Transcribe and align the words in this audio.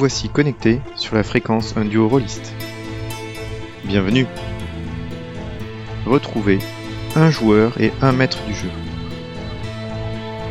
voici 0.00 0.30
connecté 0.30 0.80
sur 0.96 1.14
la 1.14 1.22
fréquence 1.22 1.74
un 1.76 1.84
duo 1.84 2.08
rôliste. 2.08 2.54
Bienvenue 3.84 4.26
Retrouvez 6.06 6.58
un 7.14 7.28
joueur 7.28 7.78
et 7.78 7.92
un 8.00 8.12
maître 8.12 8.38
du 8.46 8.54
jeu. 8.54 8.70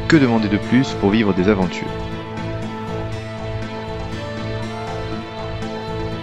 Que 0.08 0.18
demander 0.18 0.50
de 0.50 0.58
plus 0.58 0.90
pour 1.02 1.10
vivre 1.10 1.34
des 1.34 1.48
aventures? 1.48 1.88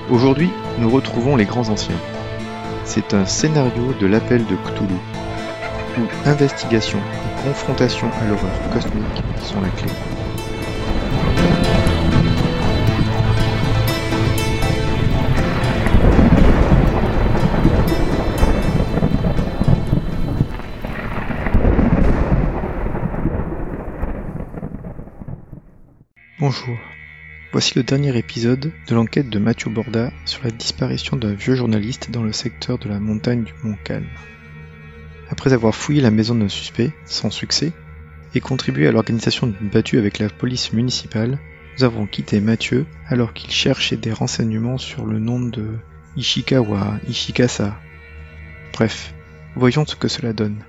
Aujourd'hui, 0.08 0.50
nous 0.78 0.88
retrouvons 0.88 1.34
les 1.34 1.46
grands 1.46 1.68
anciens. 1.68 1.98
C'est 2.84 3.12
un 3.12 3.26
scénario 3.26 3.92
de 4.00 4.06
l'appel 4.06 4.46
de 4.46 4.54
Cthulhu, 4.54 5.00
où 5.98 6.28
investigation 6.28 6.98
et 6.98 7.48
confrontation 7.48 8.08
à 8.22 8.28
l'horreur 8.28 8.70
cosmique 8.72 9.24
sont 9.42 9.60
la 9.60 9.70
clé. 9.70 9.90
Bonjour. 26.48 26.78
Voici 27.50 27.72
le 27.74 27.82
dernier 27.82 28.16
épisode 28.16 28.70
de 28.86 28.94
l'enquête 28.94 29.28
de 29.28 29.40
Mathieu 29.40 29.68
Borda 29.68 30.12
sur 30.26 30.44
la 30.44 30.52
disparition 30.52 31.16
d'un 31.16 31.34
vieux 31.34 31.56
journaliste 31.56 32.12
dans 32.12 32.22
le 32.22 32.30
secteur 32.30 32.78
de 32.78 32.88
la 32.88 33.00
montagne 33.00 33.42
du 33.42 33.52
Mont 33.64 33.76
Calme. 33.82 34.06
Après 35.28 35.52
avoir 35.52 35.74
fouillé 35.74 36.00
la 36.00 36.12
maison 36.12 36.36
d'un 36.36 36.48
suspect, 36.48 36.92
sans 37.04 37.30
succès, 37.30 37.72
et 38.36 38.40
contribué 38.40 38.86
à 38.86 38.92
l'organisation 38.92 39.48
d'une 39.48 39.68
battue 39.68 39.98
avec 39.98 40.20
la 40.20 40.28
police 40.28 40.72
municipale, 40.72 41.40
nous 41.76 41.82
avons 41.82 42.06
quitté 42.06 42.40
Mathieu 42.40 42.86
alors 43.08 43.32
qu'il 43.32 43.50
cherchait 43.50 43.96
des 43.96 44.12
renseignements 44.12 44.78
sur 44.78 45.04
le 45.04 45.18
nom 45.18 45.40
de 45.40 45.78
Ishikawa 46.16 47.00
Ishikasa. 47.08 47.76
Bref, 48.72 49.14
voyons 49.56 49.84
ce 49.84 49.96
que 49.96 50.06
cela 50.06 50.32
donne. 50.32 50.62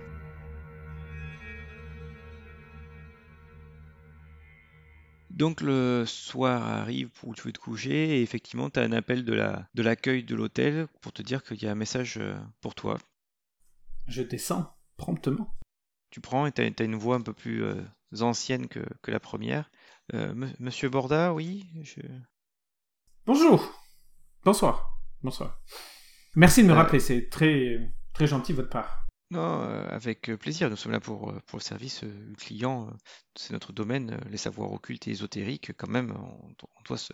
Donc 5.38 5.62
le 5.62 6.04
soir 6.08 6.64
arrive 6.64 7.12
où 7.22 7.36
tu 7.36 7.44
veux 7.44 7.52
te 7.52 7.60
coucher 7.60 8.18
et 8.18 8.22
effectivement 8.24 8.72
tu 8.72 8.80
as 8.80 8.82
un 8.82 8.92
appel 8.92 9.24
de 9.24 9.34
la 9.34 9.70
de 9.76 9.84
l'accueil 9.84 10.24
de 10.24 10.34
l'hôtel 10.34 10.88
pour 11.00 11.14
te 11.14 11.22
dire 11.22 11.44
qu'il 11.44 11.62
y 11.62 11.68
a 11.68 11.72
un 11.72 11.76
message 11.76 12.18
euh, 12.18 12.36
pour 12.60 12.74
toi. 12.74 12.98
Je 14.08 14.24
descends 14.24 14.76
promptement. 14.98 15.56
Tu 16.10 16.22
prends 16.22 16.48
et 16.48 16.52
tu 16.52 16.64
as, 16.64 16.84
une 16.84 16.96
voix 16.96 17.18
un 17.18 17.22
peu 17.22 17.34
plus 17.34 17.64
euh, 17.64 17.84
ancienne 18.20 18.68
que, 18.68 18.80
que, 19.04 19.12
la 19.12 19.20
première. 19.20 19.70
Euh, 20.16 20.34
Monsieur 20.58 20.90
Borda, 20.90 21.36
oui 21.36 21.68
je... 21.84 22.02
Bonjour. 23.28 23.80
Bonsoir. 24.44 25.00
Bonsoir. 25.22 25.62
Merci 26.36 26.64
de 26.64 26.68
me 26.68 26.74
rappeler, 26.74 27.00
c'est 27.00 27.30
très 27.30 27.94
très 28.12 28.26
gentil 28.26 28.54
de 28.54 28.58
votre 28.58 28.72
part. 28.72 29.07
Non, 29.30 29.61
euh, 29.64 29.86
avec 29.89 30.31
plaisir. 30.38 30.70
Nous 30.70 30.78
sommes 30.78 30.94
là 30.94 31.00
pour, 31.02 31.30
euh, 31.30 31.39
pour 31.47 31.58
le 31.58 31.64
service 31.64 32.03
euh, 32.03 32.33
client. 32.38 32.89
C'est 33.36 33.52
notre 33.52 33.73
domaine, 33.73 34.20
les 34.30 34.38
savoirs 34.38 34.72
occultes 34.72 35.08
et 35.08 35.11
ésotériques. 35.11 35.73
Quand 35.78 35.89
même, 35.89 36.11
on, 36.11 36.81
doit 36.83 36.97
se, 36.97 37.14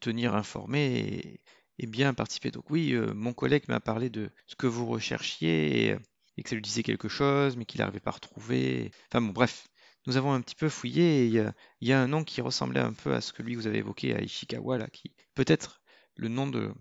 tenir 0.00 0.34
informé 0.34 1.40
et, 1.78 1.86
bien 1.86 2.12
participer. 2.14 2.50
Donc 2.50 2.68
oui, 2.70 2.94
mon 3.14 3.32
collègue 3.32 3.64
m'a 3.68 3.80
parlé 3.80 4.10
de 4.10 4.30
ce 4.46 4.56
que 4.56 4.66
vous 4.66 4.86
recherchiez 4.86 5.90
et, 6.36 6.42
que 6.42 6.48
ça 6.48 6.56
lui 6.56 6.62
disait 6.62 6.82
quelque 6.82 7.08
chose, 7.08 7.56
mais 7.56 7.64
qu'il 7.64 7.80
n'arrivait 7.80 8.00
pas 8.00 8.10
à 8.10 8.14
retrouver. 8.14 8.90
Enfin 9.10 9.20
bon, 9.20 9.32
bref. 9.32 9.68
Nous 10.06 10.16
avons 10.16 10.32
un 10.32 10.40
petit 10.40 10.54
peu 10.54 10.68
fouillé 10.68 11.24
et 11.24 11.26
il 11.26 11.54
y, 11.88 11.92
a 11.92 12.00
un 12.00 12.06
nom 12.06 12.22
qui 12.22 12.40
ressemblait 12.40 12.80
un 12.80 12.92
peu 12.92 13.14
à 13.14 13.20
ce 13.20 13.32
que 13.32 13.42
lui 13.42 13.56
vous 13.56 13.66
avez 13.66 13.78
évoqué 13.78 14.14
à 14.14 14.22
Ishikawa, 14.22 14.78
là, 14.78 14.88
qui 14.88 15.12
peut-être 15.34 15.82
le 16.14 16.28
nom 16.28 16.46
de, 16.46 16.72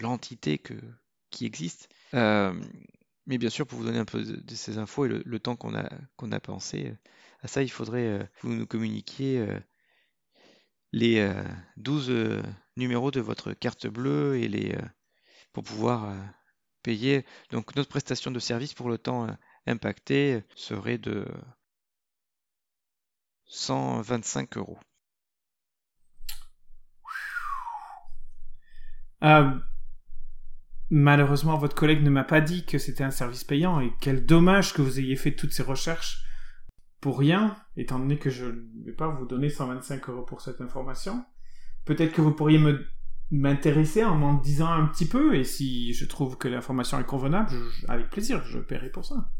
l'entité 0.00 0.60
qui 1.30 1.46
existe. 1.46 1.88
Mais 3.26 3.38
bien 3.38 3.50
sûr, 3.50 3.66
pour 3.66 3.78
vous 3.78 3.84
donner 3.84 3.98
un 3.98 4.04
peu 4.04 4.22
de, 4.24 4.54
ces 4.54 4.78
infos 4.78 5.06
et 5.06 5.08
le, 5.08 5.40
temps 5.40 5.56
qu'on 5.56 5.74
a, 5.74 5.88
qu'on 6.16 6.32
a 6.32 6.40
pensé 6.40 6.88
euh, 6.88 6.96
à 7.42 7.48
ça, 7.48 7.62
il 7.62 7.70
faudrait 7.70 8.06
euh, 8.06 8.22
que 8.40 8.46
vous 8.48 8.54
nous 8.54 8.66
communiquiez 8.66 9.38
euh, 9.38 9.60
les 10.92 11.32
12 11.78 12.42
numéros 12.76 13.10
de 13.10 13.20
votre 13.20 13.54
carte 13.54 13.86
bleue 13.86 14.36
et 14.38 14.48
les, 14.48 14.76
pour 15.52 15.64
pouvoir 15.64 16.14
payer. 16.82 17.24
Donc 17.50 17.74
notre 17.76 17.88
prestation 17.88 18.30
de 18.30 18.38
service 18.38 18.74
pour 18.74 18.90
le 18.90 18.98
temps 18.98 19.26
impacté 19.66 20.42
serait 20.54 20.98
de 20.98 21.26
125 23.46 24.58
euros. 24.58 24.78
Malheureusement, 30.94 31.56
votre 31.56 31.74
collègue 31.74 32.02
ne 32.02 32.10
m'a 32.10 32.22
pas 32.22 32.42
dit 32.42 32.66
que 32.66 32.76
c'était 32.76 33.02
un 33.02 33.10
service 33.10 33.44
payant 33.44 33.80
et 33.80 33.94
quel 34.02 34.26
dommage 34.26 34.74
que 34.74 34.82
vous 34.82 35.00
ayez 35.00 35.16
fait 35.16 35.34
toutes 35.34 35.54
ces 35.54 35.62
recherches 35.62 36.22
pour 37.00 37.18
rien, 37.18 37.56
étant 37.78 37.98
donné 37.98 38.18
que 38.18 38.28
je 38.28 38.44
ne 38.44 38.84
vais 38.84 38.92
pas 38.92 39.08
vous 39.08 39.24
donner 39.24 39.48
125 39.48 40.06
euros 40.10 40.20
pour 40.20 40.42
cette 40.42 40.60
information. 40.60 41.24
Peut-être 41.86 42.12
que 42.12 42.20
vous 42.20 42.32
pourriez 42.32 42.60
m'intéresser 43.30 44.04
en 44.04 44.16
m'en 44.16 44.34
disant 44.34 44.70
un 44.70 44.84
petit 44.84 45.08
peu 45.08 45.34
et 45.34 45.44
si 45.44 45.94
je 45.94 46.04
trouve 46.04 46.36
que 46.36 46.46
l'information 46.46 47.00
est 47.00 47.06
convenable, 47.06 47.52
avec 47.88 48.10
plaisir, 48.10 48.44
je 48.44 48.58
paierai 48.58 48.90
pour 48.90 49.06
ça. 49.06 49.30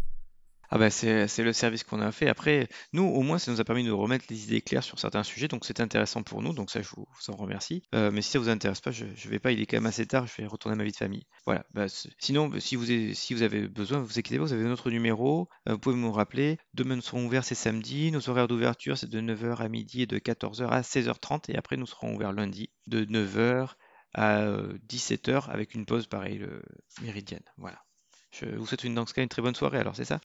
Ah 0.74 0.78
bah 0.78 0.88
c'est 0.88 1.42
le 1.42 1.52
service 1.52 1.84
qu'on 1.84 2.00
a 2.00 2.10
fait. 2.12 2.28
Après, 2.28 2.66
nous, 2.94 3.02
au 3.02 3.20
moins, 3.20 3.38
ça 3.38 3.52
nous 3.52 3.60
a 3.60 3.64
permis 3.64 3.84
de 3.84 3.90
remettre 3.90 4.24
les 4.30 4.44
idées 4.44 4.62
claires 4.62 4.82
sur 4.82 4.98
certains 4.98 5.22
sujets, 5.22 5.46
donc 5.46 5.66
c'est 5.66 5.80
intéressant 5.80 6.22
pour 6.22 6.40
nous, 6.40 6.54
donc 6.54 6.70
ça, 6.70 6.80
je 6.80 6.88
vous, 6.88 7.06
en 7.28 7.36
remercie. 7.36 7.82
Euh, 7.94 8.10
mais 8.10 8.22
si 8.22 8.30
ça 8.30 8.38
vous 8.38 8.48
intéresse 8.48 8.80
pas, 8.80 8.90
je, 8.90 9.04
je 9.14 9.28
vais 9.28 9.38
pas, 9.38 9.52
il 9.52 9.60
est 9.60 9.66
quand 9.66 9.76
même 9.76 9.84
assez 9.84 10.06
tard, 10.06 10.26
je 10.26 10.40
vais 10.40 10.46
retourner 10.48 10.72
à 10.72 10.78
ma 10.78 10.84
vie 10.84 10.92
de 10.92 10.96
famille. 10.96 11.26
Voilà. 11.44 11.66
Bah, 11.74 11.88
sinon, 12.16 12.48
bah, 12.48 12.58
si 12.58 12.76
vous, 12.76 12.90
avez, 12.90 13.12
si 13.12 13.34
vous 13.34 13.42
avez 13.42 13.68
besoin, 13.68 14.00
vous 14.00 14.18
inquiétez 14.18 14.38
pas, 14.38 14.44
vous 14.44 14.54
avez 14.54 14.64
notre 14.64 14.90
numéro, 14.90 15.50
euh, 15.68 15.72
vous 15.72 15.78
pouvez 15.78 15.94
nous 15.94 16.10
rappeler. 16.10 16.56
Demain, 16.72 16.96
nous 16.96 17.02
serons 17.02 17.26
ouverts, 17.26 17.44
c'est 17.44 17.54
samedi. 17.54 18.10
Nos 18.10 18.30
horaires 18.30 18.48
d'ouverture, 18.48 18.96
c'est 18.96 19.10
de 19.10 19.20
9h 19.20 19.56
à 19.58 19.68
midi 19.68 20.00
et 20.00 20.06
de 20.06 20.18
14h 20.18 20.68
à 20.68 20.80
16h30, 20.80 21.50
et 21.50 21.56
après, 21.58 21.76
nous 21.76 21.86
serons 21.86 22.14
ouverts 22.14 22.32
lundi 22.32 22.70
de 22.86 23.04
9h 23.04 23.72
à 24.14 24.46
17h 24.88 25.28
euh, 25.28 25.40
avec 25.52 25.74
une 25.74 25.84
pause 25.84 26.06
pareil, 26.06 26.38
le 26.38 26.62
méridienne. 27.02 27.44
Voilà. 27.58 27.84
Je 28.30 28.46
vous 28.46 28.64
souhaite 28.64 28.84
une, 28.84 28.94
dans 28.94 29.04
une 29.04 29.28
très 29.28 29.42
bonne 29.42 29.54
soirée, 29.54 29.76
alors 29.76 29.94
c'est 29.94 30.06
ça? 30.06 30.18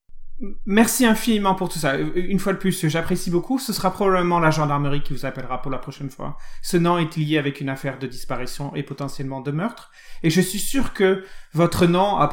Merci 0.67 1.05
infiniment 1.05 1.55
pour 1.55 1.67
tout 1.67 1.79
ça. 1.79 1.95
Euh, 1.95 2.11
une 2.15 2.37
fois 2.37 2.53
de 2.53 2.59
plus, 2.59 2.87
j'apprécie 2.87 3.31
beaucoup. 3.31 3.57
Ce 3.57 3.73
sera 3.73 3.91
probablement 3.91 4.39
la 4.39 4.51
gendarmerie 4.51 5.01
qui 5.01 5.13
vous 5.13 5.25
appellera 5.25 5.61
pour 5.63 5.71
la 5.71 5.79
prochaine 5.79 6.11
fois. 6.11 6.37
Ce 6.61 6.77
nom 6.77 6.99
est 6.99 7.15
lié 7.17 7.39
avec 7.39 7.59
une 7.59 7.69
affaire 7.69 7.97
de 7.97 8.05
disparition 8.05 8.75
et 8.75 8.83
potentiellement 8.83 9.41
de 9.41 9.49
meurtre. 9.49 9.91
Et 10.21 10.29
je 10.29 10.39
suis 10.41 10.59
sûr 10.59 10.93
que 10.93 11.23
votre 11.53 11.87
nom 11.87 12.21
euh, 12.21 12.27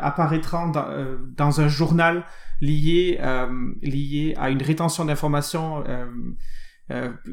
apparaîtra 0.00 0.72
euh, 0.88 1.18
dans, 1.36 1.60
un 1.60 1.68
journal 1.68 2.24
lié, 2.62 3.20
lié 3.82 4.34
à 4.38 4.48
une 4.48 4.62
rétention 4.62 5.04
d'informations 5.04 5.84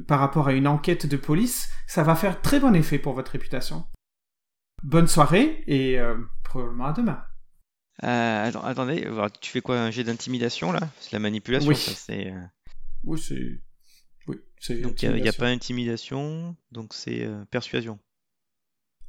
par 0.07 0.19
rapport 0.19 0.47
à 0.47 0.53
une 0.53 0.67
enquête 0.67 1.05
de 1.05 1.17
police. 1.17 1.69
Ça 1.87 2.03
va 2.03 2.15
faire 2.15 2.41
très 2.41 2.59
bon 2.59 2.73
effet 2.73 2.97
pour 2.97 3.13
votre 3.13 3.31
réputation. 3.31 3.85
Bonne 4.83 5.07
soirée 5.07 5.63
et 5.67 5.99
probablement 6.43 6.85
à 6.85 6.93
demain. 6.93 7.28
Euh, 8.03 8.51
attendez, 8.63 9.07
tu 9.41 9.51
fais 9.51 9.61
quoi 9.61 9.79
un 9.79 9.91
jet 9.91 10.03
d'intimidation 10.03 10.71
là? 10.71 10.79
C'est 10.99 11.11
la 11.11 11.19
manipulation, 11.19 11.73
ça 11.73 11.91
c'est. 11.91 12.31
Euh, 12.31 12.39
oui, 13.03 13.19
c'est. 13.19 13.61
Oui, 14.27 14.37
c'est. 14.59 14.81
Donc 14.81 15.01
il 15.03 15.11
n'y 15.21 15.27
a, 15.27 15.33
pas 15.33 15.47
intimidation, 15.47 16.55
donc 16.71 16.93
c'est 16.93 17.25
euh, 17.25 17.43
persuasion. 17.45 17.99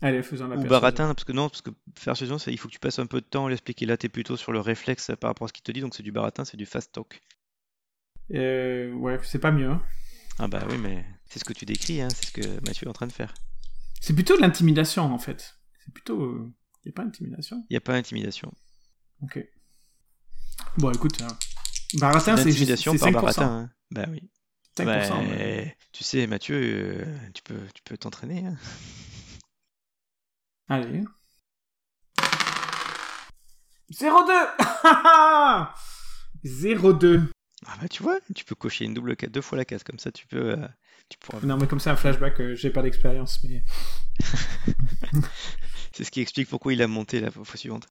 Allez, 0.02 0.22
faisons 0.22 0.48
la 0.48 0.56
Ou 0.56 0.64
baratin, 0.64 1.14
parce 1.14 1.24
que 1.24 1.32
non, 1.32 1.48
parce 1.48 1.60
que 1.60 1.70
persuasion, 2.04 2.38
il 2.46 2.58
faut 2.58 2.68
que 2.68 2.72
tu 2.72 2.80
passes 2.80 2.98
un 2.98 3.06
peu 3.06 3.20
de 3.20 3.26
temps 3.26 3.46
à 3.46 3.50
l'expliquer. 3.50 3.84
Là, 3.84 3.96
tu 3.96 4.06
es 4.06 4.08
plutôt 4.08 4.36
sur 4.36 4.50
le 4.50 4.60
réflexe 4.60 5.12
par 5.20 5.30
rapport 5.30 5.44
à 5.44 5.48
ce 5.48 5.52
qu'il 5.52 5.62
te 5.62 5.72
dit, 5.72 5.82
donc 5.82 5.94
c'est 5.94 6.02
du 6.02 6.10
baratin, 6.10 6.44
c'est 6.44 6.56
du 6.56 6.66
fast 6.66 6.90
talk. 6.92 7.20
Euh, 8.32 8.92
ouais, 8.94 9.18
c'est 9.22 9.38
pas 9.38 9.52
mieux. 9.52 9.68
Hein. 9.68 9.82
Ah 10.38 10.48
bah 10.48 10.64
oui, 10.70 10.78
mais 10.78 11.04
c'est 11.26 11.38
ce 11.38 11.44
que 11.44 11.52
tu 11.52 11.66
décris, 11.66 12.00
hein, 12.00 12.08
c'est 12.08 12.26
ce 12.26 12.32
que 12.32 12.64
Mathieu 12.66 12.86
est 12.86 12.90
en 12.90 12.94
train 12.94 13.06
de 13.06 13.12
faire. 13.12 13.34
C'est 14.00 14.14
plutôt 14.14 14.36
de 14.36 14.40
l'intimidation 14.40 15.04
en 15.04 15.18
fait. 15.18 15.54
C'est 15.84 15.92
plutôt. 15.92 16.50
Il 16.82 16.88
n'y 16.88 16.92
a 16.92 16.94
pas 16.94 17.04
d'intimidation 17.04 17.64
Il 17.68 17.74
n'y 17.74 17.76
a 17.76 17.80
pas 17.82 17.92
d'intimidation. 17.92 18.52
Ok. 19.22 19.38
Bon, 20.78 20.90
écoute, 20.92 21.20
hein. 21.22 21.36
Baratin, 21.94 22.36
c'est 22.36 22.48
intimidation 22.48 22.96
par 22.96 23.10
Baratin. 23.12 23.46
Hein. 23.46 23.70
Bah 23.90 24.04
oui. 24.08 24.22
5%, 24.76 24.84
bah, 24.84 25.72
Tu 25.92 26.04
sais, 26.04 26.26
Mathieu, 26.26 26.56
euh, 26.56 27.04
tu 27.34 27.42
peux 27.42 27.60
tu 27.74 27.82
peux 27.84 27.98
t'entraîner. 27.98 28.46
Hein. 28.46 28.56
Allez. 30.68 31.02
0-2 33.92 34.30
0-2 36.44 37.22
Ah 37.66 37.76
bah 37.80 37.88
tu 37.88 38.02
vois, 38.02 38.18
tu 38.34 38.44
peux 38.44 38.54
cocher 38.54 38.86
une 38.86 38.94
double 38.94 39.16
deux 39.16 39.42
fois 39.42 39.58
la 39.58 39.66
case, 39.66 39.82
comme 39.82 39.98
ça 39.98 40.10
tu 40.10 40.26
peux... 40.26 40.52
Euh, 40.52 40.66
tu 41.10 41.18
pourras... 41.18 41.40
Non 41.42 41.58
mais 41.58 41.66
comme 41.66 41.78
ça 41.78 41.92
un 41.92 41.96
flashback, 41.96 42.40
euh, 42.40 42.54
j'ai 42.54 42.70
pas 42.70 42.82
d'expérience, 42.82 43.44
mais... 43.44 43.62
C'est 45.92 46.04
ce 46.04 46.10
qui 46.10 46.22
explique 46.22 46.48
pourquoi 46.48 46.72
il 46.72 46.80
a 46.80 46.86
monté 46.86 47.20
la 47.20 47.30
fois 47.30 47.44
suivante. 47.56 47.86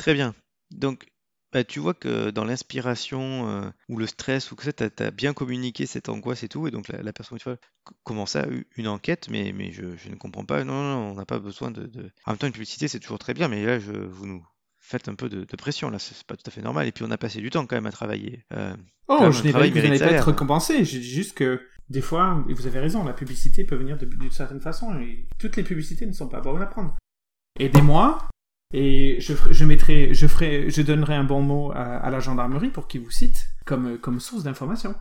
Très 0.00 0.14
bien. 0.14 0.34
Donc, 0.70 1.06
Bah, 1.52 1.64
tu 1.64 1.80
vois 1.80 1.94
que 1.94 2.30
dans 2.30 2.44
l'inspiration 2.44 3.48
euh, 3.50 3.68
ou 3.88 3.98
le 3.98 4.06
stress 4.06 4.52
ou 4.52 4.56
que 4.56 4.62
ça, 4.62 4.72
tu 4.72 4.84
as, 5.02 5.10
bien 5.10 5.32
communiqué 5.34 5.84
cette 5.84 6.08
angoisse 6.08 6.44
et 6.44 6.48
tout, 6.48 6.68
et 6.68 6.70
donc 6.70 6.86
la, 6.86 7.02
la 7.02 7.12
personne, 7.12 7.38
tu 7.38 7.44
vois, 7.44 7.58
comment 8.04 8.24
ça, 8.24 8.46
une 8.76 8.86
enquête, 8.86 9.28
mais, 9.28 9.52
mais 9.52 9.72
je, 9.72 9.96
je 9.96 10.08
ne 10.10 10.14
comprends 10.14 10.44
pas. 10.44 10.62
Non, 10.62 10.74
non, 10.74 10.94
non, 10.94 11.10
on 11.10 11.14
n'a 11.16 11.26
pas 11.26 11.40
besoin 11.40 11.72
de, 11.72 11.86
de- 11.86 12.12
En 12.24 12.30
même 12.32 12.38
temps, 12.38 12.46
une 12.46 12.52
publicité, 12.52 12.86
c'est 12.86 13.00
toujours 13.00 13.18
très 13.18 13.34
bien, 13.34 13.48
mais 13.48 13.64
là, 13.66 13.80
je, 13.80 13.90
vous 13.90 14.26
nous 14.26 14.46
faites 14.78 15.08
un 15.08 15.16
peu 15.16 15.28
de, 15.28 15.44
de 15.44 15.56
pression, 15.56 15.90
là, 15.90 15.98
c'est 15.98 16.22
pas 16.24 16.36
tout 16.36 16.44
à 16.46 16.52
fait 16.52 16.62
normal. 16.62 16.86
Et 16.86 16.92
puis, 16.92 17.04
on 17.04 17.10
a 17.10 17.18
passé 17.18 17.40
du 17.40 17.50
temps 17.50 17.66
quand 17.66 17.74
même 17.76 17.86
à 17.86 17.92
travailler. 17.92 18.44
Euh, 18.52 18.76
Oh, 19.08 19.32
je 19.32 19.42
n'ai 19.42 19.52
pas 19.52 19.62
dit 19.64 19.70
que 19.70 19.74
vous 19.80 19.82
mérite 19.86 20.00
n'allez 20.02 20.12
pas 20.12 20.18
être 20.18 20.28
récompensé. 20.30 20.82
Dis 20.82 21.02
juste 21.02 21.34
que 21.36 21.60
des 21.88 22.00
fois, 22.00 22.44
et 22.48 22.54
vous 22.54 22.68
avez 22.68 22.78
raison, 22.78 23.02
la 23.02 23.12
publicité 23.12 23.64
peut 23.64 23.74
venir 23.74 23.98
d'une 23.98 24.30
certaine 24.30 24.60
façon 24.60 24.96
et 25.00 25.26
toutes 25.40 25.56
les 25.56 25.64
publicités 25.64 26.06
ne 26.06 26.12
sont 26.12 26.28
pas 26.28 26.40
bonnes 26.40 26.62
à 26.62 26.66
prendre. 26.66 26.94
Aidez-moi 27.58 28.28
et 28.72 29.20
je, 29.20 29.34
ferai- 29.34 29.52
je 29.54 29.64
mettrai, 29.64 30.14
je 30.14 30.26
ferai, 30.26 30.70
je 30.70 30.82
donnerai 30.82 31.14
un 31.14 31.24
bon 31.24 31.42
mot 31.42 31.72
à, 31.72 31.96
à 31.98 32.10
la 32.10 32.20
gendarmerie 32.20 32.70
pour 32.70 32.86
qu'ils 32.88 33.00
vous 33.02 33.10
citent 33.10 33.46
comme, 33.66 33.98
comme 33.98 34.20
source 34.20 34.44
d'information. 34.44 34.94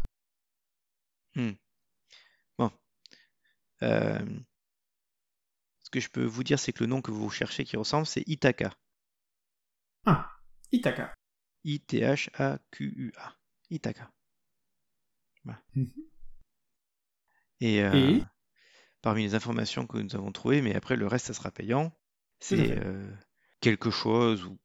Hmm. 1.36 1.52
Bon. 2.58 2.72
Euh, 3.84 4.20
ce 5.84 5.90
que 5.90 6.00
je 6.00 6.10
peux 6.10 6.26
vous 6.26 6.44
dire, 6.44 6.60
c'est 6.60 6.74
que 6.74 6.84
le 6.84 6.88
nom 6.90 7.02
que 7.02 7.12
vous 7.12 7.30
cherchez 7.30 7.64
qui 7.66 7.78
ressemble, 7.78 8.06
c'est 8.08 8.24
Ithaca. 8.28 8.74
Ah, 10.06 10.30
Ithaca. 10.72 11.14
I-T-H-A-Q-U-A. 11.66 13.36
Ithaca. 13.70 14.12
Voilà. 15.44 15.62
Mhm. 15.76 15.92
Et, 17.62 17.84
euh, 17.84 17.94
Et? 17.94 18.24
parmi 19.02 19.24
les 19.24 19.36
informations 19.36 19.86
que 19.86 19.98
nous 19.98 20.16
avons 20.16 20.32
trouvées, 20.32 20.62
mais 20.62 20.74
après 20.76 20.96
le 20.96 21.06
reste, 21.08 21.28
ça 21.28 21.34
sera 21.34 21.52
payant, 21.52 21.92
c'est 22.40 22.78
euh, 22.78 23.14
quelque 23.62 23.92
chose 23.92 24.44
où, 24.46 24.60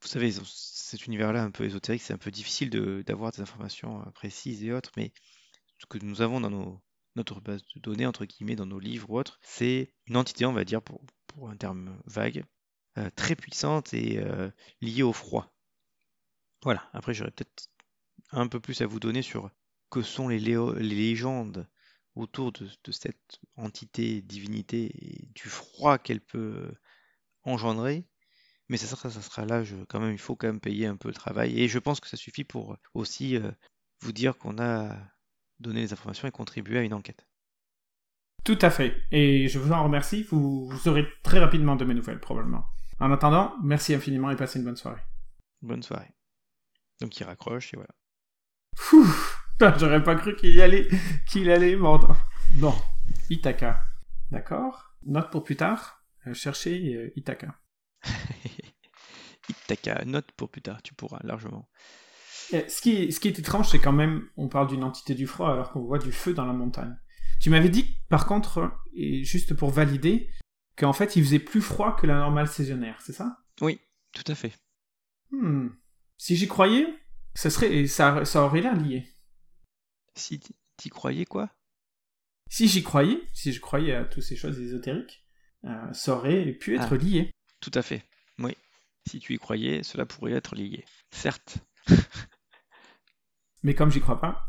vous 0.00 0.08
savez, 0.08 0.30
cet 0.32 1.06
univers-là 1.06 1.42
un 1.42 1.50
peu 1.50 1.64
ésotérique, 1.64 2.02
c'est 2.02 2.12
un 2.12 2.18
peu 2.18 2.30
difficile 2.30 2.70
de- 2.70 3.02
d'avoir 3.06 3.32
des 3.32 3.40
informations 3.40 4.00
euh, 4.02 4.10
précises 4.10 4.62
et 4.64 4.72
autres, 4.72 4.92
mais 4.96 5.12
ce 5.78 5.86
que 5.86 5.98
nous 5.98 6.22
avons 6.22 6.40
dans 6.40 6.50
nos, 6.50 6.82
notre 7.16 7.40
base 7.40 7.62
de 7.74 7.80
données, 7.80 8.06
entre 8.06 8.24
guillemets, 8.26 8.56
dans 8.56 8.66
nos 8.66 8.80
livres 8.80 9.10
ou 9.10 9.18
autres, 9.18 9.38
c'est 9.42 9.94
une 10.06 10.16
entité, 10.16 10.46
on 10.46 10.52
va 10.52 10.64
dire, 10.64 10.82
pour, 10.82 11.00
pour 11.28 11.50
un 11.50 11.56
terme 11.56 12.00
vague, 12.06 12.44
euh, 12.98 13.10
très 13.16 13.36
puissante 13.36 13.94
et 13.94 14.18
euh, 14.18 14.50
liée 14.80 15.02
au 15.04 15.12
froid. 15.12 15.52
Voilà, 16.62 16.88
après 16.92 17.14
j'aurais 17.14 17.30
peut-être 17.32 17.68
un 18.32 18.48
peu 18.48 18.60
plus 18.60 18.80
à 18.82 18.86
vous 18.86 19.00
donner 19.00 19.22
sur 19.22 19.50
que 19.90 20.02
sont 20.02 20.28
les, 20.28 20.38
léo- 20.40 20.74
les 20.74 20.94
légendes 20.94 21.68
autour 22.14 22.52
de, 22.52 22.68
de 22.84 22.92
cette 22.92 23.40
entité, 23.56 24.22
divinité 24.22 24.86
et 24.94 25.26
du 25.34 25.48
froid 25.48 25.98
qu'elle 25.98 26.20
peut 26.20 26.72
engendrer. 27.44 28.06
Mais 28.68 28.76
ça 28.76 28.86
sera, 28.86 29.10
ça 29.10 29.22
sera 29.22 29.44
là, 29.46 29.64
je- 29.64 29.76
quand 29.88 30.00
même, 30.00 30.12
il 30.12 30.18
faut 30.18 30.36
quand 30.36 30.46
même 30.48 30.60
payer 30.60 30.86
un 30.86 30.96
peu 30.96 31.08
le 31.08 31.14
travail. 31.14 31.58
Et 31.60 31.68
je 31.68 31.78
pense 31.78 32.00
que 32.00 32.08
ça 32.08 32.16
suffit 32.18 32.44
pour 32.44 32.76
aussi 32.94 33.36
euh, 33.36 33.50
vous 34.00 34.12
dire 34.12 34.36
qu'on 34.38 34.58
a 34.58 34.96
donné 35.60 35.80
les 35.80 35.92
informations 35.92 36.28
et 36.28 36.30
contribué 36.30 36.78
à 36.78 36.82
une 36.82 36.94
enquête. 36.94 37.26
tout 38.44 38.58
à 38.62 38.70
fait. 38.70 38.96
Et 39.10 39.48
je 39.48 39.58
vous 39.58 39.72
en 39.72 39.82
remercie. 39.84 40.22
Vous, 40.22 40.68
vous 40.68 40.88
aurez 40.88 41.06
très 41.22 41.38
rapidement 41.38 41.76
de 41.76 41.84
mes 41.84 41.94
nouvelles, 41.94 42.20
probablement. 42.20 42.66
En 43.00 43.10
attendant, 43.12 43.54
merci 43.62 43.94
infiniment 43.94 44.30
et 44.30 44.36
passez 44.36 44.58
une 44.58 44.64
bonne 44.64 44.76
soirée. 44.76 45.02
Bonne 45.62 45.82
soirée. 45.82 46.12
Donc 47.00 47.18
il 47.18 47.24
raccroche 47.24 47.74
et 47.74 47.76
voilà. 47.76 47.94
J'aurais 49.78 50.02
pas 50.02 50.14
cru 50.14 50.34
qu'il 50.36 50.60
allait, 50.60 50.88
qu'il 51.28 51.50
allait 51.50 51.76
mordre. 51.76 52.16
Bon, 52.54 52.74
Ithaca. 53.30 53.82
D'accord. 54.30 54.94
Note 55.04 55.30
pour 55.30 55.44
plus 55.44 55.56
tard. 55.56 55.97
Euh, 56.26 56.34
cherchez 56.34 56.94
euh, 56.94 57.12
Ithaca. 57.16 57.60
Ithaca, 59.48 60.04
note 60.04 60.30
pour 60.32 60.50
plus 60.50 60.62
tard, 60.62 60.82
tu 60.82 60.94
pourras 60.94 61.20
largement. 61.22 61.68
Euh, 62.54 62.62
Ce 62.68 62.80
qui, 62.80 63.12
ce 63.12 63.20
qui 63.20 63.28
est 63.28 63.38
étrange, 63.38 63.68
c'est 63.70 63.78
quand 63.78 63.92
même, 63.92 64.28
on 64.36 64.48
parle 64.48 64.68
d'une 64.68 64.84
entité 64.84 65.14
du 65.14 65.26
froid 65.26 65.52
alors 65.52 65.70
qu'on 65.70 65.84
voit 65.84 65.98
du 65.98 66.12
feu 66.12 66.34
dans 66.34 66.46
la 66.46 66.52
montagne. 66.52 66.96
Tu 67.40 67.50
m'avais 67.50 67.68
dit, 67.68 67.96
par 68.08 68.26
contre, 68.26 68.72
et 68.94 69.22
juste 69.24 69.54
pour 69.54 69.70
valider, 69.70 70.30
qu'en 70.76 70.92
fait 70.92 71.16
il 71.16 71.24
faisait 71.24 71.38
plus 71.38 71.60
froid 71.60 71.96
que 71.96 72.06
la 72.06 72.18
normale 72.18 72.48
saisonnière, 72.48 73.00
c'est 73.00 73.12
ça? 73.12 73.38
Oui, 73.60 73.80
tout 74.12 74.24
à 74.26 74.34
fait. 74.34 74.52
Hmm. 75.30 75.68
Si 76.16 76.36
j'y 76.36 76.48
croyais, 76.48 76.86
ça 77.34 77.50
serait, 77.50 77.86
ça, 77.86 78.24
ça 78.24 78.42
aurait 78.42 78.60
l'air 78.60 78.74
lié. 78.76 79.06
Si 80.14 80.40
t'y 80.76 80.88
croyais 80.88 81.26
quoi? 81.26 81.50
Si 82.50 82.66
j'y 82.66 82.82
croyais, 82.82 83.20
si 83.32 83.52
je 83.52 83.60
croyais 83.60 83.94
à 83.94 84.04
toutes 84.04 84.22
ces 84.22 84.36
choses 84.36 84.58
ésotériques, 84.58 85.27
euh, 85.64 85.92
ça 85.92 86.16
aurait 86.16 86.52
pu 86.52 86.76
être 86.76 86.92
Ah. 86.94 86.96
lié. 86.96 87.30
Tout 87.60 87.70
à 87.74 87.82
fait. 87.82 88.02
Oui. 88.38 88.56
Si 89.08 89.18
tu 89.20 89.34
y 89.34 89.38
croyais, 89.38 89.82
cela 89.82 90.06
pourrait 90.06 90.32
être 90.32 90.54
lié. 90.54 90.84
Certes, 91.10 91.58
Mais 93.62 93.74
comme 93.74 93.90
j'y 93.90 94.00
crois 94.00 94.20
pas, 94.20 94.46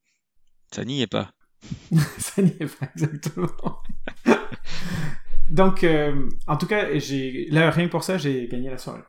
ça 0.72 0.84
n'y 0.84 1.02
est 1.02 1.06
pas. 1.06 1.30
ça 2.18 2.40
n'y 2.42 2.50
est 2.60 2.78
pas 2.78 2.86
exactement. 2.94 3.82
Donc, 5.50 5.82
euh, 5.84 6.28
en 6.46 6.56
tout 6.56 6.66
cas, 6.66 6.98
j'ai 6.98 7.46
là 7.50 7.70
rien 7.70 7.86
que 7.86 7.90
pour 7.90 8.04
ça, 8.04 8.18
j'ai 8.18 8.46
gagné 8.48 8.70
la 8.70 8.78
soirée. 8.78 9.02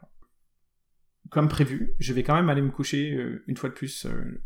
Comme 1.30 1.48
prévu, 1.50 1.94
je 2.00 2.14
vais 2.14 2.24
quand 2.24 2.34
même 2.36 2.50
aller 2.50 2.62
me 2.62 2.72
coucher 2.72 3.12
euh, 3.14 3.44
une 3.48 3.56
fois 3.58 3.70
de 3.70 3.76
plus. 3.76 4.06
euh, 4.06 4.42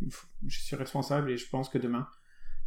je 0.47 0.59
suis 0.59 0.75
responsable 0.75 1.31
et 1.31 1.37
je 1.37 1.47
pense 1.47 1.69
que 1.69 1.77
demain, 1.77 2.07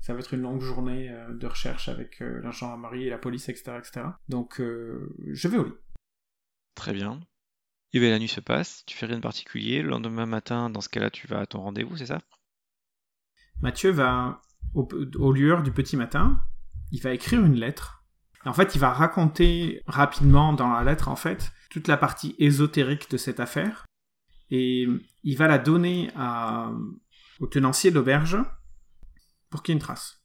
ça 0.00 0.12
va 0.12 0.20
être 0.20 0.34
une 0.34 0.42
longue 0.42 0.60
journée 0.60 1.10
euh, 1.10 1.32
de 1.34 1.46
recherche 1.46 1.88
avec 1.88 2.22
euh, 2.22 2.40
la 2.42 2.50
gendarmerie 2.50 3.06
et 3.06 3.10
la 3.10 3.18
police, 3.18 3.48
etc., 3.48 3.72
etc. 3.78 4.06
Donc, 4.28 4.60
euh, 4.60 5.14
je 5.32 5.48
vais 5.48 5.58
au 5.58 5.64
lit. 5.64 5.74
Très 6.74 6.92
bien. 6.92 7.20
Et 7.92 8.00
bien 8.00 8.10
la 8.10 8.18
nuit 8.18 8.28
se 8.28 8.40
passe, 8.40 8.84
tu 8.86 8.96
fais 8.96 9.06
rien 9.06 9.16
de 9.16 9.22
particulier. 9.22 9.82
Le 9.82 9.88
lendemain 9.88 10.26
matin, 10.26 10.70
dans 10.70 10.80
ce 10.80 10.88
cas-là, 10.88 11.10
tu 11.10 11.26
vas 11.26 11.40
à 11.40 11.46
ton 11.46 11.60
rendez-vous, 11.60 11.96
c'est 11.96 12.06
ça? 12.06 12.20
Mathieu 13.62 13.90
va, 13.90 14.42
au, 14.74 14.86
aux 15.18 15.32
lueurs 15.32 15.62
du 15.62 15.72
petit 15.72 15.96
matin, 15.96 16.40
il 16.92 17.00
va 17.00 17.12
écrire 17.12 17.44
une 17.44 17.54
lettre. 17.54 18.04
En 18.44 18.52
fait, 18.52 18.74
il 18.74 18.78
va 18.78 18.92
raconter 18.92 19.82
rapidement 19.86 20.52
dans 20.52 20.70
la 20.70 20.84
lettre, 20.84 21.08
en 21.08 21.16
fait, 21.16 21.52
toute 21.70 21.88
la 21.88 21.96
partie 21.96 22.36
ésotérique 22.38 23.10
de 23.10 23.16
cette 23.16 23.40
affaire. 23.40 23.86
Et 24.50 24.86
il 25.24 25.36
va 25.36 25.48
la 25.48 25.58
donner 25.58 26.10
à, 26.14 26.70
au 27.40 27.46
tenancier 27.46 27.90
de 27.90 27.96
l'auberge 27.96 28.38
pour 29.56 29.62
qu'il 29.62 29.72
y 29.72 29.74
ait 29.74 29.80
une 29.80 29.82
trace. 29.82 30.22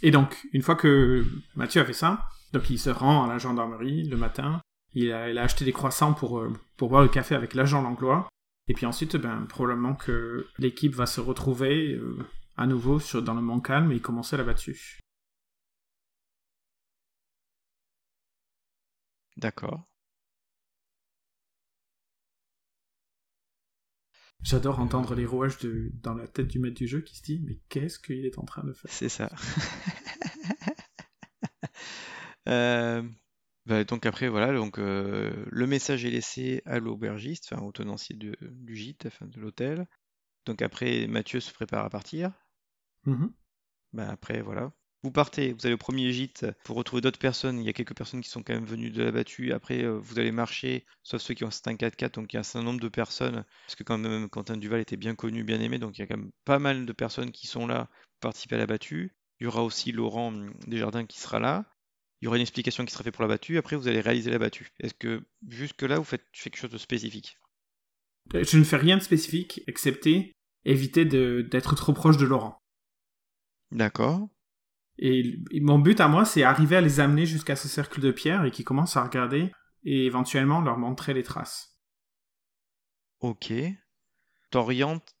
Et 0.00 0.10
donc, 0.10 0.48
une 0.54 0.62
fois 0.62 0.74
que 0.74 1.22
Mathieu 1.54 1.82
a 1.82 1.84
fait 1.84 1.92
ça, 1.92 2.26
donc 2.54 2.70
il 2.70 2.78
se 2.78 2.88
rend 2.88 3.24
à 3.24 3.28
la 3.28 3.36
gendarmerie 3.36 4.08
le 4.08 4.16
matin, 4.16 4.62
il 4.94 5.12
a, 5.12 5.24
acheté 5.42 5.66
des 5.66 5.72
croissants 5.72 6.14
pour, 6.14 6.38
euh, 6.38 6.50
pour 6.78 6.88
boire 6.88 7.02
le 7.02 7.08
café 7.08 7.34
avec 7.34 7.52
l'agent 7.52 7.82
Langlois, 7.82 8.26
et 8.68 8.72
puis 8.72 8.86
ensuite, 8.86 9.16
ben, 9.18 9.44
probablement 9.50 9.94
que 9.94 10.46
l'équipe 10.58 10.94
va 10.94 11.04
se 11.04 11.20
retrouver 11.20 11.92
euh, 11.92 12.26
à 12.56 12.66
nouveau 12.66 12.98
sur, 12.98 13.22
dans 13.22 13.34
le 13.34 13.42
Mont 13.42 13.60
Calme 13.60 13.92
et 13.92 14.00
commencer 14.00 14.38
la 14.38 14.44
battue. 14.44 14.98
D'accord. 19.36 19.91
J'adore 24.44 24.80
entendre 24.80 25.14
les 25.14 25.24
rouages 25.24 25.58
de, 25.58 25.90
dans 26.02 26.14
la 26.14 26.26
tête 26.26 26.48
du 26.48 26.58
maître 26.58 26.74
du 26.76 26.88
jeu 26.88 27.00
qui 27.00 27.16
se 27.16 27.22
dit 27.22 27.40
Mais 27.44 27.60
qu'est-ce 27.68 27.98
qu'il 27.98 28.24
est 28.26 28.38
en 28.38 28.44
train 28.44 28.64
de 28.64 28.72
faire? 28.72 28.90
C'est 28.90 29.08
ça. 29.08 29.30
Euh, 32.48 33.02
bah, 33.66 33.84
donc 33.84 34.04
après, 34.06 34.28
voilà, 34.28 34.52
donc 34.52 34.78
euh, 34.78 35.44
le 35.48 35.66
message 35.66 36.04
est 36.04 36.10
laissé 36.10 36.60
à 36.66 36.80
l'aubergiste, 36.80 37.48
enfin 37.52 37.62
au 37.62 37.70
tenancier 37.72 38.16
de- 38.16 38.36
du 38.40 38.74
gîte, 38.74 39.06
enfin 39.06 39.26
de 39.26 39.38
l'hôtel. 39.40 39.86
Donc 40.46 40.62
après, 40.62 41.06
Mathieu 41.06 41.40
se 41.40 41.52
prépare 41.52 41.84
à 41.84 41.90
partir. 41.90 42.32
Bah, 43.92 44.08
après, 44.10 44.42
voilà. 44.42 44.72
Vous 45.02 45.10
partez, 45.10 45.52
vous 45.52 45.66
allez 45.66 45.74
au 45.74 45.78
premier 45.78 46.12
gîte 46.12 46.46
pour 46.64 46.76
retrouver 46.76 47.02
d'autres 47.02 47.18
personnes. 47.18 47.58
Il 47.58 47.66
y 47.66 47.68
a 47.68 47.72
quelques 47.72 47.96
personnes 47.96 48.20
qui 48.20 48.30
sont 48.30 48.42
quand 48.42 48.54
même 48.54 48.64
venues 48.64 48.90
de 48.90 49.02
la 49.02 49.10
battue. 49.10 49.52
Après, 49.52 49.82
euh, 49.82 49.98
vous 49.98 50.20
allez 50.20 50.30
marcher, 50.30 50.84
sauf 51.02 51.20
ceux 51.20 51.34
qui 51.34 51.42
ont 51.42 51.48
un 51.48 51.74
4x4, 51.74 52.14
donc 52.14 52.32
il 52.32 52.36
y 52.36 52.38
a 52.38 52.40
un 52.40 52.44
certain 52.44 52.64
nombre 52.64 52.80
de 52.80 52.88
personnes, 52.88 53.44
parce 53.66 53.74
que 53.74 53.82
quand 53.82 53.98
même 53.98 54.28
Quentin 54.28 54.56
Duval 54.56 54.80
était 54.80 54.96
bien 54.96 55.16
connu, 55.16 55.42
bien 55.42 55.60
aimé, 55.60 55.78
donc 55.78 55.98
il 55.98 56.02
y 56.02 56.04
a 56.04 56.06
quand 56.06 56.16
même 56.16 56.30
pas 56.44 56.60
mal 56.60 56.86
de 56.86 56.92
personnes 56.92 57.32
qui 57.32 57.48
sont 57.48 57.66
là 57.66 57.88
pour 58.20 58.30
participer 58.30 58.54
à 58.54 58.58
la 58.58 58.66
battue. 58.66 59.12
Il 59.40 59.44
y 59.44 59.46
aura 59.48 59.64
aussi 59.64 59.90
Laurent 59.90 60.32
Desjardins 60.68 61.04
qui 61.04 61.18
sera 61.18 61.40
là. 61.40 61.64
Il 62.20 62.26
y 62.26 62.28
aura 62.28 62.36
une 62.36 62.42
explication 62.42 62.84
qui 62.84 62.92
sera 62.92 63.02
faite 63.02 63.14
pour 63.14 63.22
la 63.22 63.28
battue. 63.28 63.58
Après, 63.58 63.74
vous 63.74 63.88
allez 63.88 64.00
réaliser 64.00 64.30
la 64.30 64.38
battue. 64.38 64.70
Est-ce 64.78 64.94
que 64.94 65.24
jusque-là, 65.48 65.98
vous 65.98 66.04
faites 66.04 66.24
quelque 66.30 66.56
chose 66.56 66.70
de 66.70 66.78
spécifique? 66.78 67.38
Euh, 68.34 68.44
Je 68.44 68.56
ne 68.56 68.62
fais 68.62 68.76
rien 68.76 68.98
de 68.98 69.02
spécifique, 69.02 69.62
excepté 69.66 70.30
éviter 70.64 71.04
d'être 71.04 71.74
trop 71.74 71.92
proche 71.92 72.16
de 72.18 72.24
Laurent. 72.24 72.56
D'accord. 73.72 74.28
Et, 75.04 75.40
et 75.50 75.60
mon 75.60 75.80
but 75.80 76.00
à 76.00 76.06
moi, 76.06 76.24
c'est 76.24 76.44
arriver 76.44 76.76
à 76.76 76.80
les 76.80 77.00
amener 77.00 77.26
jusqu'à 77.26 77.56
ce 77.56 77.66
cercle 77.66 78.00
de 78.00 78.12
pierre 78.12 78.44
et 78.44 78.52
qu'ils 78.52 78.64
commencent 78.64 78.96
à 78.96 79.02
regarder 79.02 79.50
et 79.82 80.06
éventuellement 80.06 80.60
leur 80.60 80.78
montrer 80.78 81.12
les 81.12 81.24
traces. 81.24 81.76
Ok. 83.18 83.52
T'orientes 84.52 85.12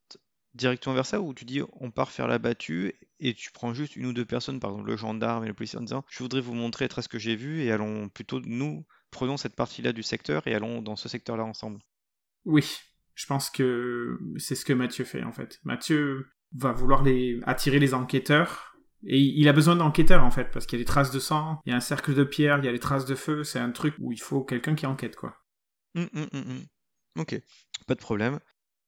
directement 0.54 0.94
vers 0.94 1.06
ça 1.06 1.20
ou 1.20 1.34
tu 1.34 1.44
dis 1.44 1.62
on 1.80 1.90
part 1.90 2.12
faire 2.12 2.28
la 2.28 2.38
battue 2.38 2.92
et 3.18 3.34
tu 3.34 3.50
prends 3.50 3.74
juste 3.74 3.96
une 3.96 4.06
ou 4.06 4.12
deux 4.12 4.24
personnes, 4.24 4.60
par 4.60 4.70
exemple 4.70 4.88
le 4.88 4.96
gendarme 4.96 5.42
et 5.42 5.48
le 5.48 5.54
policier 5.54 5.80
en 5.80 5.82
disant 5.82 6.04
je 6.08 6.22
voudrais 6.22 6.40
vous 6.40 6.54
montrer 6.54 6.84
les 6.84 6.88
traces 6.88 7.08
que 7.08 7.18
j'ai 7.18 7.34
vues 7.34 7.62
et 7.62 7.72
allons 7.72 8.08
plutôt 8.08 8.38
nous 8.40 8.86
prenons 9.10 9.36
cette 9.36 9.56
partie-là 9.56 9.92
du 9.92 10.04
secteur 10.04 10.46
et 10.46 10.54
allons 10.54 10.80
dans 10.80 10.94
ce 10.94 11.08
secteur-là 11.08 11.44
ensemble. 11.44 11.80
Oui, 12.44 12.78
je 13.14 13.26
pense 13.26 13.50
que 13.50 14.20
c'est 14.36 14.54
ce 14.54 14.64
que 14.64 14.74
Mathieu 14.74 15.04
fait 15.04 15.24
en 15.24 15.32
fait. 15.32 15.58
Mathieu 15.64 16.28
va 16.54 16.70
vouloir 16.70 17.02
les 17.02 17.40
attirer 17.44 17.80
les 17.80 17.94
enquêteurs 17.94 18.71
et 19.04 19.18
il 19.18 19.48
a 19.48 19.52
besoin 19.52 19.76
d'enquêteurs 19.76 20.24
en 20.24 20.30
fait 20.30 20.50
parce 20.52 20.66
qu'il 20.66 20.78
y 20.78 20.82
a 20.82 20.84
des 20.84 20.88
traces 20.88 21.10
de 21.10 21.18
sang, 21.18 21.60
il 21.66 21.70
y 21.70 21.72
a 21.72 21.76
un 21.76 21.80
cercle 21.80 22.14
de 22.14 22.24
pierre, 22.24 22.58
il 22.58 22.64
y 22.64 22.68
a 22.68 22.72
des 22.72 22.78
traces 22.78 23.04
de 23.04 23.14
feu. 23.14 23.44
C'est 23.44 23.58
un 23.58 23.70
truc 23.70 23.94
où 23.98 24.12
il 24.12 24.20
faut 24.20 24.44
quelqu'un 24.44 24.74
qui 24.74 24.86
enquête 24.86 25.16
quoi. 25.16 25.36
Hum, 25.94 26.08
hum, 26.14 26.28
hum. 26.32 26.66
Ok, 27.18 27.38
pas 27.86 27.94
de 27.94 28.00
problème. 28.00 28.40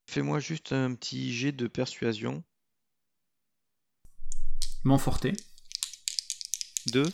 Fais-moi 0.06 0.38
juste 0.38 0.72
un 0.72 0.94
petit 0.94 1.32
jet 1.32 1.52
de 1.52 1.66
persuasion. 1.66 2.44
Montforté. 4.84 5.32
Deux. 6.92 7.10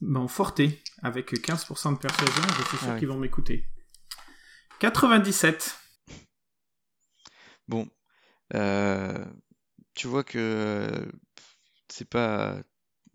Montforté 0.00 0.82
avec 1.02 1.32
15% 1.32 1.94
de 1.94 1.98
persuasion, 1.98 2.42
je 2.58 2.68
suis 2.68 2.78
sûr 2.78 2.90
Ah 2.90 2.98
qu'ils 2.98 3.08
vont 3.08 3.18
m'écouter. 3.18 3.68
97. 4.78 5.78
Bon, 7.66 7.88
euh, 8.54 9.24
tu 9.94 10.06
vois 10.06 10.22
que 10.22 11.10
c'est 11.88 12.08
pas 12.08 12.62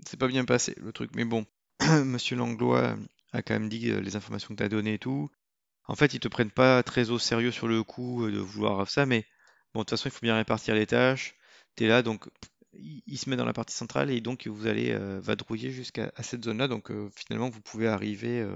c'est 0.06 0.20
pas 0.20 0.28
bien 0.28 0.46
passé 0.46 0.76
le 0.78 0.92
truc, 0.92 1.12
mais 1.16 1.26
bon, 1.26 1.46
Monsieur 2.06 2.36
Langlois 2.36 2.98
a 3.34 3.42
quand 3.42 3.54
même 3.54 3.70
dit 3.70 3.92
euh, 3.92 4.02
les 4.02 4.16
informations 4.16 4.50
que 4.50 4.60
tu 4.60 4.64
as 4.64 4.70
données 4.70 4.96
et 4.96 5.00
tout. 5.00 5.30
En 5.86 5.96
fait, 5.96 6.14
ils 6.14 6.20
te 6.20 6.28
prennent 6.28 6.52
pas 6.52 6.84
très 6.84 7.10
au 7.10 7.20
sérieux 7.20 7.52
sur 7.52 7.68
le 7.68 7.84
coup 7.84 8.26
euh, 8.26 8.32
de 8.32 8.40
vouloir 8.40 8.90
ça, 8.90 9.06
mais 9.06 9.26
bon, 9.74 9.82
de 9.82 9.86
toute 9.86 9.92
façon, 9.92 10.10
il 10.10 10.12
faut 10.12 10.22
bien 10.22 10.36
répartir 10.36 10.76
les 10.76 10.88
tâches. 10.88 11.36
T'es 11.76 11.88
là, 11.88 12.02
donc 12.04 12.28
il 12.74 13.18
se 13.18 13.30
met 13.30 13.36
dans 13.36 13.46
la 13.46 13.54
partie 13.54 13.76
centrale 13.76 14.12
et 14.12 14.22
donc 14.22 14.48
vous 14.48 14.68
allez 14.68 14.92
euh, 14.92 15.20
vadrouiller 15.20 15.72
jusqu'à 15.72 16.12
cette 16.22 16.46
zone-là. 16.46 16.68
Donc 16.68 16.92
finalement, 17.16 17.50
vous 17.50 17.62
pouvez 17.62 17.88
arriver. 17.88 18.48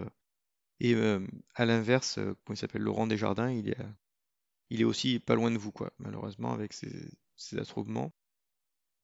et 0.80 0.96
à 1.56 1.66
l'inverse, 1.66 2.16
comment 2.16 2.56
il 2.56 2.58
s'appelle, 2.58 2.82
Laurent 2.82 3.08
Desjardins, 3.08 3.52
il 3.52 3.70
est, 3.70 3.78
il 4.70 4.82
est 4.82 4.86
aussi 4.86 5.20
pas 5.20 5.36
loin 5.36 5.52
de 5.52 5.58
vous, 5.58 5.72
quoi, 5.72 5.92
malheureusement, 6.00 6.54
avec 6.54 6.74
ses, 6.74 7.10
ses 7.36 7.58
attroupements. 7.60 8.14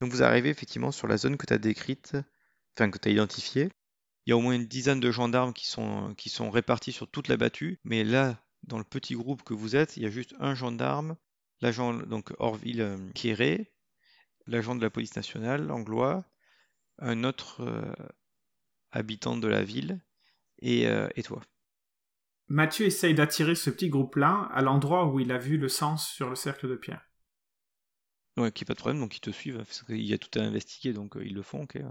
Donc 0.01 0.11
vous 0.11 0.23
arrivez 0.23 0.49
effectivement 0.49 0.91
sur 0.91 1.07
la 1.07 1.17
zone 1.17 1.37
que 1.37 1.45
tu 1.45 1.53
as 1.53 1.59
décrite, 1.59 2.17
enfin 2.75 2.89
que 2.89 2.97
tu 2.97 3.07
as 3.07 3.11
identifiée. 3.11 3.69
Il 4.25 4.31
y 4.31 4.33
a 4.33 4.37
au 4.37 4.41
moins 4.41 4.53
une 4.53 4.65
dizaine 4.65 4.99
de 4.99 5.11
gendarmes 5.11 5.53
qui 5.53 5.67
sont, 5.69 6.15
répartis 6.51 6.91
sur 6.91 7.09
toute 7.09 7.27
la 7.27 7.37
battue, 7.37 7.79
mais 7.83 8.03
là, 8.03 8.43
dans 8.63 8.79
le 8.79 8.83
petit 8.83 9.13
groupe 9.13 9.43
que 9.43 9.53
vous 9.53 9.75
êtes, 9.75 9.97
il 9.97 10.03
y 10.03 10.05
a 10.07 10.09
juste 10.09 10.35
un 10.39 10.55
gendarme, 10.55 11.15
l'agent 11.61 11.93
donc 11.93 12.33
Orville 12.39 12.81
euh, 12.81 12.97
Quéré, 13.13 13.71
l'agent 14.47 14.75
de 14.75 14.81
la 14.81 14.89
police 14.89 15.15
nationale 15.15 15.71
anglois, 15.71 16.25
un 16.97 17.23
autre 17.23 17.61
euh, 17.61 17.93
habitant 18.91 19.37
de 19.37 19.47
la 19.47 19.63
ville, 19.63 20.01
et, 20.61 20.87
euh, 20.87 21.09
et 21.15 21.23
toi. 21.23 21.41
Mathieu 22.47 22.87
essaye 22.87 23.13
d'attirer 23.13 23.55
ce 23.55 23.69
petit 23.69 23.89
groupe-là 23.89 24.49
à 24.51 24.61
l'endroit 24.61 25.07
où 25.07 25.19
il 25.19 25.31
a 25.31 25.37
vu 25.37 25.57
le 25.57 25.69
sens 25.69 26.07
sur 26.07 26.29
le 26.29 26.35
cercle 26.35 26.67
de 26.67 26.75
pierre. 26.75 27.10
Ouais, 28.37 28.51
qui 28.51 28.63
pas 28.65 28.73
de 28.73 28.79
problème, 28.79 29.01
donc 29.01 29.17
ils 29.17 29.21
te 29.21 29.29
suivent, 29.31 29.57
parce 29.57 29.83
qu'il 29.83 30.01
y 30.01 30.13
a 30.13 30.17
tout 30.17 30.39
à 30.39 30.43
investiguer, 30.43 30.93
donc 30.93 31.17
euh, 31.17 31.25
ils 31.25 31.35
le 31.35 31.41
font, 31.41 31.63
ok, 31.63 31.75
ouais. 31.75 31.83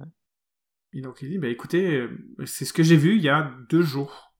Et 0.92 1.02
donc 1.02 1.18
il 1.22 1.28
dit, 1.28 1.38
bah 1.38 1.48
écoutez, 1.48 1.98
euh, 1.98 2.08
c'est 2.46 2.64
ce 2.64 2.72
que 2.72 2.82
j'ai 2.82 2.96
vu 2.96 3.16
il 3.16 3.22
y 3.22 3.28
a 3.28 3.54
deux 3.68 3.82
jours. 3.82 4.34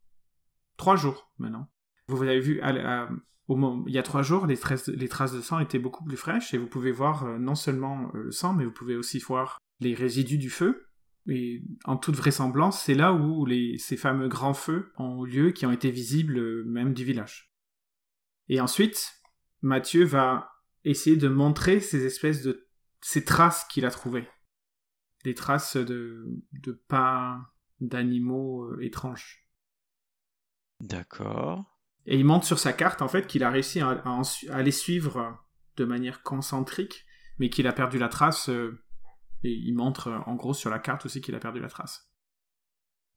Trois 0.77 0.97
jours 0.97 1.31
maintenant. 1.39 1.71
Vous 2.09 2.23
avez 2.23 2.41
vu, 2.41 2.61
à- 2.63 3.09
il 3.49 3.93
y 3.93 3.99
a 3.99 4.03
trois 4.03 4.23
jours, 4.23 4.47
les 4.47 4.57
traces, 4.57 4.89
les 4.89 5.09
traces 5.09 5.33
de 5.33 5.41
sang 5.41 5.59
étaient 5.61 5.79
beaucoup 5.79 6.05
plus 6.05 6.17
fraîches 6.17 6.55
et 6.55 6.59
vous 6.59 6.67
pouvez 6.67 6.91
voir 6.91 7.25
euh, 7.25 7.39
non 7.39 7.55
seulement 7.55 8.11
le 8.15 8.31
sang, 8.31 8.55
mais 8.55 8.65
vous 8.65 8.73
pouvez 8.73 8.97
aussi 8.97 9.19
voir 9.19 9.59
les 9.81 9.95
résidus 9.95 10.39
du 10.39 10.51
feu. 10.51 10.87
Et 11.29 11.63
en 11.85 11.97
toute 11.97 12.17
vraisemblance, 12.17 12.83
c'est 12.83 12.95
là 12.95 13.13
où 13.13 13.45
les, 13.45 13.77
ces 13.79 13.97
fameux 13.97 14.29
grands 14.29 14.55
feux 14.55 14.91
ont 14.97 15.23
lieu, 15.23 15.51
qui 15.53 15.67
ont 15.67 15.71
été 15.73 15.91
visibles 15.91 16.65
même 16.65 16.95
du 16.95 17.05
village. 17.05 17.53
Et 18.49 18.61
ensuite, 18.61 19.21
Mathieu 19.63 20.05
va 20.05 20.51
essayer 20.85 21.17
de 21.17 21.29
montrer 21.29 21.81
ces 21.81 22.05
espèces 22.05 22.43
de 22.43 22.67
ces 23.01 23.25
traces 23.25 23.65
qu'il 23.65 23.87
a 23.87 23.91
trouvées 23.91 24.29
des 25.25 25.35
traces 25.35 25.77
de, 25.77 26.25
de 26.53 26.73
pas 26.73 27.53
d'animaux 27.81 28.65
euh, 28.65 28.83
étranges. 28.83 29.47
D'accord. 30.81 31.65
Et 32.07 32.19
il 32.19 32.25
montre 32.25 32.47
sur 32.47 32.59
sa 32.59 32.73
carte, 32.73 33.03
en 33.03 33.09
fait, 33.09 33.27
qu'il 33.27 33.45
a 33.45 33.51
réussi 33.51 33.81
à, 33.81 34.63
les 34.63 34.71
suivre 34.71 35.39
de 35.77 35.85
manière 35.85 36.23
concentrique, 36.23 37.05
mais 37.39 37.51
qu'il 37.51 37.67
a 37.67 37.73
perdu 37.73 37.99
la 37.99 38.09
trace, 38.09 38.49
euh, 38.49 38.83
et 39.43 39.53
il 39.53 39.75
montre, 39.75 40.09
euh, 40.09 40.19
en 40.27 40.35
gros, 40.35 40.55
sur 40.55 40.71
la 40.71 40.79
carte 40.79 41.05
aussi 41.05 41.21
qu'il 41.21 41.35
a 41.35 41.41
perdu 41.41 41.61
la 41.61 41.69
trace. 41.69 42.11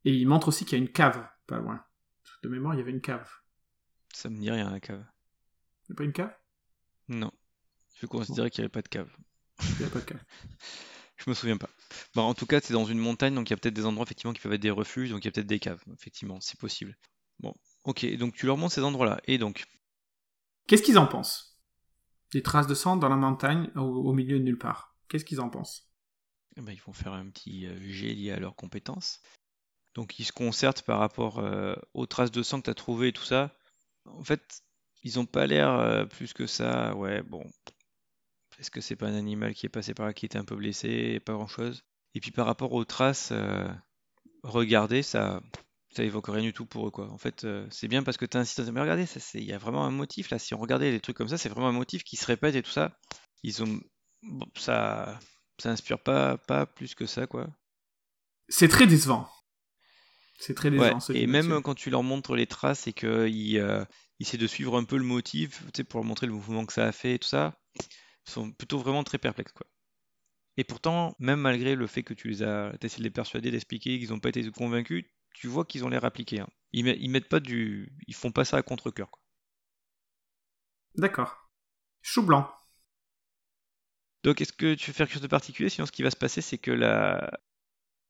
Et 0.05 0.13
il 0.13 0.27
montre 0.27 0.49
aussi 0.49 0.65
qu'il 0.65 0.77
y 0.77 0.81
a 0.81 0.83
une 0.83 0.91
cave, 0.91 1.25
pas 1.47 1.59
loin. 1.59 1.83
De 2.41 2.49
mémoire, 2.49 2.75
il 2.75 2.79
y 2.79 2.81
avait 2.81 2.91
une 2.91 3.01
cave. 3.01 3.29
Ça 4.13 4.29
me 4.29 4.37
dit 4.37 4.51
rien, 4.51 4.69
la 4.69 4.81
cave. 4.81 5.05
Il 5.83 5.91
n'y 5.91 5.93
a 5.93 5.97
pas 5.97 6.03
une 6.03 6.13
cave? 6.13 6.37
Non. 7.07 7.31
Je 7.93 8.05
considérais 8.05 8.49
qu'il 8.49 8.61
n'y 8.61 8.65
avait 8.65 8.71
pas 8.71 8.81
de 8.81 8.87
cave. 8.87 9.09
Il 9.79 9.79
n'y 9.79 9.85
a 9.85 9.89
pas 9.89 9.99
de 9.99 10.05
cave. 10.05 10.23
Je 11.17 11.29
me 11.29 11.35
souviens 11.35 11.57
pas. 11.57 11.69
Bon, 12.15 12.23
en 12.23 12.33
tout 12.33 12.45
cas, 12.45 12.59
c'est 12.61 12.73
dans 12.73 12.85
une 12.85 12.99
montagne, 12.99 13.35
donc 13.35 13.49
il 13.49 13.51
y 13.51 13.53
a 13.53 13.57
peut-être 13.57 13.73
des 13.73 13.85
endroits 13.85 14.03
effectivement 14.05 14.33
qui 14.33 14.41
peuvent 14.41 14.53
être 14.53 14.61
des 14.61 14.71
refuges, 14.71 15.11
donc 15.11 15.23
il 15.23 15.25
y 15.25 15.29
a 15.29 15.31
peut-être 15.31 15.47
des 15.47 15.59
caves, 15.59 15.83
effectivement, 15.93 16.39
c'est 16.41 16.59
possible. 16.59 16.97
Bon, 17.39 17.53
ok, 17.83 18.05
donc 18.17 18.35
tu 18.35 18.45
leur 18.45 18.57
montres 18.57 18.73
ces 18.73 18.81
endroits-là. 18.83 19.21
Et 19.25 19.37
donc, 19.37 19.65
Qu'est-ce 20.67 20.83
qu'ils 20.83 20.97
en 20.97 21.07
pensent? 21.07 21.57
Des 22.31 22.43
traces 22.43 22.67
de 22.67 22.75
sang 22.75 22.97
dans 22.97 23.09
la 23.09 23.15
montagne, 23.15 23.71
au, 23.75 23.81
au 23.81 24.13
milieu 24.13 24.39
de 24.39 24.43
nulle 24.43 24.57
part. 24.57 24.95
Qu'est-ce 25.07 25.25
qu'ils 25.25 25.41
en 25.41 25.49
pensent? 25.49 25.89
Eh 26.57 26.61
ben, 26.61 26.71
ils 26.71 26.81
vont 26.81 26.93
faire 26.93 27.13
un 27.13 27.29
petit 27.29 27.65
euh, 27.65 27.77
jet 27.91 28.13
lié 28.13 28.31
à 28.31 28.39
leurs 28.39 28.55
compétences. 28.55 29.21
Donc 29.95 30.19
ils 30.19 30.25
se 30.25 30.33
concertent 30.33 30.83
par 30.83 30.99
rapport 30.99 31.39
euh, 31.39 31.75
aux 31.93 32.05
traces 32.07 32.31
de 32.31 32.43
sang 32.43 32.59
que 32.59 32.65
tu 32.65 32.71
as 32.71 32.75
trouvées 32.75 33.09
et 33.09 33.13
tout 33.13 33.23
ça. 33.23 33.55
En 34.05 34.23
fait, 34.23 34.63
ils 35.03 35.19
ont 35.19 35.25
pas 35.25 35.47
l'air 35.47 35.71
euh, 35.71 36.05
plus 36.05 36.33
que 36.33 36.47
ça. 36.47 36.95
Ouais, 36.95 37.23
bon. 37.23 37.43
Est-ce 38.59 38.71
que 38.71 38.81
c'est 38.81 38.95
pas 38.95 39.07
un 39.07 39.15
animal 39.15 39.53
qui 39.53 39.65
est 39.65 39.69
passé 39.69 39.93
par 39.93 40.05
là, 40.05 40.13
qui 40.13 40.25
était 40.25 40.37
un 40.37 40.45
peu 40.45 40.55
blessé, 40.55 41.19
pas 41.19 41.33
grand-chose? 41.33 41.83
Et 42.15 42.19
puis 42.19 42.31
par 42.31 42.45
rapport 42.45 42.73
aux 42.73 42.85
traces, 42.85 43.29
euh, 43.31 43.67
regardez, 44.43 45.01
ça, 45.01 45.41
ça 45.91 46.03
évoque 46.03 46.27
rien 46.27 46.43
du 46.43 46.53
tout 46.53 46.65
pour 46.65 46.87
eux, 46.87 46.91
quoi. 46.91 47.09
En 47.09 47.17
fait, 47.17 47.43
euh, 47.43 47.67
c'est 47.71 47.87
bien 47.87 48.03
parce 48.03 48.17
que 48.17 48.25
tu 48.25 48.37
insistes, 48.37 48.71
mais 48.71 48.81
regardez, 48.81 49.05
il 49.35 49.43
y 49.43 49.53
a 49.53 49.57
vraiment 49.57 49.85
un 49.85 49.91
motif 49.91 50.29
là. 50.29 50.39
Si 50.39 50.53
on 50.53 50.59
regardait 50.59 50.91
les 50.91 50.99
trucs 50.99 51.17
comme 51.17 51.29
ça, 51.29 51.37
c'est 51.37 51.49
vraiment 51.49 51.69
un 51.69 51.73
motif 51.73 52.03
qui 52.03 52.15
se 52.15 52.25
répète 52.25 52.55
et 52.55 52.61
tout 52.61 52.71
ça. 52.71 52.97
Ils 53.43 53.63
ont, 53.63 53.79
bon, 54.21 54.47
ça, 54.55 55.19
ça 55.59 55.69
inspire 55.69 55.99
pas, 55.99 56.37
pas 56.37 56.65
plus 56.65 56.95
que 56.95 57.05
ça, 57.05 57.27
quoi. 57.27 57.47
C'est 58.49 58.67
très 58.67 58.87
décevant. 58.87 59.27
C'est 60.39 60.53
très 60.53 60.69
décevant. 60.69 60.95
Ouais, 60.95 60.99
ce 60.99 61.13
et 61.13 61.27
même 61.27 61.61
quand 61.61 61.75
tu 61.75 61.89
leur 61.89 62.03
montres 62.03 62.35
les 62.35 62.47
traces 62.47 62.87
et 62.87 62.93
qu'ils 62.93 63.57
euh, 63.57 63.85
essaient 64.19 64.37
de 64.37 64.47
suivre 64.47 64.77
un 64.77 64.83
peu 64.83 64.97
le 64.97 65.03
motif, 65.03 65.63
tu 65.73 65.77
sais, 65.77 65.83
pour 65.83 65.99
leur 65.99 66.05
montrer 66.05 66.27
le 66.27 66.33
mouvement 66.33 66.65
que 66.65 66.73
ça 66.73 66.85
a 66.85 66.91
fait 66.91 67.15
et 67.15 67.19
tout 67.19 67.27
ça, 67.27 67.57
sont 68.25 68.51
plutôt 68.51 68.79
vraiment 68.79 69.03
très 69.03 69.17
perplexes, 69.17 69.53
quoi. 69.53 69.67
Et 70.57 70.63
pourtant, 70.63 71.15
même 71.19 71.41
malgré 71.41 71.75
le 71.75 71.87
fait 71.87 72.03
que 72.03 72.13
tu 72.15 72.29
les 72.29 72.43
as, 72.43 72.73
t'essaies 72.79 72.99
de 72.99 73.03
les 73.03 73.11
persuader, 73.11 73.51
d'expliquer 73.51 73.99
qu'ils 73.99 74.09
n'ont 74.09 74.19
pas 74.19 74.29
été 74.29 74.49
convaincus, 74.51 75.05
tu 75.35 75.47
vois 75.47 75.65
qu'ils 75.65 75.85
ont 75.85 75.89
l'air 75.89 76.05
appliqués. 76.05 76.41
hein. 76.41 76.49
Ils, 76.73 76.85
met- 76.85 76.97
ils 76.99 77.09
mettent 77.09 77.29
pas 77.29 77.39
du, 77.39 77.93
ils 78.07 78.15
font 78.15 78.31
pas 78.31 78.45
ça 78.45 78.57
à 78.57 78.63
contre-cœur. 78.63 79.11
quoi. 79.11 79.21
D'accord. 80.95 81.35
Chou 82.01 82.23
blanc. 82.23 82.49
Donc, 84.23 84.41
est-ce 84.41 84.53
que 84.53 84.73
tu 84.75 84.91
veux 84.91 84.93
faire 84.95 85.07
quelque 85.07 85.13
chose 85.15 85.21
de 85.21 85.27
particulier? 85.27 85.69
Sinon, 85.69 85.85
ce 85.85 85.91
qui 85.91 86.03
va 86.03 86.09
se 86.11 86.15
passer, 86.15 86.41
c'est 86.41 86.57
que 86.57 86.71
la 86.71 87.31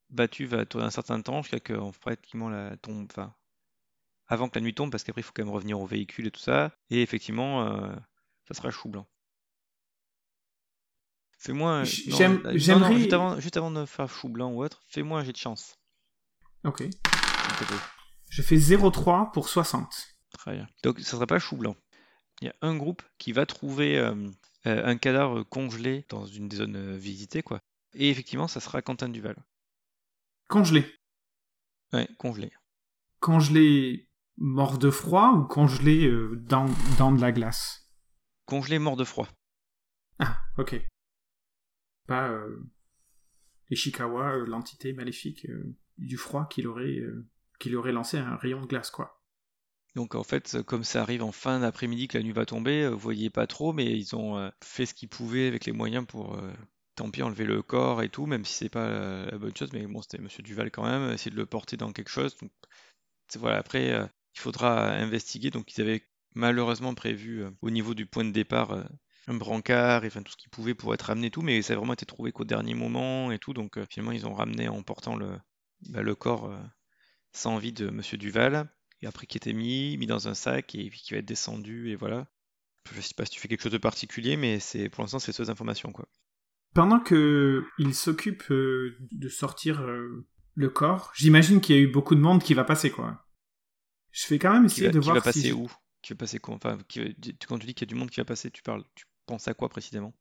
battue 0.09 0.45
va 0.45 0.65
tourner 0.65 0.87
un 0.87 0.91
certain 0.91 1.21
temps 1.21 1.41
jusqu'à 1.43 1.59
que, 1.61 1.73
en 1.73 1.91
pratiquement, 1.93 2.49
la 2.49 2.77
tombe, 2.77 3.07
enfin, 3.11 3.35
avant 4.27 4.49
que 4.49 4.59
la 4.59 4.63
nuit 4.63 4.75
tombe, 4.75 4.91
parce 4.91 5.03
qu'après, 5.05 5.21
il 5.21 5.25
faut 5.25 5.33
quand 5.35 5.43
même 5.45 5.53
revenir 5.53 5.79
au 5.81 5.85
véhicule 5.87 6.27
et 6.27 6.31
tout 6.31 6.41
ça. 6.41 6.77
Et 6.91 7.01
effectivement, 7.03 7.67
euh, 7.67 7.95
ça 8.47 8.55
sera 8.55 8.71
chou 8.71 8.89
blanc. 8.89 9.07
Fais-moi. 11.43 11.81
euh, 11.81 11.85
j'aimerais- 11.85 12.97
juste 12.97 13.11
avant, 13.13 13.39
juste 13.39 13.57
avant 13.57 13.71
de 13.71 13.85
faire 13.85 14.09
chou 14.09 14.29
blanc 14.29 14.51
ou 14.51 14.63
autre, 14.63 14.81
fais-moi 14.87 15.19
un 15.19 15.23
jet 15.23 15.33
de 15.33 15.37
chance. 15.37 15.75
Ok. 16.63 16.83
Je 18.29 18.41
fais 18.41 18.55
0,3 18.57 19.31
pour 19.33 19.49
60. 19.49 20.07
Très 20.31 20.53
bien. 20.55 20.67
Donc, 20.83 20.99
ça 21.01 21.11
sera 21.11 21.27
pas 21.27 21.39
chou 21.39 21.57
blanc. 21.57 21.75
Il 22.41 22.45
y 22.45 22.49
a 22.49 22.55
un 22.61 22.75
groupe 22.75 23.03
qui 23.17 23.31
va 23.33 23.45
trouver 23.45 23.97
euh, 23.97 24.15
euh, 24.65 24.85
un 24.85 24.97
cadavre 24.97 25.43
congelé 25.43 26.05
dans 26.09 26.25
une 26.25 26.47
des 26.47 26.55
zones 26.57 26.75
euh, 26.75 26.97
visitées, 26.97 27.43
quoi. 27.43 27.59
Et 27.93 28.09
effectivement, 28.09 28.47
ça 28.47 28.59
sera 28.59 28.81
Quentin 28.81 29.09
Duval. 29.09 29.35
Congelé. 30.49 30.85
Ouais, 31.91 32.07
congelé. 32.17 32.51
Congelé 33.19 34.09
mort 34.37 34.77
de 34.79 34.89
froid 34.89 35.31
ou 35.33 35.43
congelé 35.43 36.09
dans, 36.37 36.65
dans 36.97 37.11
de 37.11 37.21
la 37.21 37.31
glace? 37.31 37.87
Congelé 38.45 38.79
mort 38.79 38.95
de 38.97 39.03
froid. 39.03 39.27
Ah, 40.19 40.37
ok. 40.57 40.81
Pas 42.07 42.29
euh, 42.29 42.63
Ishikawa, 43.69 44.35
euh, 44.35 44.45
l'entité 44.45 44.93
maléfique 44.93 45.45
euh, 45.45 45.75
du 45.97 46.17
froid 46.17 46.47
qu'il 46.49 46.67
aurait, 46.67 47.01
qu'il 47.59 47.75
aurait 47.75 47.91
lancé 47.91 48.17
un 48.17 48.35
rayon 48.35 48.61
de 48.61 48.67
glace, 48.67 48.91
quoi. 48.91 49.19
Donc 49.95 50.15
en 50.15 50.23
fait, 50.23 50.63
comme 50.63 50.83
ça 50.83 51.03
arrive 51.03 51.21
en 51.21 51.31
fin 51.31 51.59
d'après-midi 51.59 52.07
que 52.07 52.17
la 52.17 52.23
nuit 52.23 52.31
va 52.31 52.47
tomber, 52.47 52.89
vous 52.89 52.97
voyez 52.97 53.29
pas 53.29 53.45
trop, 53.45 53.73
mais 53.73 53.95
ils 53.95 54.15
ont 54.15 54.51
fait 54.63 54.87
ce 54.87 54.95
qu'ils 54.95 55.07
pouvaient 55.07 55.47
avec 55.47 55.65
les 55.65 55.71
moyens 55.71 56.03
pour, 56.07 56.41
tant 56.95 57.11
pis, 57.11 57.21
enlever 57.21 57.45
le 57.45 57.61
corps 57.61 58.01
et 58.01 58.09
tout, 58.09 58.25
même 58.25 58.43
si 58.43 58.55
c'est 58.55 58.69
pas 58.69 58.89
la, 58.89 59.37
bonne 59.37 59.55
chose, 59.55 59.71
mais 59.71 59.85
bon, 59.85 60.01
c'était 60.01 60.17
Monsieur 60.17 60.41
Duval 60.41 60.71
quand 60.71 60.83
même, 60.83 61.13
essayer 61.13 61.29
de 61.29 61.35
le 61.35 61.45
porter 61.45 61.77
dans 61.77 61.93
quelque 61.93 62.09
chose. 62.09 62.35
Donc 62.39 62.51
voilà, 63.35 63.57
après, 63.59 63.89
il 64.35 64.39
faudra 64.39 64.93
investiguer. 64.93 65.51
Donc 65.51 65.71
ils 65.77 65.81
avaient 65.81 66.01
malheureusement 66.33 66.95
prévu 66.95 67.45
au 67.61 67.69
niveau 67.69 67.93
du 67.93 68.07
point 68.07 68.25
de 68.25 68.31
départ 68.31 68.83
un 69.27 69.33
brancard 69.35 70.03
et 70.03 70.07
enfin 70.07 70.21
tout 70.21 70.31
ce 70.31 70.37
qui 70.37 70.49
pouvait 70.49 70.73
pour 70.73 70.93
être 70.93 71.03
ramené 71.03 71.29
tout, 71.29 71.41
mais 71.41 71.61
ça 71.61 71.73
a 71.73 71.77
vraiment 71.77 71.93
été 71.93 72.05
trouvé 72.05 72.31
qu'au 72.31 72.43
dernier 72.43 72.73
moment 72.73 73.31
et 73.31 73.39
tout, 73.39 73.53
donc 73.53 73.79
finalement 73.89 74.11
ils 74.11 74.25
ont 74.25 74.33
ramené 74.33 74.67
en 74.67 74.81
portant 74.83 75.15
le, 75.15 75.37
bah, 75.89 76.01
le 76.01 76.15
corps 76.15 76.51
sans 77.31 77.57
vie 77.57 77.71
de 77.73 77.89
Monsieur 77.89 78.17
Duval, 78.17 78.69
et 79.01 79.07
après 79.07 79.25
qui 79.25 79.37
était 79.37 79.53
mis, 79.53 79.97
mis 79.97 80.07
dans 80.07 80.27
un 80.27 80.33
sac 80.33 80.75
et 80.75 80.89
puis 80.89 80.99
qui 80.99 81.13
va 81.13 81.19
être 81.19 81.25
descendu 81.25 81.89
et 81.89 81.95
voilà. 81.95 82.27
Je 82.91 82.99
sais 82.99 83.13
pas 83.15 83.25
si 83.25 83.31
tu 83.31 83.39
fais 83.39 83.47
quelque 83.47 83.63
chose 83.63 83.71
de 83.71 83.77
particulier, 83.77 84.35
mais 84.35 84.59
c'est 84.59 84.89
pour 84.89 85.03
l'instant 85.03 85.19
c'est 85.19 85.31
ces 85.31 85.49
informations 85.49 85.91
quoi. 85.91 86.07
Pendant 86.73 86.99
que 86.99 87.65
il 87.77 87.95
s'occupe 87.95 88.51
de 88.51 89.29
sortir 89.29 89.85
le 90.55 90.69
corps, 90.69 91.11
j'imagine 91.15 91.61
qu'il 91.61 91.75
y 91.75 91.79
a 91.79 91.81
eu 91.81 91.87
beaucoup 91.87 92.15
de 92.15 92.19
monde 92.19 92.43
qui 92.43 92.53
va 92.53 92.63
passer 92.65 92.91
quoi. 92.91 93.25
Je 94.11 94.27
vais 94.27 94.37
quand 94.37 94.53
même 94.53 94.65
essayer 94.65 94.89
de 94.89 94.99
voir 94.99 95.15
qui 95.15 95.19
va 95.19 95.23
passer 95.23 95.51
où? 95.53 95.67
Qui 96.01 96.13
va 96.13 96.17
passer 96.17 96.37
quoi 96.39 96.55
Enfin, 96.55 96.77
quand 97.47 97.57
tu 97.57 97.65
dis 97.65 97.73
qu'il 97.73 97.87
y 97.87 97.89
a 97.89 97.93
du 97.93 97.95
monde 97.95 98.11
qui 98.11 98.19
va 98.19 98.25
passer, 98.25 98.51
tu 98.51 98.61
parles, 98.61 98.83
tu 98.93 99.05
penses 99.25 99.47
à 99.47 99.53
quoi 99.53 99.69
précisément? 99.69 100.13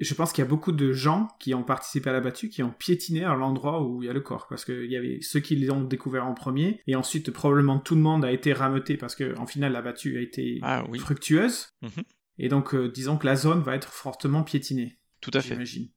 Je 0.00 0.14
pense 0.14 0.32
qu'il 0.32 0.44
y 0.44 0.46
a 0.46 0.48
beaucoup 0.48 0.70
de 0.70 0.92
gens 0.92 1.28
qui 1.40 1.54
ont 1.54 1.64
participé 1.64 2.10
à 2.10 2.12
la 2.12 2.20
battue 2.20 2.50
qui 2.50 2.62
ont 2.62 2.70
piétiné 2.70 3.24
à 3.24 3.34
l'endroit 3.34 3.82
où 3.82 4.02
il 4.02 4.06
y 4.06 4.08
a 4.08 4.12
le 4.12 4.20
corps 4.20 4.46
parce 4.46 4.64
qu'il 4.64 4.90
y 4.90 4.96
avait 4.96 5.18
ceux 5.22 5.40
qui 5.40 5.56
l'ont 5.56 5.82
découvert 5.82 6.24
en 6.24 6.34
premier 6.34 6.80
et 6.86 6.94
ensuite 6.94 7.32
probablement 7.32 7.80
tout 7.80 7.96
le 7.96 8.00
monde 8.00 8.24
a 8.24 8.30
été 8.30 8.52
rameuté 8.52 8.96
parce 8.96 9.16
que 9.16 9.36
en 9.38 9.46
final 9.46 9.72
la 9.72 9.82
battue 9.82 10.16
a 10.16 10.20
été 10.20 10.60
ah 10.62 10.84
fructueuse 10.98 11.70
mhm. 11.82 12.04
et 12.38 12.48
donc 12.48 12.74
euh, 12.74 12.88
disons 12.88 13.18
que 13.18 13.26
la 13.26 13.34
zone 13.34 13.60
va 13.60 13.74
être 13.74 13.92
fortement 13.92 14.44
piétinée. 14.44 15.00
Tout 15.20 15.32
à 15.34 15.40
fait. 15.40 15.54
J'imagine. 15.54 15.88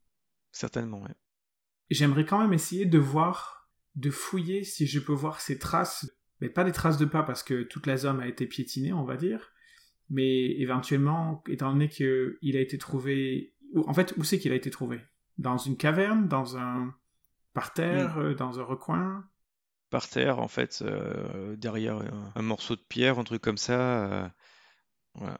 Certainement, 0.51 1.01
ouais. 1.03 1.15
J'aimerais 1.91 2.25
quand 2.25 2.39
même 2.39 2.53
essayer 2.53 2.85
de 2.85 2.97
voir, 2.97 3.69
de 3.95 4.09
fouiller 4.09 4.63
si 4.63 4.87
je 4.87 4.99
peux 4.99 5.13
voir 5.13 5.41
ces 5.41 5.59
traces, 5.59 6.09
mais 6.39 6.49
pas 6.49 6.63
des 6.63 6.71
traces 6.71 6.97
de 6.97 7.05
pas 7.05 7.21
parce 7.21 7.43
que 7.43 7.63
toute 7.63 7.85
la 7.85 7.97
zone 7.97 8.19
a 8.19 8.27
été 8.27 8.47
piétinée, 8.47 8.93
on 8.93 9.03
va 9.03 9.17
dire, 9.17 9.51
mais 10.11 10.51
éventuellement, 10.59 11.41
étant 11.47 11.71
donné 11.71 11.89
qu'il 11.89 12.57
a 12.57 12.59
été 12.59 12.77
trouvé, 12.77 13.55
en 13.75 13.93
fait, 13.93 14.13
où 14.17 14.23
c'est 14.23 14.37
qu'il 14.37 14.51
a 14.51 14.55
été 14.55 14.69
trouvé? 14.69 14.99
Dans 15.37 15.57
une 15.57 15.77
caverne, 15.77 16.27
dans 16.27 16.57
un 16.57 16.93
parterre, 17.53 18.17
hmm. 18.17 18.21
euh, 18.21 18.35
dans 18.35 18.59
un 18.59 18.63
recoin? 18.63 19.25
Par 19.89 20.07
terre, 20.07 20.39
en 20.39 20.47
fait, 20.47 20.83
euh, 20.83 21.55
derrière 21.55 22.01
un, 22.35 22.41
morceau 22.41 22.75
de 22.75 22.81
pierre, 22.87 23.19
un 23.19 23.23
truc 23.23 23.41
comme 23.41 23.57
ça. 23.57 24.05
Euh, 24.05 24.27
voilà. 25.15 25.39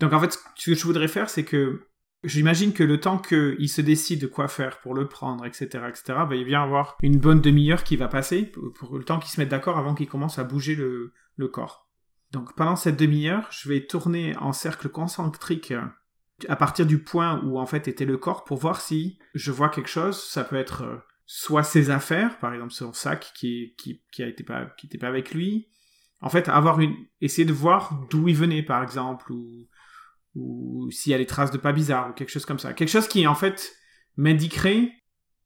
Donc 0.00 0.12
en 0.12 0.20
fait, 0.20 0.38
ce 0.56 0.70
que 0.70 0.76
je 0.76 0.84
voudrais 0.84 1.08
faire, 1.08 1.30
c'est 1.30 1.44
que 1.44 1.88
J'imagine 2.24 2.72
que 2.72 2.82
le 2.82 3.00
temps 3.00 3.18
qu'il 3.18 3.68
se 3.68 3.82
décide 3.82 4.22
de 4.22 4.26
quoi 4.26 4.48
faire 4.48 4.80
pour 4.80 4.94
le 4.94 5.06
prendre, 5.06 5.44
etc., 5.44 5.84
etc., 5.88 6.20
va 6.26 6.34
y 6.34 6.44
bien 6.44 6.62
avoir 6.62 6.96
une 7.02 7.18
bonne 7.18 7.42
demi-heure 7.42 7.84
qui 7.84 7.96
va 7.96 8.08
passer 8.08 8.44
pour, 8.44 8.96
le 8.96 9.04
temps 9.04 9.18
qu'ils 9.18 9.30
se 9.30 9.38
mettent 9.38 9.50
d'accord 9.50 9.76
avant 9.76 9.94
qu'il 9.94 10.08
commence 10.08 10.38
à 10.38 10.44
bouger 10.44 10.74
le, 10.74 11.12
le 11.36 11.48
corps. 11.48 11.83
Donc 12.34 12.56
pendant 12.56 12.74
cette 12.74 12.98
demi-heure, 12.98 13.46
je 13.52 13.68
vais 13.68 13.86
tourner 13.86 14.36
en 14.38 14.52
cercle 14.52 14.88
concentrique 14.88 15.70
euh, 15.70 15.86
à 16.48 16.56
partir 16.56 16.84
du 16.84 16.98
point 16.98 17.40
où 17.44 17.60
en 17.60 17.66
fait 17.66 17.86
était 17.86 18.04
le 18.04 18.18
corps 18.18 18.42
pour 18.42 18.58
voir 18.58 18.80
si 18.80 19.20
je 19.34 19.52
vois 19.52 19.68
quelque 19.68 19.88
chose. 19.88 20.20
Ça 20.20 20.42
peut 20.42 20.56
être 20.56 20.82
euh, 20.82 20.96
soit 21.26 21.62
ses 21.62 21.90
affaires, 21.90 22.40
par 22.40 22.52
exemple 22.52 22.72
son 22.72 22.92
sac 22.92 23.32
qui 23.36 23.76
qui 23.78 24.02
qui 24.10 24.24
a 24.24 24.26
été 24.26 24.42
pas 24.42 24.66
qui 24.76 24.86
était 24.86 24.98
pas 24.98 25.06
avec 25.06 25.32
lui. 25.32 25.68
En 26.20 26.28
fait, 26.28 26.48
avoir 26.48 26.80
une 26.80 26.96
essayer 27.20 27.44
de 27.44 27.52
voir 27.52 28.04
d'où 28.10 28.26
il 28.26 28.34
venait 28.34 28.64
par 28.64 28.82
exemple 28.82 29.30
ou 29.30 29.68
ou 30.34 30.90
s'il 30.90 31.12
y 31.12 31.14
a 31.14 31.18
des 31.18 31.26
traces 31.26 31.52
de 31.52 31.58
pas 31.58 31.72
bizarres 31.72 32.10
ou 32.10 32.12
quelque 32.14 32.32
chose 32.32 32.46
comme 32.46 32.58
ça. 32.58 32.72
Quelque 32.72 32.88
chose 32.88 33.06
qui 33.06 33.28
en 33.28 33.36
fait 33.36 33.76
m'indiquerait 34.16 34.90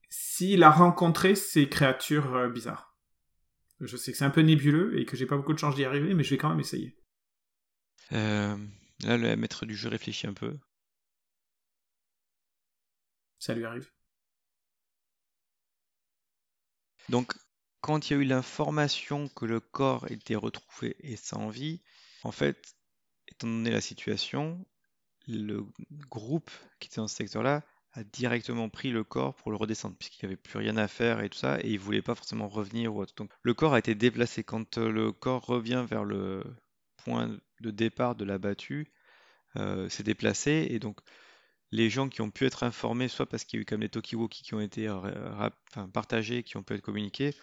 s'il 0.09 0.63
a 0.63 0.71
rencontré 0.71 1.35
ces 1.35 1.69
créatures 1.69 2.35
euh, 2.35 2.49
bizarres. 2.49 2.88
Je 3.81 3.97
sais 3.97 4.13
que 4.13 4.19
c'est 4.19 4.25
un 4.25 4.31
peu 4.31 4.41
nébuleux 4.41 4.99
et 4.99 5.05
que 5.05 5.17
j'ai 5.17 5.27
pas 5.27 5.37
beaucoup 5.37 5.53
de 5.53 5.59
chance 5.59 5.75
d'y 5.77 5.85
arriver, 5.85 6.15
mais 6.15 6.25
je 6.25 6.31
vais 6.31 6.39
quand 6.39 6.49
même 6.49 6.61
essayer. 6.61 6.97
Euh, 8.13 8.57
là, 9.05 9.17
le 9.17 9.37
maître 9.37 9.67
du 9.67 9.77
jeu 9.77 9.89
réfléchit 9.89 10.27
un 10.27 10.35
peu. 10.35 10.59
Ça 13.39 13.55
lui 13.55 13.65
arrive. 13.65 13.91
Donc, 17.09 17.35
quand 17.81 18.11
il 18.11 18.13
y 18.13 18.17
a 18.17 18.21
eu 18.21 18.25
l'information 18.25 19.29
que 19.29 19.47
le 19.47 19.61
corps 19.61 20.11
était 20.11 20.35
retrouvé 20.35 20.97
et 21.01 21.17
sans 21.17 21.49
vie, 21.49 21.81
en 22.23 22.33
fait, 22.33 22.77
étant 23.29 23.47
donné 23.47 23.71
la 23.71 23.81
situation, 23.81 24.67
le 25.29 25.65
groupe 26.09 26.51
qui 26.81 26.89
était 26.89 26.97
dans 26.97 27.09
ce 27.09 27.17
secteur-là 27.17 27.63
directement 28.05 28.69
pris 28.69 28.91
le 28.91 29.05
corps 29.05 29.35
pour 29.35 29.51
le 29.51 29.57
redescendre, 29.57 29.97
puisqu'il 29.97 30.27
n'y 30.27 30.33
avait 30.33 30.37
plus 30.37 30.59
rien 30.59 30.77
à 30.77 30.89
faire 30.89 31.21
et 31.21 31.29
tout 31.29 31.39
ça, 31.39 31.59
et 31.61 31.71
il 31.71 31.79
voulait 31.79 32.03
pas 32.03 32.15
forcément 32.15 32.49
revenir 32.49 32.95
ou 32.95 33.01
autre. 33.01 33.15
Donc 33.17 33.31
le 33.43 33.55
corps 33.55 33.75
a 33.75 33.79
été 33.79 33.95
déplacé. 33.95 34.45
Quand 34.45 34.79
euh, 34.79 34.91
le 34.91 35.13
corps 35.13 35.45
revient 35.45 35.85
vers 35.89 36.05
le 36.05 36.45
point 36.97 37.37
de 37.61 37.71
départ 37.71 38.15
de 38.15 38.25
la 38.25 38.39
battue, 38.39 38.93
euh, 39.57 39.89
c'est 39.89 40.03
déplacé, 40.03 40.69
et 40.71 40.79
donc 40.79 41.01
les 41.71 41.91
gens 41.91 42.09
qui 42.09 42.23
ont 42.23 42.31
pu 42.31 42.47
être 42.47 42.63
informés, 42.63 43.09
soit 43.09 43.27
parce 43.27 43.45
qu'il 43.45 43.59
y 43.59 43.61
a 43.61 43.63
eu 43.63 43.65
comme 43.65 43.81
les 43.81 43.89
Tokiwoki 43.89 44.43
qui 44.43 44.55
ont 44.55 44.61
été 44.61 44.89
partagés, 45.93 46.43
qui 46.43 46.57
ont 46.57 46.63
pu 46.63 46.75
être 46.75 46.83
communiqués, 46.83 47.35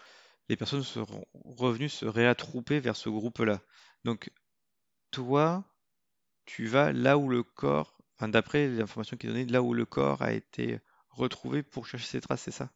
les 0.48 0.56
personnes 0.56 0.82
sont 0.82 1.06
revenues 1.44 1.88
se 1.88 2.06
réattrouper 2.06 2.80
vers 2.80 2.96
ce 2.96 3.08
groupe-là. 3.08 3.60
Donc 4.04 4.30
toi, 5.10 5.64
tu 6.44 6.66
vas 6.66 6.92
là 6.92 7.18
où 7.18 7.28
le 7.28 7.42
corps 7.42 7.95
d'après 8.22 8.68
l'information 8.68 9.16
qui 9.16 9.26
est 9.26 9.30
donnée, 9.30 9.46
là 9.46 9.62
où 9.62 9.74
le 9.74 9.84
corps 9.84 10.22
a 10.22 10.32
été 10.32 10.80
retrouvé 11.10 11.62
pour 11.62 11.86
chercher 11.86 12.06
ses 12.06 12.20
traces, 12.20 12.42
c'est 12.42 12.50
ça? 12.50 12.70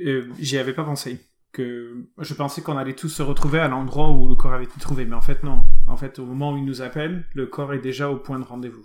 Euh, 0.00 0.32
J'y 0.38 0.58
avais 0.58 0.74
pas 0.74 0.84
pensé. 0.84 1.20
Que 1.52 2.08
je 2.18 2.34
pensais 2.34 2.62
qu'on 2.62 2.76
allait 2.76 2.96
tous 2.96 3.08
se 3.08 3.22
retrouver 3.22 3.60
à 3.60 3.68
l'endroit 3.68 4.10
où 4.10 4.26
le 4.26 4.34
corps 4.34 4.54
avait 4.54 4.64
été 4.64 4.80
trouvé, 4.80 5.04
mais 5.04 5.14
en 5.14 5.20
fait 5.20 5.44
non. 5.44 5.64
En 5.86 5.96
fait, 5.96 6.18
au 6.18 6.26
moment 6.26 6.52
où 6.52 6.56
il 6.56 6.64
nous 6.64 6.82
appelle, 6.82 7.28
le 7.32 7.46
corps 7.46 7.72
est 7.72 7.78
déjà 7.78 8.10
au 8.10 8.16
point 8.16 8.40
de 8.40 8.44
rendez-vous. 8.44 8.84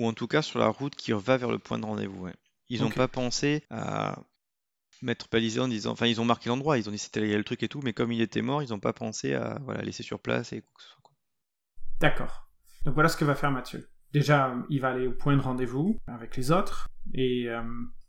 Ou 0.00 0.06
en 0.08 0.12
tout 0.12 0.26
cas 0.26 0.42
sur 0.42 0.58
la 0.58 0.66
route 0.66 0.96
qui 0.96 1.12
va 1.12 1.36
vers 1.36 1.52
le 1.52 1.60
point 1.60 1.78
de 1.78 1.86
rendez-vous. 1.86 2.28
Ils 2.68 2.82
n'ont 2.82 2.90
pas 2.90 3.06
pensé 3.06 3.62
à 3.70 4.20
mettre 5.00 5.28
balisé 5.30 5.60
en 5.60 5.68
disant, 5.68 5.92
enfin 5.92 6.06
ils 6.06 6.20
ont 6.20 6.24
marqué 6.24 6.48
l'endroit, 6.48 6.76
ils 6.76 6.88
ont 6.88 6.92
dit 6.92 6.98
c'était 6.98 7.20
le 7.20 7.44
truc 7.44 7.62
et 7.62 7.68
tout, 7.68 7.82
mais 7.84 7.92
comme 7.92 8.10
il 8.10 8.20
était 8.20 8.42
mort, 8.42 8.64
ils 8.64 8.70
n'ont 8.70 8.80
pas 8.80 8.92
pensé 8.92 9.34
à 9.34 9.60
voilà 9.62 9.82
laisser 9.82 10.02
sur 10.02 10.18
place 10.18 10.52
et 10.52 10.60
quoi 10.60 10.72
que 10.74 10.82
ce 10.82 10.88
soit. 10.88 10.98
D'accord. 12.00 12.48
Donc 12.84 12.94
voilà 12.94 13.08
ce 13.08 13.16
que 13.16 13.24
va 13.24 13.36
faire 13.36 13.52
Mathieu. 13.52 13.88
Déjà, 14.12 14.56
il 14.70 14.80
va 14.80 14.90
aller 14.90 15.06
au 15.06 15.12
point 15.12 15.36
de 15.36 15.42
rendez-vous 15.42 15.98
avec 16.06 16.36
les 16.36 16.50
autres 16.50 16.88
et 17.12 17.48
euh, 17.48 17.62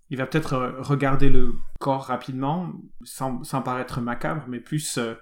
il 0.10 0.18
va 0.18 0.26
peut-être 0.26 0.54
euh, 0.54 0.82
regarder 0.82 1.30
le 1.30 1.56
corps 1.80 2.06
rapidement, 2.06 2.74
sans, 3.04 3.42
paraître 3.62 4.00
macabre, 4.00 4.46
mais 4.48 4.60
plus 4.60 4.98
euh, 4.98 5.16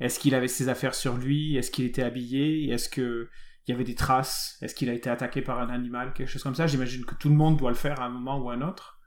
est-ce 0.00 0.18
qu'il 0.18 0.34
avait 0.34 0.48
ses 0.48 0.68
affaires 0.68 0.94
sur 0.94 1.16
lui, 1.16 1.56
est-ce 1.56 1.70
qu'il 1.70 1.84
était 1.84 2.02
habillé, 2.02 2.70
est-ce 2.70 2.88
qu'il 2.88 3.28
y 3.68 3.72
avait 3.72 3.84
des 3.84 3.94
traces, 3.94 4.58
est-ce 4.62 4.74
qu'il 4.74 4.90
a 4.90 4.94
été 4.94 5.08
attaqué 5.08 5.42
par 5.42 5.60
un 5.60 5.68
animal, 5.68 6.12
quelque 6.12 6.28
chose 6.28 6.42
comme 6.42 6.56
ça. 6.56 6.66
J'imagine 6.66 7.04
que 7.04 7.14
tout 7.14 7.28
le 7.28 7.36
monde 7.36 7.56
doit 7.56 7.70
le 7.70 7.76
faire 7.76 8.00
à 8.00 8.06
un 8.06 8.10
moment 8.10 8.38
ou 8.38 8.50
à 8.50 8.54
un 8.54 8.62
autre 8.62 9.00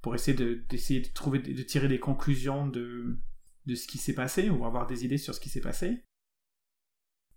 pour 0.00 0.14
essayer 0.14 0.36
de, 0.36 0.64
d'essayer 0.68 1.00
de 1.00 1.08
trouver, 1.12 1.40
de 1.40 1.62
tirer 1.62 1.88
des 1.88 2.00
conclusions 2.00 2.68
de 2.68 3.18
ce 3.66 3.86
qui 3.88 3.98
s'est 3.98 4.14
passé 4.14 4.48
ou 4.48 4.64
avoir 4.64 4.86
des 4.86 5.04
idées 5.04 5.18
sur 5.18 5.34
ce 5.34 5.40
qui 5.40 5.48
s'est 5.48 5.60
passé 5.60 6.04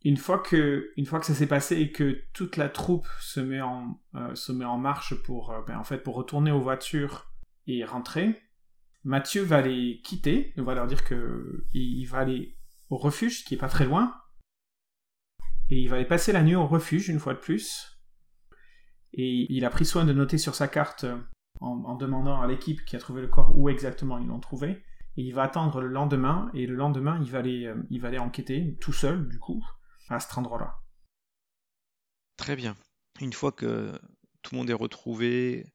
une 0.05 0.17
fois 0.17 0.37
que 0.37 0.91
une 0.97 1.07
fois 1.07 1.19
que 1.19 1.25
ça 1.25 1.33
s'est 1.33 1.47
passé 1.47 1.77
et 1.77 1.91
que 1.91 2.21
toute 2.31 2.57
la 2.57 2.69
troupe 2.69 3.07
se 3.19 3.39
met 3.39 3.61
en 3.61 3.99
euh, 4.13 4.33
se 4.35 4.51
met 4.51 4.63
en 4.63 4.77
marche 4.77 5.15
pour 5.23 5.51
euh, 5.51 5.61
ben, 5.67 5.77
en 5.77 5.83
fait 5.83 5.97
pour 5.97 6.15
retourner 6.15 6.51
aux 6.51 6.61
voitures 6.61 7.33
et 7.65 7.83
rentrer, 7.83 8.39
Mathieu 9.03 9.41
va 9.41 9.61
les 9.61 9.99
quitter, 10.03 10.53
il 10.55 10.63
va 10.63 10.75
leur 10.75 10.85
dire 10.85 11.03
que 11.03 11.65
il 11.73 12.05
va 12.05 12.19
aller 12.19 12.55
au 12.91 12.97
refuge 12.97 13.43
qui 13.43 13.55
est 13.55 13.57
pas 13.57 13.67
très 13.67 13.85
loin 13.85 14.15
et 15.69 15.81
il 15.81 15.89
va 15.89 15.95
aller 15.95 16.05
passer 16.05 16.31
la 16.31 16.43
nuit 16.43 16.55
au 16.55 16.67
refuge 16.67 17.09
une 17.09 17.19
fois 17.19 17.33
de 17.33 17.39
plus. 17.39 17.99
Et 19.13 19.51
il 19.51 19.65
a 19.65 19.71
pris 19.71 19.85
soin 19.85 20.05
de 20.05 20.13
noter 20.13 20.37
sur 20.37 20.53
sa 20.53 20.67
carte 20.67 21.05
euh, 21.05 21.17
en, 21.61 21.95
demandant 21.95 22.39
à 22.39 22.45
l'équipe 22.45 22.85
qui 22.85 22.95
a 22.95 22.99
trouvé 22.99 23.21
le 23.21 23.27
corps 23.27 23.57
où 23.57 23.69
exactement 23.69 24.19
ils 24.19 24.27
l'ont 24.27 24.39
trouvé. 24.39 24.83
Et 25.17 25.23
il 25.23 25.33
va 25.33 25.43
attendre 25.43 25.81
le 25.81 25.87
lendemain, 25.87 26.51
et 26.53 26.67
le 26.67 26.75
lendemain, 26.75 27.17
il 27.23 27.31
va 27.31 27.39
aller, 27.39 27.73
il 27.89 28.01
va 28.01 28.09
aller 28.09 28.19
enquêter, 28.19 28.77
tout 28.81 28.91
seul, 28.91 29.29
du 29.29 29.39
coup, 29.39 29.63
à 30.09 30.19
cet 30.19 30.37
endroit-là. 30.37 30.79
Très 32.37 32.55
bien. 32.55 32.75
Une 33.21 33.33
fois 33.33 33.51
que 33.51 33.99
tout 34.41 34.53
le 34.53 34.59
monde 34.59 34.69
est 34.69 34.73
retrouvé, 34.73 35.65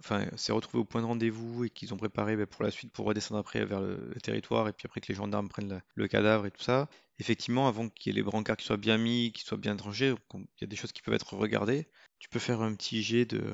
enfin, 0.00 0.26
s'est 0.36 0.52
retrouvé 0.52 0.80
au 0.80 0.84
point 0.84 1.00
de 1.00 1.06
rendez-vous 1.06 1.64
et 1.64 1.70
qu'ils 1.70 1.94
ont 1.94 1.96
préparé 1.96 2.36
ben, 2.36 2.46
pour 2.46 2.62
la 2.62 2.70
suite 2.70 2.92
pour 2.92 3.06
redescendre 3.06 3.40
après 3.40 3.64
vers 3.64 3.80
le, 3.80 4.14
territoire 4.22 4.68
et 4.68 4.72
puis 4.72 4.86
après 4.86 5.00
que 5.00 5.08
les 5.08 5.14
gendarmes 5.14 5.48
prennent 5.48 5.82
le 5.94 6.08
cadavre 6.08 6.46
et 6.46 6.50
tout 6.50 6.62
ça, 6.62 6.88
effectivement, 7.18 7.66
avant 7.66 7.88
qu'il 7.88 8.12
y 8.12 8.14
ait 8.14 8.16
les 8.16 8.22
brancards 8.22 8.56
qui 8.56 8.66
soient 8.66 8.76
bien 8.76 8.98
mis, 8.98 9.32
qui 9.32 9.42
soient 9.42 9.58
bien 9.58 9.76
rangés, 9.76 10.14
il 10.34 10.46
y 10.60 10.64
a 10.64 10.66
des 10.66 10.76
choses 10.76 10.92
qui 10.92 11.02
peuvent 11.02 11.14
être 11.14 11.34
regardées, 11.34 11.88
tu 12.18 12.28
peux 12.28 12.38
faire 12.38 12.60
un 12.62 12.74
petit 12.74 13.02
jet 13.02 13.24
de 13.24 13.52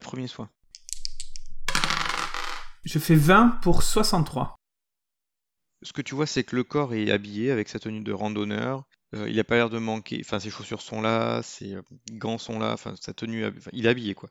premier 0.00 0.26
soin. 0.26 0.50
Je 2.84 2.98
fais 2.98 3.16
20 3.16 3.58
pour 3.62 3.82
63. 3.82 4.56
Ce 5.82 5.92
que 5.92 6.02
tu 6.02 6.14
vois, 6.14 6.26
c'est 6.26 6.42
que 6.42 6.56
le 6.56 6.64
corps 6.64 6.94
est 6.94 7.10
habillé 7.10 7.50
avec 7.50 7.68
sa 7.68 7.78
tenue 7.78 8.02
de 8.02 8.12
randonneur, 8.12 8.84
euh, 9.14 9.28
il 9.28 9.38
a 9.40 9.44
pas 9.44 9.56
l'air 9.56 9.70
de 9.70 9.78
manquer, 9.78 10.20
enfin 10.24 10.38
ses 10.38 10.50
chaussures 10.50 10.82
sont 10.82 11.00
là, 11.00 11.42
ses 11.42 11.74
euh, 11.74 11.82
gants 12.12 12.38
sont 12.38 12.58
là, 12.58 12.72
enfin 12.72 12.94
sa 13.00 13.14
tenue, 13.14 13.44
il 13.72 13.86
est 13.86 13.88
habillé 13.88 14.14
quoi. 14.14 14.30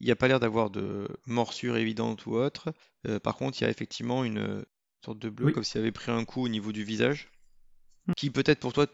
Il 0.00 0.06
n'y 0.06 0.12
a 0.12 0.16
pas 0.16 0.28
l'air 0.28 0.40
d'avoir 0.40 0.70
de 0.70 1.08
morsure 1.26 1.76
évidente 1.78 2.26
ou 2.26 2.34
autre. 2.34 2.72
Euh, 3.06 3.18
par 3.18 3.36
contre, 3.36 3.60
il 3.60 3.64
y 3.64 3.66
a 3.66 3.70
effectivement 3.70 4.24
une 4.24 4.64
sorte 5.02 5.18
de 5.18 5.30
bleu, 5.30 5.52
comme 5.52 5.64
s'il 5.64 5.80
avait 5.80 5.92
pris 5.92 6.12
un 6.12 6.24
coup 6.24 6.42
au 6.42 6.48
niveau 6.48 6.70
du 6.70 6.84
visage, 6.84 7.30
hmm. 8.06 8.12
qui 8.16 8.30
peut-être 8.30 8.60
pour 8.60 8.72
toi 8.72 8.86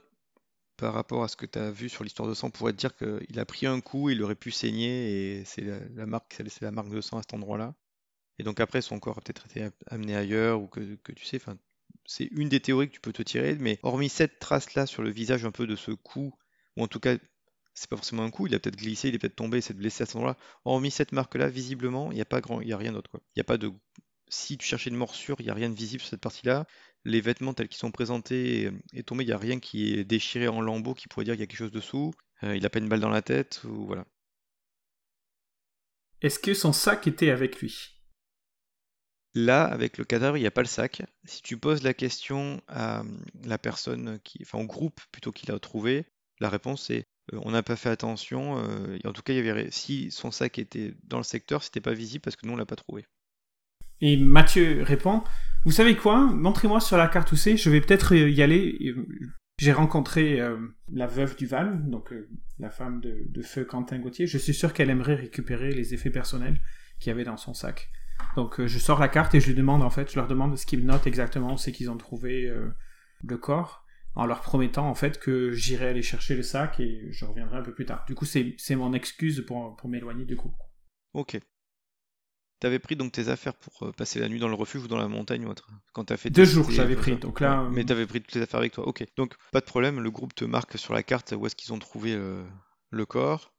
par 0.76 0.94
rapport 0.94 1.22
à 1.22 1.28
ce 1.28 1.36
que 1.36 1.46
tu 1.46 1.58
as 1.58 1.70
vu 1.70 1.88
sur 1.88 2.04
l'histoire 2.04 2.28
de 2.28 2.34
sang, 2.34 2.50
pourrait 2.50 2.72
te 2.72 2.78
dire 2.78 2.96
qu'il 2.96 3.38
a 3.38 3.44
pris 3.44 3.66
un 3.66 3.80
coup, 3.80 4.10
il 4.10 4.22
aurait 4.22 4.34
pu 4.34 4.50
saigner 4.50 5.38
et 5.38 5.44
c'est 5.44 5.62
la, 5.62 6.06
marque, 6.06 6.34
c'est 6.34 6.62
la 6.62 6.72
marque 6.72 6.88
de 6.90 7.00
sang 7.00 7.18
à 7.18 7.22
cet 7.22 7.34
endroit-là. 7.34 7.74
Et 8.38 8.42
donc 8.42 8.58
après, 8.60 8.82
son 8.82 8.98
corps 8.98 9.18
a 9.18 9.20
peut-être 9.20 9.46
été 9.46 9.68
amené 9.86 10.16
ailleurs 10.16 10.60
ou 10.60 10.66
que, 10.66 10.80
tu 11.12 11.24
sais, 11.24 11.36
enfin, 11.36 11.56
c'est 12.04 12.28
une 12.32 12.48
des 12.48 12.60
théories 12.60 12.88
que 12.88 12.94
tu 12.94 13.00
peux 13.00 13.12
te 13.12 13.22
tirer, 13.22 13.56
mais 13.56 13.78
hormis 13.82 14.08
cette 14.08 14.38
trace-là 14.38 14.86
sur 14.86 15.02
le 15.02 15.10
visage 15.10 15.44
un 15.44 15.50
peu 15.50 15.66
de 15.66 15.76
ce 15.76 15.92
coup, 15.92 16.34
ou 16.76 16.82
en 16.82 16.88
tout 16.88 17.00
cas, 17.00 17.16
c'est 17.74 17.88
pas 17.88 17.96
forcément 17.96 18.24
un 18.24 18.30
coup, 18.30 18.46
il 18.46 18.54
a 18.54 18.58
peut-être 18.58 18.76
glissé, 18.76 19.08
il 19.08 19.14
est 19.14 19.18
peut-être 19.18 19.36
tombé, 19.36 19.60
s'est 19.60 19.74
blessé 19.74 20.02
à 20.02 20.06
cet 20.06 20.16
endroit-là. 20.16 20.38
Hormis 20.64 20.90
cette 20.90 21.12
marque-là, 21.12 21.48
visiblement, 21.48 22.12
il 22.12 22.16
n'y 22.16 22.20
a 22.20 22.26
pas 22.26 22.40
grand, 22.40 22.60
y 22.60 22.72
a 22.72 22.76
rien 22.76 22.92
d'autre 22.92 23.20
n'y 23.36 23.40
a 23.40 23.44
pas 23.44 23.58
de 23.58 23.72
si 24.32 24.56
tu 24.56 24.66
cherchais 24.66 24.90
une 24.90 24.96
morsure, 24.96 25.36
il 25.40 25.44
n'y 25.44 25.50
a 25.50 25.54
rien 25.54 25.68
de 25.68 25.74
visible 25.74 26.00
sur 26.00 26.10
cette 26.10 26.20
partie-là. 26.20 26.66
Les 27.04 27.20
vêtements 27.20 27.52
tels 27.52 27.68
qu'ils 27.68 27.78
sont 27.78 27.90
présentés 27.90 28.70
et 28.94 29.02
tombés, 29.02 29.24
il 29.24 29.26
n'y 29.26 29.32
a 29.32 29.38
rien 29.38 29.60
qui 29.60 29.94
est 29.94 30.04
déchiré 30.04 30.48
en 30.48 30.60
lambeaux 30.60 30.94
qui 30.94 31.06
pourrait 31.08 31.24
dire 31.24 31.34
qu'il 31.34 31.40
y 31.40 31.44
a 31.44 31.46
quelque 31.46 31.58
chose 31.58 31.70
dessous. 31.70 32.12
Euh, 32.42 32.56
il 32.56 32.62
n'a 32.62 32.70
pas 32.70 32.78
une 32.78 32.88
balle 32.88 33.00
dans 33.00 33.10
la 33.10 33.22
tête, 33.22 33.62
ou 33.64 33.86
voilà. 33.86 34.06
Est-ce 36.22 36.38
que 36.38 36.54
son 36.54 36.72
sac 36.72 37.06
était 37.06 37.30
avec 37.30 37.60
lui? 37.60 37.91
Là, 39.34 39.64
avec 39.64 39.96
le 39.98 40.04
cadavre, 40.04 40.36
il 40.36 40.40
n'y 40.40 40.46
a 40.46 40.52
pas 40.52 40.62
le 40.62 40.66
sac. 40.66 41.02
Si 41.24 41.42
tu 41.42 41.56
poses 41.56 41.82
la 41.82 41.94
question 41.94 42.60
à 42.68 43.00
hum, 43.00 43.24
la 43.44 43.58
personne 43.58 44.18
qui, 44.24 44.38
enfin 44.42 44.58
au 44.58 44.66
groupe 44.66 45.00
plutôt 45.10 45.32
qu'il 45.32 45.50
a 45.50 45.58
trouvé, 45.58 46.04
la 46.40 46.48
réponse 46.48 46.90
est 46.90 47.06
euh, 47.32 47.40
on 47.42 47.52
n'a 47.52 47.62
pas 47.62 47.76
fait 47.76 47.88
attention. 47.88 48.58
Euh, 48.58 48.98
en 49.04 49.12
tout 49.12 49.22
cas, 49.22 49.32
il 49.32 49.44
y 49.44 49.48
avait, 49.48 49.70
si 49.70 50.10
son 50.10 50.30
sac 50.30 50.58
était 50.58 50.94
dans 51.04 51.18
le 51.18 51.24
secteur, 51.24 51.62
c'était 51.62 51.80
pas 51.80 51.94
visible 51.94 52.22
parce 52.22 52.36
que 52.36 52.46
nous 52.46 52.52
on 52.52 52.56
l'a 52.56 52.66
pas 52.66 52.76
trouvé. 52.76 53.06
Et 54.00 54.16
Mathieu 54.16 54.82
répond 54.82 55.22
Vous 55.64 55.70
savez 55.70 55.96
quoi? 55.96 56.18
Montrez-moi 56.18 56.80
sur 56.80 56.96
la 56.96 57.06
carte 57.06 57.30
où 57.32 57.36
c'est, 57.36 57.56
je 57.56 57.70
vais 57.70 57.80
peut-être 57.80 58.14
y 58.14 58.42
aller. 58.42 58.94
J'ai 59.58 59.72
rencontré 59.72 60.40
euh, 60.40 60.56
la 60.92 61.06
veuve 61.06 61.36
du 61.36 61.46
Val, 61.46 61.88
donc 61.88 62.12
euh, 62.12 62.28
la 62.58 62.68
femme 62.68 63.00
de, 63.00 63.42
feu 63.42 63.64
Quentin 63.64 64.00
Gauthier. 64.00 64.26
Je 64.26 64.38
suis 64.38 64.54
sûr 64.54 64.72
qu'elle 64.72 64.90
aimerait 64.90 65.14
récupérer 65.14 65.70
les 65.70 65.94
effets 65.94 66.10
personnels 66.10 66.60
qu'il 66.98 67.10
y 67.10 67.12
avait 67.12 67.22
dans 67.22 67.36
son 67.36 67.54
sac. 67.54 67.88
Donc 68.36 68.60
euh, 68.60 68.66
je 68.66 68.78
sors 68.78 69.00
la 69.00 69.08
carte 69.08 69.34
et 69.34 69.40
je 69.40 69.48
lui 69.48 69.54
demande 69.54 69.82
en 69.82 69.90
fait, 69.90 70.10
je 70.10 70.16
leur 70.16 70.26
demande 70.26 70.56
ce 70.56 70.66
qu'ils 70.66 70.84
notent 70.84 71.06
exactement, 71.06 71.56
c'est 71.56 71.72
qu'ils 71.72 71.90
ont 71.90 71.96
trouvé 71.96 72.52
le 73.22 73.36
corps, 73.36 73.84
en 74.14 74.26
leur 74.26 74.40
promettant 74.40 74.88
en 74.88 74.94
fait 74.94 75.18
que 75.18 75.52
j'irai 75.52 75.88
aller 75.88 76.02
chercher 76.02 76.34
le 76.34 76.42
sac 76.42 76.80
et 76.80 77.08
je 77.10 77.24
reviendrai 77.24 77.58
un 77.58 77.62
peu 77.62 77.74
plus 77.74 77.86
tard. 77.86 78.04
Du 78.06 78.14
coup 78.14 78.24
c'est 78.24 78.76
mon 78.76 78.92
excuse 78.92 79.44
pour, 79.46 79.76
pour 79.76 79.88
m'éloigner 79.88 80.24
du 80.24 80.36
groupe. 80.36 80.56
Ok. 81.14 81.38
T'avais 82.62 82.78
pris 82.78 82.94
donc 82.94 83.10
tes 83.10 83.28
affaires 83.28 83.54
pour 83.54 83.88
euh, 83.88 83.90
passer 83.90 84.20
la 84.20 84.28
nuit 84.28 84.38
dans 84.38 84.46
le 84.46 84.54
refuge 84.54 84.84
ou 84.84 84.86
dans 84.86 84.96
la 84.96 85.08
montagne 85.08 85.44
ou 85.44 85.50
autre 85.50 85.68
Quand 85.92 86.04
t'as 86.04 86.16
fait 86.16 86.30
Deux 86.30 86.44
jours, 86.44 86.70
j'avais 86.70 86.94
pris. 86.94 87.16
Donc 87.16 87.40
là, 87.40 87.68
Mais 87.72 87.82
t'avais 87.82 88.06
pris 88.06 88.20
toutes 88.20 88.36
les 88.36 88.40
affaires 88.42 88.60
avec 88.60 88.72
toi. 88.72 88.86
Ok. 88.86 89.04
Donc 89.16 89.34
pas 89.50 89.58
de 89.58 89.64
problème. 89.64 89.98
Le 89.98 90.12
groupe 90.12 90.32
te 90.32 90.44
marque 90.44 90.78
sur 90.78 90.94
la 90.94 91.02
carte 91.02 91.34
où 91.36 91.44
est-ce 91.44 91.56
qu'ils 91.56 91.72
ont 91.72 91.80
trouvé 91.80 92.14
euh, 92.14 92.44
le 92.90 93.04
corps. 93.04 93.52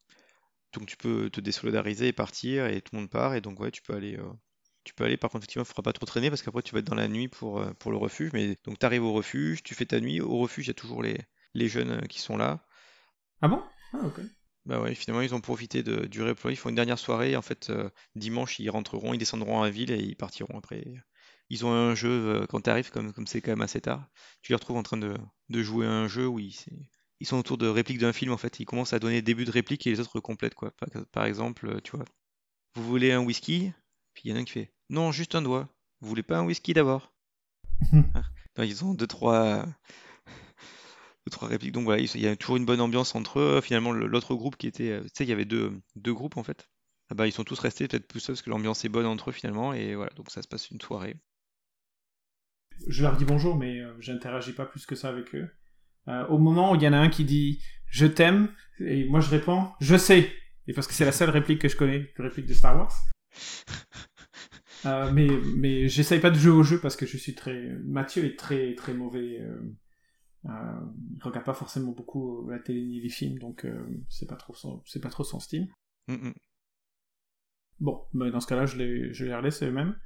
Donc 0.74 0.86
tu 0.86 0.96
peux 0.96 1.30
te 1.30 1.42
désolidariser 1.42 2.08
et 2.08 2.14
partir 2.14 2.66
et 2.66 2.80
tout 2.80 2.96
le 2.96 3.02
monde 3.02 3.10
part. 3.10 3.36
Et 3.36 3.42
donc 3.42 3.60
ouais, 3.60 3.72
tu 3.72 3.82
peux 3.82 3.94
aller. 3.94 4.16
Euh, 4.16 4.32
tu 4.84 4.94
peux 4.94 5.04
aller. 5.04 5.18
Par 5.18 5.30
contre, 5.30 5.44
effectivement, 5.44 5.64
il 5.64 5.68
faudra 5.68 5.84
pas 5.84 5.94
trop 5.94 6.06
traîner 6.06 6.30
parce 6.30 6.42
qu'après 6.42 6.62
tu 6.62 6.74
vas 6.74 6.80
être 6.80 6.88
dans 6.88 6.96
la 6.96 7.08
nuit 7.08 7.28
pour, 7.28 7.66
pour 7.80 7.92
le 7.92 7.98
refuge. 7.98 8.32
Mais 8.34 8.58
donc 8.66 8.80
t'arrives 8.80 9.04
au 9.04 9.14
refuge, 9.14 9.64
tu 9.64 9.76
fais 9.76 9.86
ta 9.86 10.00
nuit. 10.00 10.22
Au 10.22 10.40
refuge, 10.40 10.66
il 10.66 10.70
y 10.70 10.72
a 10.72 10.76
toujours 10.76 11.04
les, 11.04 11.18
les 11.54 11.68
jeunes 11.68 12.08
qui 12.08 12.20
sont 12.20 12.38
là. 12.38 12.66
Ah 13.42 13.48
bon? 13.48 13.62
Ah 13.94 14.06
ok. 14.06 14.22
Bah 14.66 14.80
ouais, 14.82 14.96
finalement, 14.96 15.22
ils 15.22 15.36
ont 15.36 15.42
profité 15.42 15.84
de, 15.84 16.06
du 16.06 16.22
reploy. 16.22 16.54
Ils 16.54 16.56
font 16.56 16.70
une 16.70 16.76
dernière 16.76 17.00
soirée. 17.00 17.36
En 17.36 17.42
fait, 17.42 17.70
euh, 17.70 17.90
dimanche, 18.16 18.60
ils 18.60 18.70
rentreront, 18.70 19.14
ils 19.14 19.18
descendront 19.18 19.62
à 19.62 19.66
la 19.66 19.72
ville 19.72 19.92
et 19.92 20.00
ils 20.00 20.16
partiront 20.16 20.58
après. 20.58 20.86
Ils 21.50 21.66
ont 21.66 21.72
un 21.72 21.96
jeu, 21.96 22.10
euh, 22.10 22.46
quand 22.48 22.62
tu 22.62 22.70
arrives, 22.70 22.90
comme 22.90 23.12
comme 23.14 23.28
c'est 23.28 23.42
quand 23.42 23.52
même 23.52 23.62
assez 23.62 23.82
tard, 23.82 24.08
tu 24.42 24.54
les 24.54 24.56
retrouves 24.56 24.78
en 24.78 24.84
train 24.84 24.98
de, 24.98 25.18
de 25.50 25.64
jouer 25.64 25.86
à 25.86 25.92
un 25.92 26.08
jeu 26.08 26.28
où 26.28 26.40
ils, 26.40 26.56
ils 27.20 27.28
sont 27.28 27.38
autour 27.38 27.58
de 27.58 27.68
répliques 27.68 28.00
d'un 28.00 28.14
film. 28.14 28.32
En 28.32 28.38
fait, 28.38 28.60
ils 28.60 28.66
commencent 28.66 28.94
à 28.94 29.00
donner 29.00 29.22
début 29.22 29.46
de 29.46 29.52
réplique 29.52 29.86
et 29.86 29.90
les 29.92 30.00
autres 30.00 30.20
complètent. 30.22 30.56
Quoi. 30.56 30.74
Par, 31.12 31.26
exemple, 31.26 31.68
euh, 31.68 31.82
tu 31.82 31.98
vois, 31.98 32.06
vous 32.76 32.84
voulez 32.84 33.12
un 33.12 33.20
whisky? 33.20 33.74
Puis 34.14 34.24
il 34.26 34.32
y 34.32 34.34
en 34.34 34.38
a 34.38 34.40
un 34.40 34.44
qui 34.46 34.54
fait 34.54 34.73
Non, 34.90 35.12
juste 35.12 35.36
un 35.36 35.42
doigt. 35.42 35.70
Vous 36.02 36.10
voulez 36.10 36.24
pas 36.24 36.38
un 36.38 36.46
whisky 36.46 36.74
d'abord? 36.74 37.14
Ah. 38.56 38.66
Ils 38.66 38.86
ont 38.86 38.94
deux, 38.94 39.08
trois 39.08 39.66
trois 41.32 41.48
répliques. 41.48 41.72
Donc 41.74 41.84
voilà, 41.84 42.02
il 42.02 42.22
y 42.22 42.28
a 42.28 42.36
toujours 42.36 42.58
une 42.58 42.66
bonne 42.66 42.82
ambiance 42.82 43.16
entre 43.16 43.40
eux. 43.40 43.62
Finalement, 43.62 43.92
l'autre 43.92 44.36
groupe 44.36 44.56
qui 44.56 44.68
était, 44.68 44.92
euh, 44.92 45.04
tu 45.04 45.10
sais, 45.14 45.24
il 45.24 45.30
y 45.30 45.34
avait 45.34 45.46
deux, 45.46 45.72
deux 45.96 46.14
groupes 46.14 46.38
en 46.38 46.44
fait. 46.44 46.70
Ah 47.10 47.16
bah, 47.16 47.28
ils 47.28 47.32
sont 47.32 47.44
tous 47.44 47.60
restés 47.60 47.88
peut-être 47.88 48.08
plus 48.08 48.20
seuls 48.20 48.36
parce 48.36 48.42
que 48.42 48.50
l'ambiance 48.50 48.86
est 48.86 48.90
bonne 48.90 49.06
entre 49.06 49.30
eux 49.30 49.34
finalement. 49.34 49.74
Et 49.74 49.96
voilà, 49.96 50.12
donc 50.16 50.32
ça 50.32 50.42
se 50.42 50.48
passe 50.48 50.70
une 50.72 50.82
soirée. 50.82 51.16
Je 52.88 53.04
leur 53.04 53.18
dis 53.18 53.26
bonjour, 53.26 53.56
mais 53.56 53.80
euh, 53.80 53.94
j'interagis 54.00 54.54
pas 54.54 54.66
plus 54.66 54.86
que 54.86 54.96
ça 54.96 55.10
avec 55.10 55.36
eux. 55.36 55.50
Euh, 56.08 56.26
au 56.28 56.38
moment 56.38 56.72
où 56.72 56.76
il 56.76 56.82
y 56.82 56.88
en 56.88 56.94
a 56.94 56.98
un 56.98 57.10
qui 57.10 57.24
dit 57.24 57.62
je 57.88 58.06
t'aime, 58.06 58.50
et 58.80 59.06
moi 59.06 59.20
je 59.20 59.30
réponds 59.30 59.68
je 59.80 59.98
sais. 59.98 60.32
Et 60.68 60.74
parce 60.74 60.88
que 60.88 60.94
c'est 60.94 61.06
la 61.06 61.12
seule 61.12 61.30
réplique 61.30 61.60
que 61.60 61.68
je 61.68 61.76
connais, 61.76 62.12
la 62.18 62.26
réplique 62.26 62.46
de 62.46 62.54
Star 62.54 62.78
Wars. 62.78 62.94
Mais 64.86 65.28
mais 65.58 65.88
j'essaye 65.88 66.20
pas 66.20 66.30
de 66.30 66.38
jouer 66.38 66.52
au 66.52 66.64
jeu 66.64 66.80
parce 66.80 66.96
que 66.96 67.06
je 67.06 67.18
suis 67.18 67.36
très. 67.36 67.70
Mathieu 67.86 68.26
est 68.26 68.38
très 68.38 68.76
très 68.76 68.94
mauvais 68.94 69.40
euh, 70.46 70.80
il 71.16 71.24
regarde 71.24 71.46
pas 71.46 71.54
forcément 71.54 71.92
beaucoup 71.92 72.50
la 72.50 72.60
télé 72.60 72.82
ni 72.82 73.00
les 73.00 73.10
films, 73.10 73.40
donc 73.40 73.66
euh, 73.66 73.86
c'est 74.10 74.28
pas 74.28 74.36
trop 74.36 74.54
son, 74.54 74.82
c'est 74.86 75.00
pas 75.00 75.10
trop 75.10 75.24
son 75.24 75.40
style. 75.40 75.70
Mm, 76.08 76.14
mm. 76.16 76.34
Bon, 77.80 78.06
ben 78.14 78.30
dans 78.30 78.40
ce 78.40 78.48
cas-là, 78.48 78.66
je 78.66 78.78
les, 78.78 79.14
je 79.14 79.26
les 79.26 79.36
relaisse 79.36 79.64
eux-mêmes. 79.64 79.98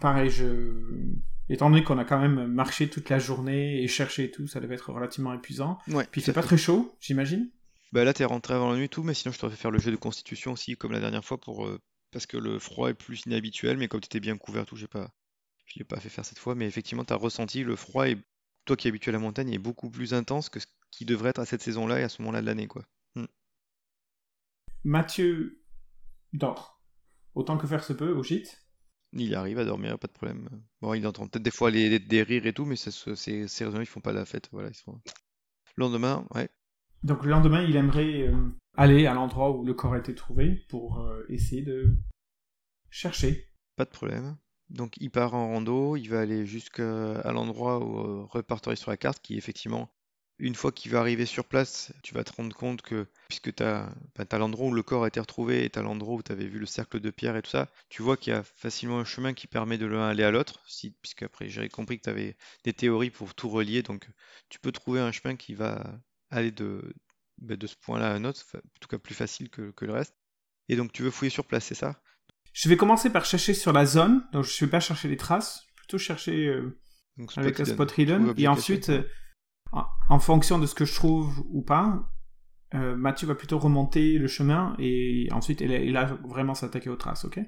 Pareil, 0.00 0.30
je, 0.30 1.14
étant 1.48 1.70
donné 1.70 1.84
qu'on 1.84 1.98
a 1.98 2.04
quand 2.04 2.20
même 2.20 2.46
marché 2.46 2.88
toute 2.88 3.08
la 3.08 3.18
journée 3.18 3.82
et 3.82 3.88
cherché 3.88 4.24
et 4.24 4.30
tout, 4.30 4.46
ça 4.46 4.60
devait 4.60 4.74
être 4.74 4.92
relativement 4.92 5.32
épuisant. 5.32 5.78
Ouais, 5.88 6.06
Puis 6.10 6.20
c'est 6.20 6.32
pas 6.32 6.42
très 6.42 6.58
chaud, 6.58 6.94
j'imagine? 7.00 7.50
Bah 7.92 8.04
là, 8.04 8.12
t'es 8.12 8.24
rentré 8.26 8.54
avant 8.54 8.70
la 8.70 8.76
nuit 8.76 8.84
et 8.84 8.88
tout, 8.88 9.02
mais 9.02 9.14
sinon 9.14 9.32
je 9.32 9.38
t'aurais 9.38 9.52
fait 9.52 9.62
faire 9.62 9.70
le 9.70 9.78
jeu 9.78 9.90
de 9.90 9.96
constitution 9.96 10.52
aussi, 10.52 10.76
comme 10.76 10.92
la 10.92 11.00
dernière 11.00 11.24
fois, 11.24 11.40
pour 11.40 11.66
euh, 11.66 11.80
parce 12.10 12.26
que 12.26 12.36
le 12.36 12.58
froid 12.58 12.90
est 12.90 12.94
plus 12.94 13.22
inhabituel, 13.26 13.76
mais 13.76 13.88
comme 13.88 14.00
t'étais 14.00 14.20
bien 14.20 14.36
couvert, 14.36 14.66
tout, 14.66 14.76
j'ai 14.76 14.88
pas, 14.88 15.10
je 15.66 15.78
l'ai 15.78 15.84
pas 15.84 16.00
fait 16.00 16.08
faire 16.08 16.24
cette 16.24 16.38
fois, 16.38 16.54
mais 16.54 16.66
effectivement, 16.66 17.04
t'as 17.04 17.16
ressenti 17.16 17.62
le 17.62 17.76
froid 17.76 18.08
et 18.08 18.18
toi 18.64 18.76
qui 18.76 18.88
es 18.88 18.90
habitué 18.90 19.10
à 19.10 19.12
la 19.12 19.18
montagne, 19.18 19.52
est 19.52 19.58
beaucoup 19.58 19.90
plus 19.90 20.14
intense 20.14 20.48
que 20.48 20.60
ce 20.60 20.66
qui 20.90 21.04
devrait 21.04 21.30
être 21.30 21.38
à 21.38 21.46
cette 21.46 21.62
saison-là 21.62 22.00
et 22.00 22.02
à 22.02 22.08
ce 22.08 22.22
moment-là 22.22 22.40
de 22.40 22.46
l'année, 22.46 22.66
quoi. 22.66 22.84
Hmm. 23.14 23.26
Mathieu 24.84 25.62
dort. 26.32 26.82
Autant 27.34 27.56
que 27.56 27.66
faire 27.66 27.84
se 27.84 27.92
peut 27.92 28.12
au 28.12 28.22
gîte. 28.22 28.62
Il 29.12 29.34
arrive 29.34 29.58
à 29.58 29.64
dormir, 29.64 29.98
pas 29.98 30.06
de 30.06 30.12
problème. 30.12 30.48
Bon, 30.80 30.92
il 30.92 31.06
entend 31.06 31.26
peut-être 31.26 31.42
des 31.42 31.50
fois 31.50 31.70
les, 31.70 31.98
des 31.98 32.22
rires 32.22 32.46
et 32.46 32.52
tout, 32.52 32.64
mais 32.64 32.76
c'est 32.76 32.90
ces 32.90 33.64
raisons 33.64 33.80
ils 33.80 33.86
font 33.86 34.00
pas 34.00 34.12
la 34.12 34.26
fête. 34.26 34.48
Voilà, 34.52 34.68
ils 34.68 34.92
Le 34.92 35.00
lendemain, 35.76 36.26
ouais. 36.34 36.50
Donc 37.04 37.24
le 37.24 37.30
lendemain, 37.30 37.62
il 37.62 37.76
aimerait 37.76 38.28
euh, 38.28 38.36
aller 38.78 39.06
à 39.06 39.12
l'endroit 39.12 39.50
où 39.50 39.64
le 39.64 39.74
corps 39.74 39.94
a 39.94 39.98
été 39.98 40.14
trouvé 40.14 40.64
pour 40.68 41.00
euh, 41.00 41.26
essayer 41.28 41.62
de 41.62 41.96
chercher. 42.90 43.50
Pas 43.76 43.84
de 43.84 43.90
problème. 43.90 44.36
Donc 44.70 44.96
il 44.98 45.10
part 45.10 45.34
en 45.34 45.48
rando, 45.48 45.96
il 45.96 46.08
va 46.08 46.20
aller 46.20 46.46
jusqu'à 46.46 47.32
l'endroit 47.32 47.84
où 47.84 47.98
euh, 47.98 48.24
reparterait 48.24 48.76
sur 48.76 48.90
la 48.90 48.96
carte, 48.96 49.20
qui 49.20 49.36
effectivement, 49.36 49.90
une 50.38 50.54
fois 50.54 50.70
qu'il 50.70 50.92
va 50.92 51.00
arriver 51.00 51.26
sur 51.26 51.44
place, 51.44 51.92
tu 52.04 52.14
vas 52.14 52.22
te 52.22 52.32
rendre 52.32 52.54
compte 52.54 52.82
que, 52.82 53.08
puisque 53.28 53.52
tu 53.52 53.62
as, 53.64 53.90
l'endroit 54.32 54.68
où 54.68 54.72
le 54.72 54.84
corps 54.84 55.02
a 55.04 55.08
été 55.08 55.18
retrouvé 55.18 55.64
et 55.64 55.70
tu 55.70 55.78
as 55.80 55.82
l'endroit 55.82 56.14
où 56.14 56.22
tu 56.22 56.30
avais 56.30 56.46
vu 56.46 56.60
le 56.60 56.66
cercle 56.66 57.00
de 57.00 57.10
pierre 57.10 57.36
et 57.36 57.42
tout 57.42 57.50
ça, 57.50 57.68
tu 57.88 58.02
vois 58.02 58.16
qu'il 58.16 58.32
y 58.32 58.36
a 58.36 58.44
facilement 58.44 59.00
un 59.00 59.04
chemin 59.04 59.32
qui 59.32 59.48
permet 59.48 59.78
de 59.78 59.86
l'un 59.86 60.06
aller 60.06 60.22
à 60.22 60.30
l'autre, 60.30 60.62
si, 60.68 60.92
puisque 61.02 61.24
après 61.24 61.48
j'ai 61.48 61.68
compris 61.68 61.98
que 61.98 62.04
tu 62.04 62.10
avais 62.10 62.36
des 62.62 62.74
théories 62.74 63.10
pour 63.10 63.34
tout 63.34 63.48
relier, 63.48 63.82
donc 63.82 64.08
tu 64.50 64.60
peux 64.60 64.70
trouver 64.70 65.00
un 65.00 65.10
chemin 65.10 65.34
qui 65.34 65.54
va 65.54 65.82
aller 66.30 66.52
de, 66.52 66.94
bah, 67.40 67.56
de 67.56 67.66
ce 67.66 67.76
point-là 67.76 68.10
à 68.10 68.14
un 68.14 68.24
autre, 68.24 68.44
en 68.54 68.78
tout 68.80 68.88
cas 68.88 68.98
plus 68.98 69.14
facile 69.14 69.50
que, 69.50 69.70
que 69.72 69.84
le 69.84 69.92
reste. 69.92 70.14
Et 70.68 70.76
donc 70.76 70.92
tu 70.92 71.02
veux 71.02 71.10
fouiller 71.10 71.30
sur 71.30 71.46
place, 71.46 71.64
c'est 71.64 71.74
ça? 71.74 72.00
Je 72.52 72.68
vais 72.68 72.76
commencer 72.76 73.10
par 73.10 73.24
chercher 73.24 73.54
sur 73.54 73.72
la 73.72 73.86
zone, 73.86 74.24
donc 74.32 74.44
je 74.44 74.52
ne 74.52 74.66
vais 74.66 74.70
pas 74.70 74.80
chercher 74.80 75.08
les 75.08 75.16
traces, 75.16 75.64
plutôt 75.76 75.98
chercher 75.98 76.46
euh, 76.46 76.80
avec 77.36 77.60
un 77.60 77.64
spot 77.64 77.96
hidden, 77.96 78.34
et 78.36 78.48
ensuite, 78.48 78.90
euh, 78.90 79.02
en, 79.72 80.18
fonction 80.18 80.58
de 80.58 80.66
ce 80.66 80.74
que 80.74 80.84
je 80.84 80.94
trouve 80.94 81.44
ou 81.50 81.62
pas, 81.62 82.10
euh, 82.74 82.96
Mathieu 82.96 83.26
va 83.26 83.34
plutôt 83.34 83.58
remonter 83.58 84.18
le 84.18 84.28
chemin 84.28 84.74
et 84.78 85.28
ensuite 85.32 85.60
il 85.60 85.96
a 85.96 86.04
vraiment 86.24 86.54
s'attaquer 86.54 86.90
aux 86.90 86.96
traces, 86.96 87.24
ok? 87.24 87.40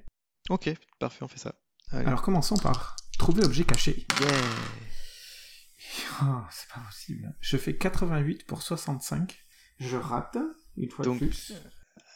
Ok, 0.49 0.71
parfait, 0.99 1.23
on 1.23 1.29
fait 1.29 1.39
ça. 1.39 1.55
Alors 1.93 2.23
commençons 2.23 2.57
par 2.57 2.97
trouver 3.19 3.45
objet 3.45 3.65
caché. 3.65 4.07
Yeah 4.21 4.29
oh, 6.23 6.43
C'est 6.51 6.69
pas 6.69 6.81
possible. 6.81 7.35
Je 7.41 7.57
fais 7.57 7.77
88 7.77 8.47
pour 8.47 8.63
65. 8.63 9.45
Je 9.81 9.97
rate, 9.97 10.39
une 10.77 10.91
fois 10.91 11.05
de 11.05 11.19
plus 11.19 11.53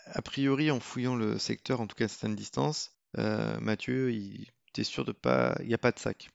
a 0.06 0.22
priori, 0.22 0.70
en 0.70 0.80
fouillant 0.80 1.16
le 1.16 1.38
secteur, 1.38 1.80
en 1.80 1.86
tout 1.86 1.96
cas 1.96 2.04
à 2.04 2.08
certaine 2.08 2.36
distance, 2.36 2.92
euh, 3.18 3.58
Mathieu, 3.60 4.12
il 4.12 4.46
t'es 4.72 4.84
sûr 4.84 5.04
de 5.04 5.12
pas. 5.12 5.56
Il 5.60 5.68
n'y 5.68 5.74
a 5.74 5.78
pas 5.78 5.92
de 5.92 5.98
sac. 5.98 6.30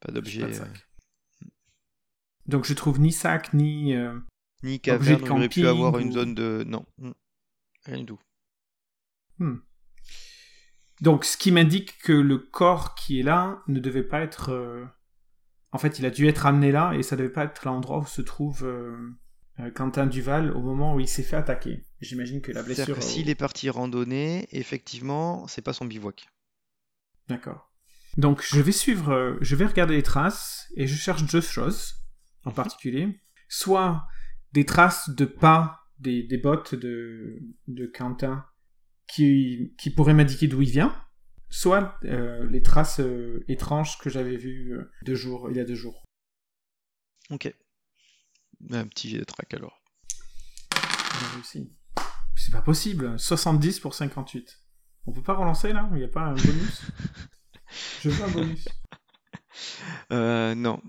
Pas 0.00 0.10
d'objet. 0.10 0.42
Euh, 0.42 0.64
Donc 2.46 2.64
je 2.64 2.74
trouve 2.74 2.98
ni 2.98 3.12
sac, 3.12 3.52
ni. 3.52 3.94
Euh, 3.94 4.18
ni 4.62 4.80
caverne, 4.80 5.22
on 5.30 5.36
aurait 5.36 5.48
pu 5.48 5.66
avoir 5.66 5.98
une 5.98 6.12
zone 6.12 6.34
de. 6.34 6.64
Non. 6.66 6.86
Hmm. 6.98 7.12
Rien 7.84 7.98
du 7.98 8.06
tout. 8.06 8.20
Hmm. 9.38 9.56
Donc 11.02 11.24
ce 11.24 11.36
qui 11.36 11.52
m'indique 11.52 11.98
que 11.98 12.12
le 12.12 12.38
corps 12.38 12.94
qui 12.94 13.20
est 13.20 13.24
là 13.24 13.62
ne 13.68 13.78
devait 13.78 14.02
pas 14.02 14.20
être. 14.20 14.88
En 15.72 15.78
fait, 15.78 15.98
il 15.98 16.06
a 16.06 16.10
dû 16.10 16.28
être 16.28 16.46
amené 16.46 16.72
là 16.72 16.92
et 16.94 17.02
ça 17.02 17.16
devait 17.16 17.28
pas 17.28 17.44
être 17.44 17.64
l'endroit 17.64 17.98
où 17.98 18.06
se 18.06 18.22
trouve 18.22 18.64
euh, 18.64 19.10
Quentin 19.74 20.06
Duval 20.06 20.50
au 20.52 20.60
moment 20.60 20.94
où 20.94 21.00
il 21.00 21.08
s'est 21.08 21.22
fait 21.22 21.36
attaquer. 21.36 21.84
J'imagine 22.00 22.40
que 22.40 22.52
la 22.52 22.62
blessure. 22.62 22.96
que 22.96 23.00
s'il 23.00 23.28
est 23.30 23.34
parti 23.34 23.70
randonner, 23.70 24.48
effectivement, 24.50 25.46
c'est 25.46 25.62
pas 25.62 25.72
son 25.72 25.84
bivouac. 25.84 26.26
D'accord. 27.28 27.70
Donc 28.16 28.42
je 28.42 28.60
vais 28.60 28.72
suivre, 28.72 29.12
euh, 29.12 29.38
je 29.40 29.56
vais 29.56 29.66
regarder 29.66 29.94
les 29.96 30.02
traces 30.02 30.66
et 30.76 30.86
je 30.86 30.94
cherche 30.94 31.24
deux 31.30 31.40
choses 31.40 31.94
en 32.44 32.50
Mhm. 32.50 32.56
particulier. 32.56 33.20
Soit 33.48 34.06
des 34.52 34.64
traces 34.66 35.10
de 35.10 35.24
pas 35.24 35.80
des, 35.98 36.22
des 36.24 36.38
bottes 36.38 36.74
de, 36.74 37.38
de 37.68 37.86
Quentin 37.86 38.44
qui, 39.06 39.74
qui 39.78 39.90
pourraient 39.90 40.14
m'indiquer 40.14 40.46
d'où 40.48 40.62
il 40.62 40.70
vient, 40.70 40.94
soit 41.48 41.98
euh, 42.04 42.48
les 42.50 42.60
traces 42.62 43.00
euh, 43.00 43.44
étranges 43.48 43.98
que 43.98 44.10
j'avais 44.10 44.36
vues 44.36 44.74
euh, 44.74 44.90
deux 45.04 45.14
jours, 45.14 45.48
il 45.50 45.56
y 45.56 45.60
a 45.60 45.64
deux 45.64 45.74
jours. 45.74 46.02
Ok. 47.30 47.52
Un 48.70 48.86
petit 48.86 49.08
jet 49.10 49.18
de 49.18 49.24
track 49.24 49.54
alors. 49.54 49.80
Réussi. 51.34 51.72
C'est 52.36 52.52
pas 52.52 52.62
possible, 52.62 53.18
70 53.18 53.80
pour 53.80 53.94
58. 53.94 54.60
On 55.06 55.12
peut 55.12 55.22
pas 55.22 55.34
relancer 55.34 55.72
là? 55.72 55.88
Il 55.92 55.98
n'y 55.98 56.04
a 56.04 56.08
pas 56.08 56.22
un 56.22 56.34
bonus? 56.34 56.82
Je 58.02 58.08
veux 58.10 58.24
un 58.24 58.28
bonus. 58.30 58.68
Euh, 60.12 60.54
non. 60.54 60.80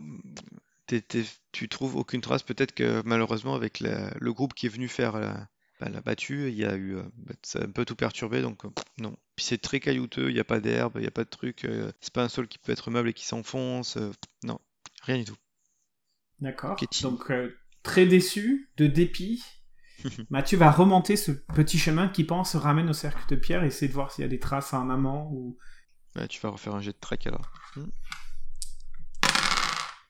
Tu 1.52 1.70
trouves 1.70 1.96
aucune 1.96 2.22
trace. 2.22 2.44
Peut-être 2.44 2.74
que 2.74 3.02
malheureusement, 3.06 3.56
avec 3.56 3.80
la- 3.80 4.12
le 4.20 4.34
groupe 4.34 4.54
qui 4.54 4.66
est 4.66 4.70
venu 4.70 4.88
faire 4.88 5.20
la, 5.20 5.48
bah, 5.80 5.90
la 5.90 6.02
battue, 6.02 6.50
il 6.50 6.56
y 6.56 6.66
a 6.66 6.76
eu. 6.76 6.96
euh, 6.96 7.04
bah, 7.18 7.34
ça 7.44 7.60
a 7.60 7.64
un 7.66 7.72
peu 7.72 7.86
tout 7.86 7.96
perturbé, 7.96 8.42
donc 8.42 8.66
euh, 8.66 8.70
non. 9.00 9.16
Puis 9.36 9.46
c'est 9.46 9.58
très 9.58 9.80
caillouteux, 9.80 10.30
il 10.30 10.34
n'y 10.34 10.40
a 10.40 10.44
pas 10.46 10.60
d'herbe, 10.60 10.94
il 10.96 11.02
n'y 11.02 11.08
a 11.08 11.12
pas 11.12 11.24
de 11.24 11.30
truc. 11.30 11.66
euh, 11.66 11.92
c'est 12.02 12.14
pas 12.14 12.24
un 12.24 12.30
sol 12.30 12.48
qui 12.48 12.58
peut 12.60 12.72
être 12.72 12.92
meuble 12.92 13.10
et 13.10 13.14
qui 13.14 13.26
s'enfonce. 13.26 13.98
non, 14.44 14.60
rien 15.04 15.18
du 15.18 15.26
tout. 15.26 15.36
D'accord. 16.40 16.78
Donc, 17.02 17.32
euh, 17.32 17.56
très 17.84 18.06
déçu, 18.06 18.70
de 18.78 18.88
dépit, 18.88 19.44
Mathieu 20.30 20.58
va 20.58 20.72
remonter 20.72 21.16
ce 21.16 21.32
petit 21.32 21.78
chemin 21.78 22.08
qui 22.08 22.24
pense 22.24 22.56
ramène 22.56 22.90
au 22.90 22.94
cercle 22.94 23.24
de 23.30 23.36
pierre 23.36 23.64
et 23.64 23.68
essayer 23.68 23.88
de 23.88 23.94
voir 23.94 24.12
s'il 24.12 24.24
y 24.24 24.26
a 24.26 24.30
des 24.30 24.40
traces 24.40 24.74
en 24.74 24.90
amont 24.90 25.30
ou. 25.32 25.58
Ouais, 26.16 26.28
tu 26.28 26.40
vas 26.42 26.50
refaire 26.50 26.76
un 26.76 26.82
jet 26.82 26.94
de 26.94 27.00
track 27.00 27.28
alors. 27.28 27.52
Hmm. 27.76 27.90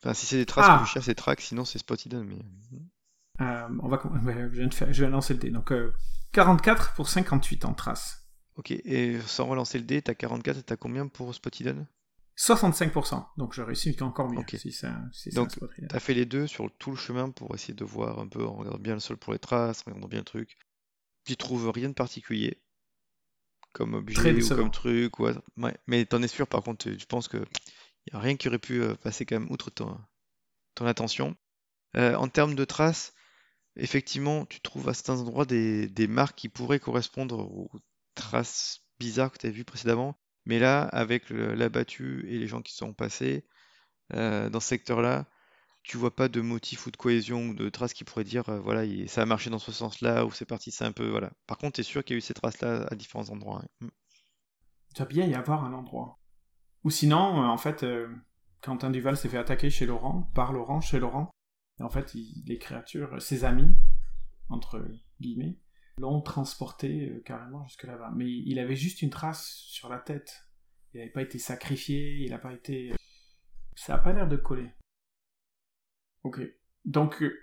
Enfin, 0.02 0.14
si 0.14 0.26
c'est 0.26 0.36
des 0.36 0.46
traces 0.46 0.66
Ah. 0.68 0.82
je 0.84 0.90
cherche, 0.90 1.06
c'est 1.06 1.14
track, 1.14 1.40
sinon 1.40 1.64
c'est 1.64 1.78
spot 1.78 2.04
hidden. 2.04 2.24
Mais... 2.24 2.38
Euh, 3.40 3.68
on 3.82 3.88
va, 3.88 4.04
ouais, 4.06 4.34
je, 4.52 4.58
viens 4.58 4.68
de 4.68 4.74
faire, 4.74 4.92
je 4.92 5.00
viens 5.00 5.08
de 5.08 5.12
lancer 5.12 5.34
le 5.34 5.40
dé. 5.40 5.50
Donc, 5.50 5.72
euh, 5.72 5.92
44 6.32 6.94
pour 6.94 7.08
58 7.08 7.64
en 7.64 7.74
traces. 7.74 8.28
Ok, 8.56 8.70
et 8.70 9.18
sans 9.26 9.46
relancer 9.46 9.78
le 9.78 9.84
dé, 9.84 10.00
t'as 10.00 10.14
44 10.14 10.58
et 10.58 10.62
t'as 10.62 10.76
combien 10.76 11.08
pour 11.08 11.34
spot 11.34 11.60
hidden 11.60 11.86
65%. 12.36 13.26
Donc, 13.38 13.54
je 13.54 13.62
réussis 13.62 13.96
encore 14.02 14.28
mieux 14.30 14.44
si 14.58 14.70
c'est 14.72 15.34
Donc, 15.34 15.56
hidden. 15.56 15.88
T'as 15.88 16.00
fait 16.00 16.14
les 16.14 16.26
deux 16.26 16.46
sur 16.46 16.70
tout 16.78 16.90
le 16.90 16.96
chemin 16.96 17.30
pour 17.30 17.54
essayer 17.54 17.74
de 17.74 17.84
voir 17.84 18.18
un 18.18 18.28
peu, 18.28 18.44
en 18.44 18.54
regardant 18.56 18.78
bien 18.78 18.94
le 18.94 19.00
sol 19.00 19.16
pour 19.16 19.32
les 19.32 19.38
traces, 19.38 19.80
en 19.80 19.84
regardant 19.90 20.08
bien 20.08 20.18
le 20.20 20.24
truc. 20.24 20.56
Tu 21.24 21.36
trouves 21.36 21.70
rien 21.70 21.88
de 21.88 21.94
particulier 21.94 22.62
comme 23.72 23.94
objet 23.94 24.20
ou 24.42 24.48
comme 24.56 24.70
truc. 24.70 25.18
ou. 25.18 25.28
Ouais. 25.56 25.76
Mais 25.86 26.04
t'en 26.06 26.22
es 26.22 26.28
sûr, 26.28 26.46
par 26.46 26.62
contre, 26.62 26.84
tu- 26.90 26.98
je 26.98 27.06
pense 27.06 27.28
que 27.28 27.38
y 28.12 28.16
a 28.16 28.18
rien 28.20 28.36
qui 28.36 28.48
aurait 28.48 28.58
pu 28.58 28.80
euh, 28.82 28.94
passer 28.94 29.26
quand 29.26 29.38
même 29.40 29.50
outre 29.50 29.70
ton, 29.70 29.98
ton 30.74 30.86
attention. 30.86 31.36
Euh, 31.96 32.14
en 32.14 32.28
termes 32.28 32.54
de 32.54 32.64
traces, 32.64 33.14
effectivement, 33.76 34.46
tu 34.46 34.60
trouves 34.60 34.88
à 34.88 34.94
certains 34.94 35.18
endroits 35.20 35.44
des, 35.46 35.88
des 35.88 36.06
marques 36.06 36.36
qui 36.36 36.48
pourraient 36.48 36.80
correspondre 36.80 37.38
aux 37.40 37.70
traces 38.14 38.82
bizarres 38.98 39.32
que 39.32 39.38
tu 39.38 39.46
as 39.46 39.50
vues 39.50 39.64
précédemment. 39.64 40.18
Mais 40.46 40.58
là, 40.58 40.84
avec 40.84 41.30
le- 41.30 41.54
la 41.54 41.68
battue 41.68 42.24
et 42.28 42.38
les 42.38 42.46
gens 42.48 42.62
qui 42.62 42.74
sont 42.74 42.92
passés 42.94 43.44
euh, 44.14 44.50
dans 44.50 44.60
ce 44.60 44.68
secteur-là, 44.68 45.26
tu 45.84 45.96
vois 45.98 46.14
pas 46.16 46.28
de 46.28 46.40
motif 46.42 46.86
ou 46.86 46.90
de 46.92 46.96
cohésion 46.98 47.48
ou 47.50 47.54
de 47.54 47.68
traces 47.70 47.94
qui 47.94 48.04
pourraient 48.04 48.24
dire 48.24 48.48
euh, 48.50 48.60
voilà, 48.60 48.84
il- 48.84 49.08
ça 49.08 49.22
a 49.22 49.26
marché 49.26 49.50
dans 49.50 49.58
ce 49.60 49.72
sens-là 49.72 50.26
ou 50.26 50.32
c'est 50.32 50.46
parti, 50.46 50.70
c'est 50.72 50.84
un 50.84 50.92
peu 50.92 51.08
voilà. 51.08 51.32
Par 51.46 51.58
contre, 51.58 51.74
tu 51.76 51.80
es 51.82 51.84
sûr 51.84 52.04
qu'il 52.04 52.14
y 52.14 52.18
a 52.18 52.20
eu 52.20 52.22
ces 52.22 52.34
traces-là 52.34 52.86
à 52.90 52.94
différents 52.96 53.30
endroits. 53.30 53.62
hein. 53.64 53.68
Mm. 53.86 53.88
Il 54.90 54.96
doit 54.98 55.06
bien 55.06 55.26
y 55.26 55.34
avoir 55.34 55.64
un 55.64 55.72
endroit. 55.72 56.18
Ou 56.84 56.90
sinon, 56.90 57.42
euh, 57.42 57.46
en 57.46 57.58
fait, 57.58 57.84
Quentin 58.62 58.90
Duval 58.90 59.16
s'est 59.16 59.28
fait 59.28 59.38
attaquer 59.38 59.70
chez 59.70 59.86
Laurent, 59.86 60.30
par 60.34 60.52
Laurent, 60.52 60.80
chez 60.80 60.98
Laurent. 60.98 61.30
Et 61.80 61.82
en 61.82 61.90
fait, 61.90 62.14
les 62.46 62.58
créatures, 62.58 63.20
ses 63.20 63.44
amis, 63.44 63.74
entre 64.48 64.84
guillemets, 65.20 65.58
l'ont 65.98 66.20
transporté 66.20 67.10
euh, 67.10 67.22
carrément 67.24 67.66
jusque 67.66 67.84
là-bas. 67.84 68.12
Mais 68.14 68.30
il 68.30 68.58
avait 68.58 68.76
juste 68.76 69.02
une 69.02 69.10
trace 69.10 69.46
sur 69.46 69.88
la 69.88 69.98
tête. 69.98 70.46
Il 70.92 70.98
n'avait 70.98 71.10
pas 71.10 71.22
été 71.22 71.38
sacrifié, 71.38 72.16
il 72.24 72.30
n'a 72.30 72.38
pas 72.38 72.52
été... 72.52 72.92
Ça 73.74 73.94
n'a 73.94 73.98
pas 73.98 74.12
l'air 74.12 74.28
de 74.28 74.36
coller. 74.36 74.70
Ok. 76.22 76.40
Donc, 76.84 77.22
euh, 77.22 77.42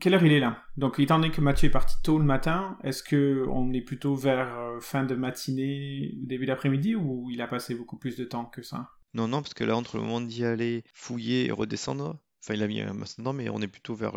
quelle 0.00 0.14
heure 0.14 0.24
il 0.24 0.32
est 0.32 0.40
là? 0.40 0.64
Donc, 0.76 0.98
étant 0.98 1.18
donné 1.18 1.30
que 1.30 1.42
Mathieu 1.42 1.68
est 1.68 1.72
parti 1.72 1.94
tôt 2.02 2.18
le 2.18 2.24
matin, 2.24 2.78
est-ce 2.82 3.02
que 3.02 3.44
on 3.50 3.72
est 3.72 3.82
plutôt 3.82 4.14
vers 4.14 4.58
euh, 4.58 4.80
fin 4.80 5.04
de 5.04 5.14
matinée, 5.14 6.12
début 6.14 6.46
d'après-midi, 6.46 6.94
ou 6.94 7.30
il 7.30 7.42
a 7.42 7.46
passé 7.46 7.74
beaucoup 7.74 7.98
plus 7.98 8.16
de 8.16 8.24
temps 8.24 8.46
que 8.46 8.62
ça? 8.62 8.88
Non, 9.12 9.28
non, 9.28 9.42
parce 9.42 9.54
que 9.54 9.64
là, 9.64 9.76
entre 9.76 9.98
le 9.98 10.04
moment 10.04 10.20
d'y 10.20 10.44
aller, 10.44 10.84
fouiller 10.94 11.46
et 11.46 11.52
redescendre, 11.52 12.18
enfin, 12.42 12.54
il 12.54 12.62
a 12.62 12.68
mis 12.68 12.80
un 12.80 12.94
dedans, 12.94 13.32
mais 13.32 13.50
on 13.50 13.60
est 13.60 13.68
plutôt 13.68 13.94
vers, 13.94 14.16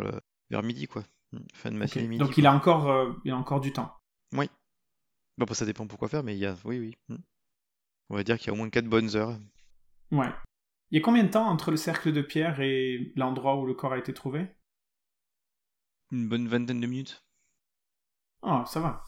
vers 0.49 0.63
midi, 0.63 0.87
quoi. 0.87 1.03
Mm. 1.33 1.39
Fin 1.53 1.71
de 1.71 1.75
Ok. 1.75 1.79
matinée, 1.79 2.07
midi. 2.07 2.19
Donc, 2.19 2.37
il 2.37 2.45
a 2.45 2.53
encore, 2.53 2.89
euh, 2.89 3.11
il 3.25 3.31
a 3.31 3.37
encore 3.37 3.59
du 3.59 3.73
temps. 3.73 3.93
Oui. 4.33 4.47
Bon, 5.37 5.45
bah, 5.45 5.55
ça 5.55 5.65
dépend 5.65 5.87
pourquoi 5.87 6.07
faire, 6.09 6.23
mais 6.23 6.35
il 6.35 6.39
y 6.39 6.45
a. 6.45 6.55
Oui, 6.63 6.79
oui. 6.79 6.95
Mm. 7.09 7.17
On 8.09 8.15
va 8.15 8.23
dire 8.23 8.37
qu'il 8.37 8.47
y 8.47 8.49
a 8.51 8.53
au 8.53 8.57
moins 8.57 8.69
4 8.69 8.87
bonnes 8.87 9.15
heures. 9.15 9.37
Ouais. 10.11 10.31
Il 10.91 10.97
y 10.97 11.01
a 11.01 11.03
combien 11.03 11.23
de 11.23 11.29
temps 11.29 11.47
entre 11.47 11.71
le 11.71 11.77
cercle 11.77 12.11
de 12.11 12.21
pierre 12.21 12.59
et 12.61 13.11
l'endroit 13.15 13.59
où 13.59 13.65
le 13.65 13.73
corps 13.73 13.93
a 13.93 13.97
été 13.97 14.13
trouvé? 14.13 14.47
Une 16.11 16.29
bonne 16.29 16.47
vingtaine 16.47 16.79
de 16.79 16.85
minutes. 16.85 17.23
Ah, 18.43 18.63
ça 18.67 18.79
va. 18.79 19.03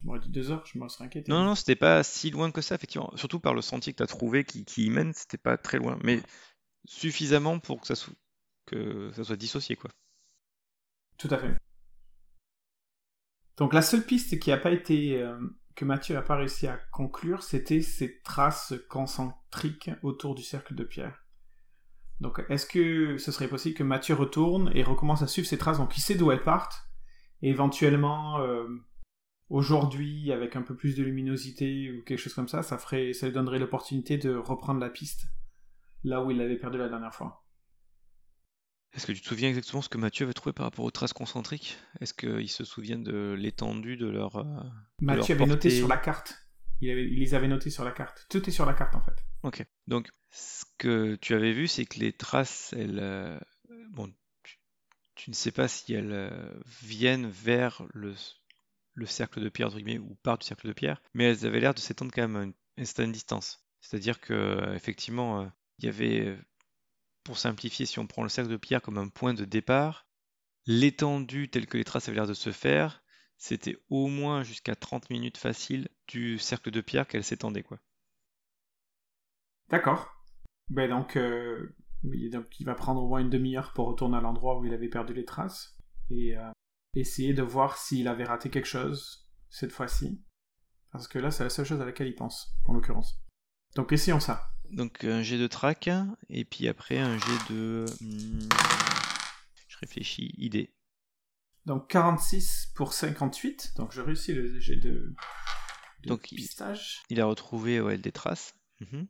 Je 0.00 0.06
m'aurais 0.06 0.20
dit 0.20 0.28
deux 0.30 0.50
heures, 0.50 0.66
je 0.66 0.78
me 0.78 0.88
serais 0.88 1.04
inquiété. 1.06 1.30
Non, 1.30 1.44
non, 1.44 1.54
c'était 1.54 1.76
pas 1.76 2.02
si 2.02 2.30
loin 2.30 2.50
que 2.50 2.60
ça, 2.60 2.74
effectivement. 2.74 3.10
Surtout 3.16 3.40
par 3.40 3.54
le 3.54 3.62
sentier 3.62 3.92
que 3.92 3.98
tu 3.98 4.02
as 4.02 4.06
trouvé 4.08 4.44
qui, 4.44 4.64
qui 4.64 4.86
y 4.86 4.90
mène, 4.90 5.14
c'était 5.14 5.38
pas 5.38 5.56
très 5.56 5.78
loin. 5.78 5.98
Mais 6.02 6.20
suffisamment 6.84 7.58
pour 7.60 7.80
que 7.80 7.86
ça, 7.86 7.94
soit 7.94 8.12
que 8.66 9.10
ça 9.12 9.24
soit 9.24 9.36
dissocié, 9.36 9.76
quoi. 9.76 9.90
Tout 11.22 11.32
à 11.32 11.38
fait. 11.38 11.56
Donc 13.56 13.74
la 13.74 13.82
seule 13.82 14.02
piste 14.02 14.40
qui 14.40 14.50
a 14.50 14.56
pas 14.56 14.72
été 14.72 15.22
euh, 15.22 15.38
que 15.76 15.84
Mathieu 15.84 16.16
n'a 16.16 16.22
pas 16.22 16.34
réussi 16.34 16.66
à 16.66 16.80
conclure, 16.90 17.44
c'était 17.44 17.80
ces 17.80 18.20
traces 18.22 18.74
concentriques 18.90 19.92
autour 20.02 20.34
du 20.34 20.42
cercle 20.42 20.74
de 20.74 20.82
pierre. 20.82 21.24
Donc 22.18 22.42
est-ce 22.48 22.66
que 22.66 23.18
ce 23.18 23.30
serait 23.30 23.46
possible 23.46 23.76
que 23.76 23.84
Mathieu 23.84 24.16
retourne 24.16 24.72
et 24.74 24.82
recommence 24.82 25.22
à 25.22 25.28
suivre 25.28 25.46
ces 25.46 25.58
traces? 25.58 25.78
Donc 25.78 25.96
il 25.96 26.00
sait 26.00 26.16
d'où 26.16 26.32
elles 26.32 26.42
partent 26.42 26.88
et 27.40 27.50
éventuellement 27.50 28.40
euh, 28.40 28.66
aujourd'hui 29.48 30.32
avec 30.32 30.56
un 30.56 30.62
peu 30.62 30.74
plus 30.74 30.96
de 30.96 31.04
luminosité 31.04 31.92
ou 31.92 32.02
quelque 32.02 32.18
chose 32.18 32.34
comme 32.34 32.48
ça, 32.48 32.64
ça 32.64 32.78
ferait, 32.78 33.12
ça 33.12 33.26
lui 33.26 33.32
donnerait 33.32 33.60
l'opportunité 33.60 34.18
de 34.18 34.34
reprendre 34.34 34.80
la 34.80 34.90
piste 34.90 35.26
là 36.02 36.20
où 36.24 36.32
il 36.32 36.38
l'avait 36.38 36.58
perdu 36.58 36.78
la 36.78 36.88
dernière 36.88 37.14
fois. 37.14 37.44
Est-ce 38.94 39.06
que 39.06 39.12
tu 39.12 39.20
te 39.22 39.26
souviens 39.26 39.48
exactement 39.48 39.80
ce 39.82 39.88
que 39.88 39.96
Mathieu 39.98 40.24
avait 40.24 40.34
trouvé 40.34 40.52
par 40.52 40.64
rapport 40.66 40.84
aux 40.84 40.90
traces 40.90 41.12
concentriques? 41.14 41.78
Est-ce 42.00 42.12
qu'il 42.12 42.48
se 42.50 42.64
souvient 42.64 42.98
de 42.98 43.34
l'étendue 43.38 43.96
de 43.96 44.06
leur. 44.06 44.36
euh, 44.36 44.44
Mathieu 45.00 45.34
leur 45.34 45.42
avait 45.42 45.46
noté 45.50 45.68
portée? 45.68 45.78
sur 45.78 45.88
la 45.88 45.96
carte. 45.96 46.46
Il, 46.80 46.90
avait- 46.90 47.06
il 47.06 47.18
les 47.18 47.34
avait 47.34 47.48
notés 47.48 47.70
sur 47.70 47.84
la 47.84 47.92
carte. 47.92 48.26
Tout 48.28 48.46
est 48.48 48.52
sur 48.52 48.66
la 48.66 48.74
carte 48.74 48.94
en 48.94 49.00
fait. 49.02 49.24
Ok. 49.44 49.64
Donc, 49.86 50.10
ce 50.30 50.64
que 50.78 51.14
tu 51.16 51.34
avais 51.34 51.52
vu, 51.52 51.68
c'est 51.68 51.86
que 51.86 51.98
les 52.00 52.12
traces, 52.12 52.74
elles. 52.76 52.98
euh, 53.00 53.38
Bon, 53.90 54.12
tu, 54.42 54.58
tu 55.14 55.30
ne 55.30 55.34
sais 55.34 55.52
pas 55.52 55.68
si 55.68 55.92
elles 55.94 56.12
euh, 56.12 56.30
viennent 56.82 57.28
vers 57.30 57.82
le, 57.94 58.14
le 58.94 59.06
cercle 59.06 59.40
de 59.40 59.48
pierre, 59.48 59.68
entre 59.68 59.76
guillemets, 59.78 59.98
ou 59.98 60.14
partent 60.22 60.42
du 60.42 60.46
cercle 60.46 60.68
de 60.68 60.72
pierre, 60.72 61.00
mais 61.14 61.24
elles 61.24 61.46
avaient 61.46 61.60
l'air 61.60 61.74
de 61.74 61.78
s'étendre 61.80 62.10
quand 62.14 62.22
même 62.22 62.36
à 62.36 62.42
une, 62.44 62.54
une 62.78 62.84
certaine 62.84 63.12
distance. 63.12 63.64
C'est-à-dire 63.80 64.20
que, 64.20 64.32
euh, 64.34 64.74
effectivement, 64.74 65.40
euh, 65.42 65.46
il 65.78 65.86
y 65.86 65.88
avait, 65.88 66.26
euh, 66.26 66.36
pour 67.24 67.38
simplifier, 67.38 67.86
si 67.86 67.98
on 67.98 68.06
prend 68.06 68.22
le 68.22 68.28
cercle 68.28 68.50
de 68.50 68.56
pierre 68.56 68.82
comme 68.82 68.98
un 68.98 69.08
point 69.08 69.34
de 69.34 69.44
départ, 69.44 70.06
l'étendue 70.66 71.48
telle 71.48 71.66
que 71.66 71.76
les 71.76 71.84
traces 71.84 72.08
avaient 72.08 72.16
l'air 72.16 72.26
de 72.26 72.34
se 72.34 72.52
faire, 72.52 73.02
c'était 73.36 73.76
au 73.90 74.06
moins 74.06 74.42
jusqu'à 74.42 74.76
30 74.76 75.10
minutes 75.10 75.36
facile 75.36 75.88
du 76.06 76.38
cercle 76.38 76.70
de 76.70 76.80
pierre 76.80 77.08
qu'elle 77.08 77.24
s'étendait, 77.24 77.62
quoi. 77.62 77.80
D'accord. 79.68 80.24
Ben 80.68 80.88
donc, 80.88 81.16
euh, 81.16 81.74
donc 82.04 82.60
il 82.60 82.66
va 82.66 82.74
prendre 82.74 83.02
au 83.02 83.08
moins 83.08 83.20
une 83.20 83.30
demi-heure 83.30 83.72
pour 83.72 83.88
retourner 83.88 84.16
à 84.18 84.20
l'endroit 84.20 84.58
où 84.58 84.64
il 84.64 84.72
avait 84.74 84.88
perdu 84.88 85.12
les 85.12 85.24
traces 85.24 85.76
et 86.10 86.36
euh, 86.36 86.50
essayer 86.94 87.34
de 87.34 87.42
voir 87.42 87.78
s'il 87.78 88.06
avait 88.06 88.24
raté 88.24 88.50
quelque 88.50 88.66
chose 88.66 89.28
cette 89.50 89.72
fois-ci. 89.72 90.22
Parce 90.92 91.08
que 91.08 91.18
là, 91.18 91.30
c'est 91.30 91.44
la 91.44 91.50
seule 91.50 91.64
chose 91.64 91.80
à 91.80 91.86
laquelle 91.86 92.08
il 92.08 92.14
pense, 92.14 92.54
en 92.66 92.74
l'occurrence. 92.74 93.24
Donc 93.74 93.92
essayons 93.92 94.20
ça. 94.20 94.51
Donc 94.72 95.04
un 95.04 95.22
jet 95.22 95.38
de 95.38 95.46
track, 95.46 95.90
et 96.30 96.44
puis 96.44 96.66
après 96.66 96.98
un 96.98 97.18
jet 97.18 97.52
de... 97.52 97.84
hmm, 98.00 98.48
je 99.68 99.76
réfléchis, 99.78 100.32
idée. 100.38 100.72
Donc 101.66 101.88
46 101.90 102.72
pour 102.74 102.92
58. 102.92 103.74
Donc 103.76 103.92
je 103.92 104.00
réussis 104.00 104.32
le 104.32 104.58
jet 104.58 104.76
de, 104.76 105.14
de 106.02 106.08
Donc, 106.08 106.32
il- 106.32 106.36
pistage. 106.36 107.02
Il 107.10 107.20
a 107.20 107.26
retrouvé 107.26 107.80
ouais, 107.80 107.98
des 107.98 108.12
traces. 108.12 108.54
Mhm. 108.80 109.06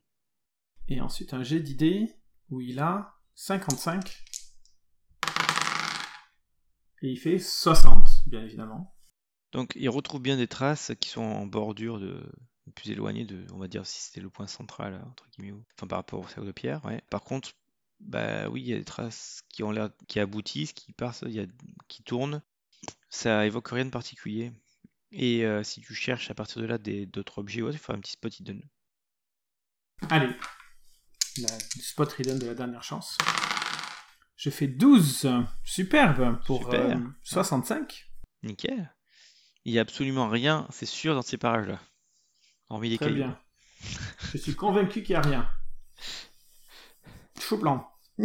Et 0.89 1.01
ensuite 1.01 1.33
un 1.33 1.43
jet 1.45 1.61
d'idée 1.61 2.13
où 2.51 2.61
il 2.61 2.81
a 2.81 3.15
55. 3.37 4.25
Et 7.03 7.09
il 7.11 7.17
fait 7.19 7.39
60, 7.39 8.09
bien 8.27 8.43
évidemment. 8.43 8.97
Donc 9.53 9.73
il 9.77 9.89
retrouve 9.89 10.23
bien 10.23 10.37
des 10.37 10.49
traces 10.49 10.93
qui 11.01 11.09
sont 11.09 11.23
en 11.23 11.47
bordure 11.47 11.99
de 12.01 12.23
plus 12.71 12.91
éloignées 12.91 13.25
de, 13.25 13.45
on 13.53 13.59
va 13.59 13.69
dire 13.69 13.87
si 13.87 14.01
c'était 14.01 14.21
le 14.21 14.31
point 14.31 14.47
central 14.47 15.03
entre 15.07 15.29
guillemets, 15.31 15.59
enfin 15.77 15.87
par 15.87 15.99
rapport 15.99 16.21
au 16.21 16.29
cercle 16.29 16.47
de 16.47 16.53
pierre. 16.53 16.85
Ouais. 16.85 17.03
Par 17.11 17.23
contre, 17.23 17.51
bah 18.01 18.49
oui, 18.49 18.63
il 18.63 18.69
y 18.69 18.73
a 18.73 18.79
des 18.79 18.85
traces 18.85 19.43
qui 19.49 19.63
ont 19.63 19.71
l'air, 19.71 19.91
qui 20.09 20.21
aboutissent, 20.21 20.73
qui 20.73 20.93
passent, 20.93 21.25
il 21.27 21.33
y 21.33 21.41
a, 21.41 21.47
qui 21.89 22.03
tournent. 22.03 22.43
Ça 23.11 23.47
évoque 23.47 23.69
rien 23.69 23.85
de 23.85 23.91
particulier. 23.91 24.53
Et 25.13 25.45
euh, 25.45 25.63
si 25.63 25.81
tu 25.81 25.95
cherches 25.95 26.31
à 26.31 26.35
partir 26.35 26.63
de 26.63 26.67
là 26.67 26.79
d'autres 26.79 27.39
objets, 27.39 27.63
ouais, 27.63 27.73
tu 27.73 27.79
feras 27.79 27.95
un 27.95 28.01
petit 28.01 28.13
spot 28.13 28.41
hidden. 28.41 28.63
Allez, 30.09 30.35
la, 31.39 31.49
le 31.77 31.83
spot 31.83 32.15
hidden 32.19 32.39
de 32.39 32.47
la 32.47 32.55
dernière 32.55 32.83
chance. 32.83 33.19
Je 34.37 34.51
fais 34.51 34.67
12. 34.67 35.29
Superbe 35.65 36.43
pour 36.47 36.65
Super. 36.65 36.97
euh, 36.97 37.01
65. 37.23 38.09
Nickel. 38.43 38.93
Il 39.65 39.73
y 39.73 39.79
a 39.79 39.83
absolument 39.83 40.29
rien, 40.29 40.67
c'est 40.71 40.87
sûr, 40.87 41.15
dans 41.15 41.23
ces 41.23 41.37
parages-là. 41.39 41.79
Hormis 42.73 42.89
les 42.91 42.97
Très 42.97 43.07
cailloux. 43.07 43.17
bien. 43.19 43.39
Je 44.33 44.39
suis 44.39 44.55
convaincu 44.55 45.03
qu'il 45.03 45.15
n'y 45.15 45.19
a 45.19 45.29
rien. 45.29 45.49
Chaud 47.41 47.59
blanc. 47.59 47.89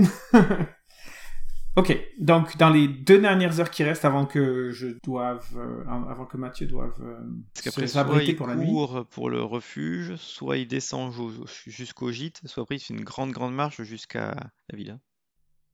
ok, 1.76 1.98
donc 2.20 2.58
dans 2.58 2.70
les 2.70 2.88
deux 2.88 3.20
dernières 3.20 3.60
heures 3.60 3.70
qui 3.70 3.84
restent 3.84 4.06
avant 4.06 4.26
que 4.26 4.72
je 4.72 4.88
doive, 5.04 5.46
euh, 5.56 5.84
avant 5.88 6.26
que 6.26 6.38
Mathieu 6.38 6.66
doive 6.68 6.96
euh, 7.02 7.20
Parce 7.64 7.76
se 7.76 7.88
soit 7.88 8.02
abriter 8.02 8.32
il 8.32 8.36
pour 8.36 8.48
la 8.48 8.56
nuit. 8.56 8.68
court 8.68 9.06
pour 9.10 9.30
le 9.30 9.42
refuge, 9.44 10.16
soit 10.16 10.58
il 10.58 10.68
descend 10.68 11.12
ju- 11.14 11.72
jusqu'au 11.72 12.12
gîte, 12.12 12.42
soit 12.46 12.64
après 12.64 12.76
il 12.76 12.80
fait 12.80 12.94
une 12.94 13.04
grande, 13.04 13.32
grande 13.32 13.54
marche 13.54 13.82
jusqu'à 13.84 14.36
la 14.70 14.78
villa. 14.78 15.00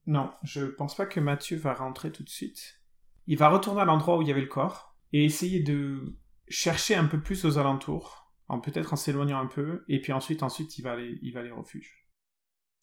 Non, 0.05 0.31
je 0.43 0.65
pense 0.65 0.95
pas 0.95 1.05
que 1.05 1.19
Mathieu 1.19 1.57
va 1.57 1.73
rentrer 1.73 2.11
tout 2.11 2.23
de 2.23 2.29
suite. 2.29 2.81
Il 3.27 3.37
va 3.37 3.47
retourner 3.49 3.81
à 3.81 3.85
l'endroit 3.85 4.17
où 4.17 4.21
il 4.21 4.27
y 4.27 4.31
avait 4.31 4.41
le 4.41 4.47
corps 4.47 4.97
et 5.13 5.23
essayer 5.23 5.61
de 5.61 6.17
chercher 6.49 6.95
un 6.95 7.05
peu 7.05 7.21
plus 7.21 7.45
aux 7.45 7.57
alentours, 7.57 8.22
en 8.47 8.59
peut-être 8.59 8.93
en 8.93 8.95
s'éloignant 8.95 9.39
un 9.39 9.47
peu, 9.47 9.83
et 9.87 10.01
puis 10.01 10.11
ensuite, 10.13 10.43
ensuite, 10.43 10.77
il 10.77 10.81
va 10.81 10.93
aller, 10.93 11.19
il 11.21 11.33
va 11.33 11.41
aller 11.41 11.51
au 11.51 11.57
refuge. 11.57 12.03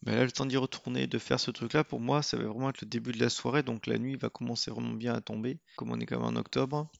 Mais 0.03 0.16
là, 0.16 0.25
le 0.25 0.31
temps 0.31 0.46
d'y 0.46 0.57
retourner, 0.57 1.07
de 1.07 1.18
faire 1.18 1.38
ce 1.38 1.51
truc-là, 1.51 1.85
pour 1.85 2.01
moi, 2.01 2.23
ça 2.23 2.38
va 2.38 2.44
vraiment 2.44 2.70
être 2.70 2.81
le 2.81 2.87
début 2.87 3.12
de 3.12 3.20
la 3.20 3.29
soirée, 3.29 3.62
donc 3.62 3.87
la 3.87 3.99
nuit 3.99 4.16
va 4.16 4.31
commencer 4.31 4.70
vraiment 4.70 4.94
bien 4.94 5.14
à 5.14 5.20
tomber, 5.20 5.61
comme 5.77 5.90
on 5.90 6.01
est 6.01 6.07
quand 6.07 6.18
même 6.18 6.37
en 6.37 6.40
octobre. 6.40 6.90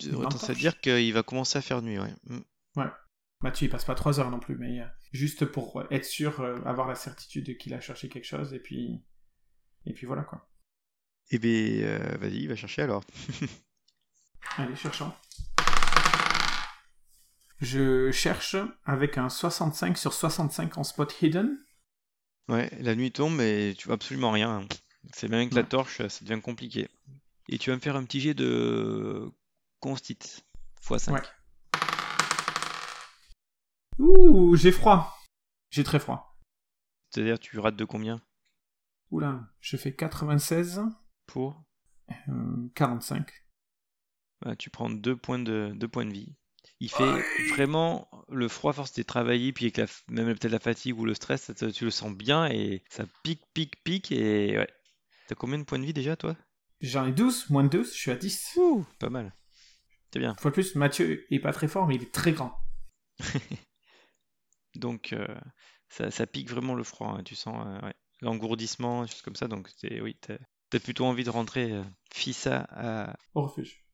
J'aurais 0.00 0.24
tendance 0.24 0.50
à 0.50 0.54
dire 0.54 0.80
qu'il 0.80 1.12
va 1.12 1.22
commencer 1.22 1.58
à 1.58 1.62
faire 1.62 1.82
nuit, 1.82 1.98
ouais. 1.98 2.14
Mm. 2.24 2.40
Mathieu, 3.42 3.66
il 3.66 3.70
passe 3.70 3.84
pas 3.84 3.94
trois 3.94 4.20
heures 4.20 4.30
non 4.30 4.38
plus, 4.38 4.56
mais 4.56 4.80
euh, 4.80 4.86
juste 5.12 5.44
pour 5.46 5.82
être 5.90 6.04
sûr, 6.04 6.40
euh, 6.40 6.60
avoir 6.64 6.86
la 6.86 6.94
certitude 6.94 7.56
qu'il 7.58 7.74
a 7.74 7.80
cherché 7.80 8.08
quelque 8.08 8.24
chose, 8.24 8.54
et 8.54 8.60
puis, 8.60 9.04
et 9.84 9.92
puis 9.92 10.06
voilà 10.06 10.22
quoi. 10.22 10.48
Eh 11.30 11.38
ben, 11.38 11.82
euh, 11.82 12.16
vas-y, 12.18 12.42
il 12.42 12.48
va 12.48 12.56
chercher 12.56 12.82
alors. 12.82 13.04
Allez, 14.58 14.76
cherchons. 14.76 15.12
Je 17.62 18.10
cherche 18.10 18.56
avec 18.84 19.18
un 19.18 19.28
65 19.28 19.96
sur 19.96 20.12
65 20.12 20.78
en 20.78 20.82
spot 20.82 21.22
hidden. 21.22 21.64
Ouais, 22.48 22.68
la 22.80 22.96
nuit 22.96 23.12
tombe, 23.12 23.36
mais 23.36 23.74
tu 23.78 23.86
vois 23.86 23.94
absolument 23.94 24.32
rien. 24.32 24.66
C'est 25.14 25.28
bien 25.28 25.38
avec 25.38 25.54
la 25.54 25.62
torche, 25.62 26.04
ça 26.08 26.24
devient 26.24 26.40
compliqué. 26.42 26.88
Et 27.48 27.58
tu 27.58 27.70
vas 27.70 27.76
me 27.76 27.80
faire 27.80 27.94
un 27.94 28.02
petit 28.04 28.18
jet 28.18 28.34
de 28.34 29.30
constit, 29.78 30.42
x5. 30.82 31.12
Ouais. 31.12 31.22
Ouh, 34.00 34.56
j'ai 34.56 34.72
froid. 34.72 35.16
J'ai 35.70 35.84
très 35.84 36.00
froid. 36.00 36.36
C'est-à-dire, 37.10 37.38
tu 37.38 37.60
rates 37.60 37.76
de 37.76 37.84
combien? 37.84 38.20
Oula, 39.12 39.40
je 39.60 39.76
fais 39.76 39.94
96, 39.94 40.80
pour? 41.26 41.62
Euh, 42.28 42.68
45. 42.74 43.30
Bah, 44.40 44.56
tu 44.56 44.68
prends 44.68 44.90
deux 44.90 45.16
points 45.16 45.38
de, 45.38 45.72
deux 45.76 45.88
points 45.88 46.06
de 46.06 46.12
vie. 46.12 46.34
Il 46.82 46.90
fait 46.90 47.04
vraiment 47.54 48.10
le 48.28 48.48
froid, 48.48 48.72
force 48.72 48.92
de 48.94 49.02
travailler, 49.04 49.52
puis 49.52 49.66
avec 49.66 49.76
la, 49.76 49.84
f- 49.86 50.02
même 50.08 50.26
peut-être 50.36 50.50
la 50.50 50.58
fatigue 50.58 50.98
ou 50.98 51.04
le 51.04 51.14
stress, 51.14 51.52
ça 51.56 51.70
tu 51.70 51.84
le 51.84 51.90
sens 51.92 52.12
bien 52.12 52.46
et 52.46 52.82
ça 52.90 53.04
pique, 53.22 53.42
pique, 53.54 53.82
pique. 53.84 54.10
Et 54.10 54.58
ouais. 54.58 54.68
T'as 55.28 55.36
combien 55.36 55.58
de 55.58 55.62
points 55.64 55.78
de 55.78 55.84
vie 55.84 55.92
déjà, 55.92 56.16
toi? 56.16 56.36
J'en 56.80 57.06
ai 57.06 57.12
12, 57.12 57.48
moins 57.50 57.62
de 57.62 57.68
12, 57.68 57.92
je 57.94 57.98
suis 57.98 58.10
à 58.10 58.16
10. 58.16 58.54
Ouh, 58.56 58.84
pas 58.98 59.10
mal. 59.10 59.32
C'est 60.12 60.18
bien. 60.18 60.32
Une 60.32 60.38
fois 60.38 60.50
de 60.50 60.54
plus, 60.54 60.74
Mathieu 60.74 61.24
est 61.32 61.38
pas 61.38 61.52
très 61.52 61.68
fort, 61.68 61.86
mais 61.86 61.94
il 61.94 62.02
est 62.02 62.12
très 62.12 62.32
grand. 62.32 62.58
Donc, 64.74 65.12
euh, 65.12 65.26
ça, 65.88 66.10
ça 66.10 66.26
pique 66.26 66.50
vraiment 66.50 66.74
le 66.74 66.82
froid. 66.84 67.14
hein, 67.18 67.22
Tu 67.22 67.34
sens 67.36 67.64
euh, 67.66 67.80
ouais, 67.86 67.94
l'engourdissement, 68.20 69.02
des 69.02 69.08
choses 69.08 69.22
comme 69.22 69.36
ça. 69.36 69.46
Donc, 69.48 69.68
c'est- 69.76 70.00
oui, 70.00 70.16
t'as 70.20 70.80
plutôt 70.80 71.04
envie 71.04 71.24
de 71.24 71.30
rentrer 71.30 71.70
euh, 71.72 71.84
fissa 72.12 72.66
à. 72.70 73.16
Au 73.34 73.42
refuge. 73.42 73.84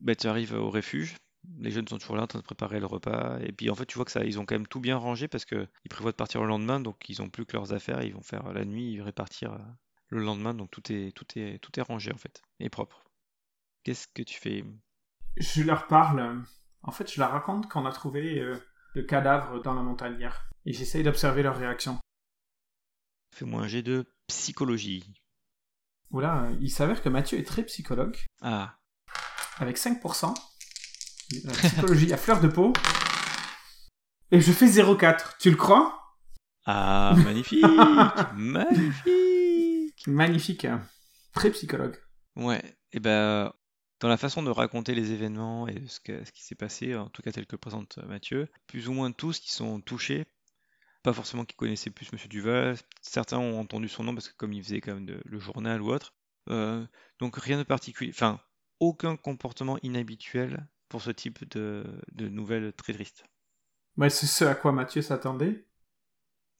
Bah, 0.00 0.14
tu 0.14 0.26
arrives 0.26 0.52
au 0.54 0.70
refuge. 0.70 1.14
Les 1.56 1.70
jeunes 1.70 1.88
sont 1.88 1.98
toujours 1.98 2.16
là 2.16 2.24
en 2.24 2.26
train 2.26 2.38
de 2.38 2.44
préparer 2.44 2.78
le 2.78 2.86
repas. 2.86 3.38
Et 3.40 3.52
puis, 3.52 3.70
en 3.70 3.74
fait, 3.74 3.86
tu 3.86 3.96
vois 3.96 4.04
que 4.04 4.10
ça, 4.10 4.24
ils 4.24 4.38
ont 4.38 4.44
quand 4.44 4.54
même 4.54 4.66
tout 4.66 4.80
bien 4.80 4.96
rangé 4.96 5.28
parce 5.28 5.44
que 5.44 5.66
ils 5.84 5.88
prévoient 5.88 6.10
de 6.12 6.16
partir 6.16 6.42
le 6.42 6.48
lendemain. 6.48 6.78
Donc, 6.80 7.08
ils 7.08 7.22
ont 7.22 7.30
plus 7.30 7.46
que 7.46 7.56
leurs 7.56 7.72
affaires. 7.72 8.02
Ils 8.02 8.14
vont 8.14 8.22
faire 8.22 8.52
la 8.52 8.64
nuit, 8.64 8.92
ils 8.92 9.02
répartir 9.02 9.52
euh, 9.54 9.58
le 10.08 10.20
lendemain. 10.20 10.54
Donc, 10.54 10.70
tout 10.70 10.92
est, 10.92 11.12
tout 11.12 11.26
est, 11.36 11.58
tout 11.58 11.78
est 11.78 11.82
rangé, 11.82 12.12
en 12.12 12.18
fait, 12.18 12.42
et 12.60 12.68
propre. 12.68 13.04
Qu'est-ce 13.84 14.06
que 14.08 14.22
tu 14.22 14.38
fais? 14.38 14.64
Je 15.36 15.62
leur 15.62 15.86
parle. 15.86 16.44
En 16.82 16.90
fait, 16.90 17.10
je 17.10 17.18
leur 17.20 17.30
raconte 17.30 17.68
qu'on 17.68 17.86
a 17.86 17.92
trouvé 17.92 18.38
euh, 18.40 18.56
le 18.94 19.02
cadavre 19.02 19.62
dans 19.62 19.74
la 19.74 19.82
montagne 19.82 20.18
hier. 20.18 20.48
Et 20.66 20.72
j'essaye 20.72 21.02
d'observer 21.02 21.42
leur 21.42 21.56
réaction. 21.56 21.98
Fais-moi 23.34 23.62
un 23.62 23.68
jet 23.68 23.82
de 23.82 24.06
psychologie. 24.26 25.14
Oula, 26.10 26.48
il 26.60 26.70
s'avère 26.70 27.02
que 27.02 27.08
Mathieu 27.08 27.38
est 27.38 27.46
très 27.46 27.62
psychologue, 27.64 28.16
Ah, 28.40 28.78
avec 29.58 29.76
5%. 29.76 30.34
La 31.44 31.52
psychologie 31.52 32.12
à 32.12 32.16
fleur 32.16 32.40
de 32.40 32.48
peau. 32.48 32.72
Et 34.30 34.40
je 34.40 34.52
fais 34.52 34.66
0,4. 34.66 35.36
Tu 35.38 35.50
le 35.50 35.56
crois? 35.56 35.94
Ah, 36.66 37.14
magnifique 37.24 37.64
Magnifique 38.34 40.06
Magnifique. 40.06 40.64
hein. 40.64 40.82
Très 41.32 41.50
psychologue. 41.50 41.96
Ouais, 42.36 42.62
et 42.92 43.00
ben 43.00 43.52
dans 44.00 44.08
la 44.08 44.16
façon 44.16 44.42
de 44.44 44.50
raconter 44.50 44.94
les 44.94 45.10
événements 45.12 45.66
et 45.66 45.82
ce, 45.88 45.98
que- 46.00 46.24
ce 46.24 46.30
qui 46.30 46.44
s'est 46.44 46.54
passé, 46.54 46.94
en 46.94 47.08
tout 47.08 47.20
cas 47.22 47.32
tel 47.32 47.46
que 47.46 47.52
le 47.56 47.58
présente 47.58 47.98
euh, 47.98 48.06
Mathieu, 48.06 48.48
plus 48.68 48.88
ou 48.88 48.92
moins 48.92 49.10
tous 49.10 49.40
qui 49.40 49.50
sont 49.52 49.80
touchés, 49.80 50.24
pas 51.02 51.12
forcément 51.12 51.44
qui 51.44 51.56
connaissaient 51.56 51.90
plus 51.90 52.12
Monsieur 52.12 52.28
Duval, 52.28 52.76
certains 53.02 53.38
ont 53.38 53.58
entendu 53.58 53.88
son 53.88 54.04
nom 54.04 54.14
parce 54.14 54.28
que 54.28 54.36
comme 54.36 54.52
il 54.52 54.62
faisait 54.62 54.80
quand 54.80 54.94
même 54.94 55.06
de- 55.06 55.20
le 55.24 55.38
journal 55.40 55.82
ou 55.82 55.90
autre, 55.90 56.14
euh, 56.48 56.86
donc 57.18 57.36
rien 57.36 57.58
de 57.58 57.64
particulier, 57.64 58.12
enfin 58.14 58.40
aucun 58.78 59.16
comportement 59.16 59.78
inhabituel 59.82 60.68
pour 60.88 61.02
ce 61.02 61.10
type 61.10 61.48
de, 61.50 61.84
de 62.12 62.28
nouvelles 62.28 62.72
très 62.72 62.92
tristes. 62.92 63.24
Ouais, 63.96 64.10
c'est 64.10 64.26
ce 64.26 64.44
à 64.44 64.54
quoi 64.54 64.72
Mathieu 64.72 65.02
s'attendait. 65.02 65.66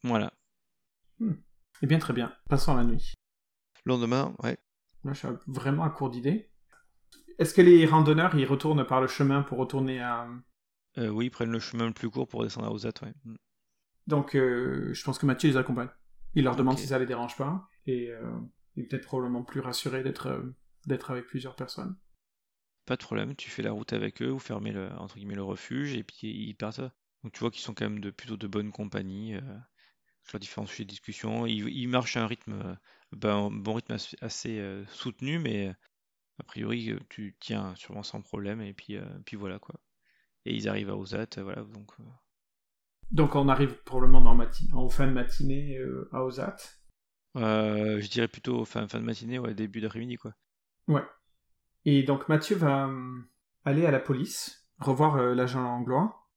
Voilà. 0.03 0.33
Eh 1.83 1.87
bien, 1.87 1.99
très 1.99 2.13
bien. 2.13 2.35
Passons 2.49 2.73
à 2.75 2.77
la 2.77 2.85
nuit. 2.85 3.15
Lendemain, 3.85 4.35
ouais, 4.43 4.59
Moi, 5.05 5.15
je 5.15 5.21
suis 5.21 5.29
vraiment 5.47 5.85
à 5.85 5.91
court 5.91 6.11
d'idées. 6.11 6.51
Est-ce 7.39 7.55
que 7.55 7.63
les 7.63 7.87
randonneurs, 7.87 8.35
ils 8.35 8.47
retournent 8.47 8.85
par 8.85 9.01
le 9.01 9.07
chemin 9.07 9.43
pour 9.43 9.59
retourner 9.59 10.01
à... 10.01 10.29
euh, 10.99 11.09
oui, 11.09 11.27
ils 11.27 11.31
prennent 11.31 11.53
le 11.53 11.61
chemin 11.61 11.87
le 11.87 11.93
plus 11.93 12.11
court 12.11 12.27
pour 12.27 12.43
descendre 12.43 12.67
à 12.67 12.73
Ozat, 12.73 12.93
ouais. 13.03 13.15
Mm. 13.25 13.37
Donc, 14.09 14.35
euh, 14.35 14.93
je 14.93 15.05
pense 15.05 15.19
que 15.19 15.27
Mathieu 15.27 15.51
les 15.51 15.57
accompagne. 15.57 15.91
Il 16.35 16.45
leur 16.45 16.57
demande 16.57 16.79
si 16.79 16.87
ça 16.87 16.99
les 16.99 17.07
dérange 17.07 17.37
pas. 17.37 17.69
Et 17.87 18.11
euh, 18.11 18.39
il 18.75 18.85
est 18.85 18.87
peut-être 18.87 19.07
probablement 19.07 19.43
plus 19.45 19.61
rassuré 19.61 20.03
d'être 20.03 20.27
euh, 20.27 20.43
d'être 20.87 21.11
avec 21.11 21.27
plusieurs 21.27 21.57
personnes. 21.57 21.97
Pas 22.89 22.97
de 22.97 23.03
problème, 23.05 23.37
tu 23.37 23.51
fais 23.51 23.63
la 23.63 23.71
route 23.73 23.93
avec 23.93 24.21
eux, 24.23 24.33
ou 24.33 24.41
fermez 24.41 24.73
le, 24.73 24.91
entre 24.99 25.17
guillemets, 25.17 25.37
le 25.37 25.45
refuge, 25.45 25.95
et 25.95 26.03
puis 26.03 26.29
ils 26.29 26.55
partent. 26.57 26.81
Donc 27.23 27.33
tu 27.33 27.41
vois 27.41 27.53
qu'ils 27.53 27.63
sont 27.63 27.75
quand 27.75 27.85
même 27.89 28.01
de 28.01 28.11
plutôt 28.11 28.37
de 28.37 28.49
bonne 28.49 28.73
compagnie, 28.73 29.37
euh, 29.37 29.43
sur 30.25 30.39
différents 30.41 30.67
sujets 30.67 30.85
de 30.85 30.91
discussion. 30.91 31.47
Ils, 31.47 31.69
ils 31.69 31.89
marchent 31.89 32.17
à 32.19 32.25
un 32.25 32.29
rythme, 32.29 32.55
euh, 32.55 32.75
ben, 33.13 33.37
un 33.37 33.51
bon 33.53 33.75
rythme 33.75 33.97
assez, 34.23 34.59
euh, 34.61 34.87
soutenu, 34.89 35.39
mais 35.41 35.69
euh, 35.69 35.75
a 36.41 36.45
priori 36.45 36.95
tu 37.11 37.37
tiens 37.41 37.75
sûrement 37.77 38.05
sans 38.05 38.23
problème, 38.23 38.63
et 38.63 38.75
puis, 38.75 38.97
euh, 38.97 39.05
puis 39.27 39.37
voilà 39.37 39.59
quoi. 39.61 39.77
Et 40.47 40.55
ils 40.55 40.69
arrivent 40.69 40.91
à 40.91 40.97
Ozat, 40.97 41.29
voilà, 41.39 41.63
donc 41.65 41.93
Donc, 43.11 43.35
on 43.37 43.49
arrive 43.51 43.83
probablement 43.85 44.23
dans 44.23 44.35
mati- 44.35 44.71
en 44.73 44.89
fin 44.89 45.07
de 45.07 45.13
matinée 45.13 45.79
à 46.11 46.25
Ozat. 46.25 46.57
je 47.35 48.09
dirais 48.09 48.29
plutôt 48.29 48.65
fin, 48.67 48.87
fin 48.87 49.01
de 49.01 49.05
matinée, 49.05 49.39
ouais, 49.39 49.55
début 49.55 49.81
d'après-midi 49.81 50.17
quoi. 50.17 50.35
Ouais. 50.89 51.03
Et 51.85 52.05
donc, 52.05 52.29
Mathieu 52.29 52.55
va 52.57 52.85
hum, 52.87 53.27
aller 53.65 53.85
à 53.85 53.91
la 53.91 53.99
police, 53.99 54.69
revoir 54.79 55.17
euh, 55.17 55.35
l'agent 55.35 55.65
anglois. 55.65 56.29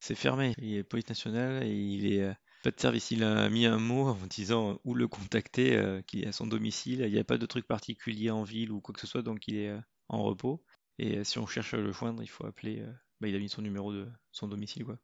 C'est 0.00 0.14
fermé, 0.14 0.54
il 0.58 0.74
est 0.76 0.82
police 0.84 1.08
nationale 1.08 1.62
et 1.64 1.72
il 1.72 2.12
est 2.12 2.22
euh, 2.22 2.34
pas 2.62 2.70
de 2.70 2.78
service. 2.80 3.10
Il 3.10 3.24
a 3.24 3.48
mis 3.48 3.64
un 3.66 3.78
mot 3.78 4.08
en 4.08 4.26
disant 4.26 4.78
où 4.84 4.94
le 4.94 5.08
contacter, 5.08 5.76
euh, 5.76 6.02
qu'il 6.02 6.24
est 6.24 6.26
à 6.28 6.32
son 6.32 6.46
domicile. 6.46 7.00
Il 7.06 7.12
n'y 7.12 7.18
a 7.18 7.24
pas 7.24 7.38
de 7.38 7.46
truc 7.46 7.66
particulier 7.66 8.30
en 8.30 8.42
ville 8.42 8.70
ou 8.72 8.80
quoi 8.80 8.92
que 8.94 9.00
ce 9.00 9.06
soit, 9.06 9.22
donc 9.22 9.46
il 9.48 9.56
est 9.56 9.68
euh, 9.70 9.80
en 10.08 10.22
repos. 10.22 10.62
Et 10.98 11.18
euh, 11.18 11.24
si 11.24 11.38
on 11.38 11.46
cherche 11.46 11.72
à 11.74 11.78
le 11.78 11.92
joindre, 11.92 12.22
il 12.22 12.28
faut 12.28 12.44
appeler. 12.46 12.80
euh, 12.80 12.92
bah, 13.20 13.28
il 13.28 13.36
a 13.36 13.38
mis 13.38 13.48
son 13.48 13.62
numéro 13.62 13.92
de 13.92 14.08
son 14.32 14.48
domicile, 14.48 14.84
quoi. 14.84 14.98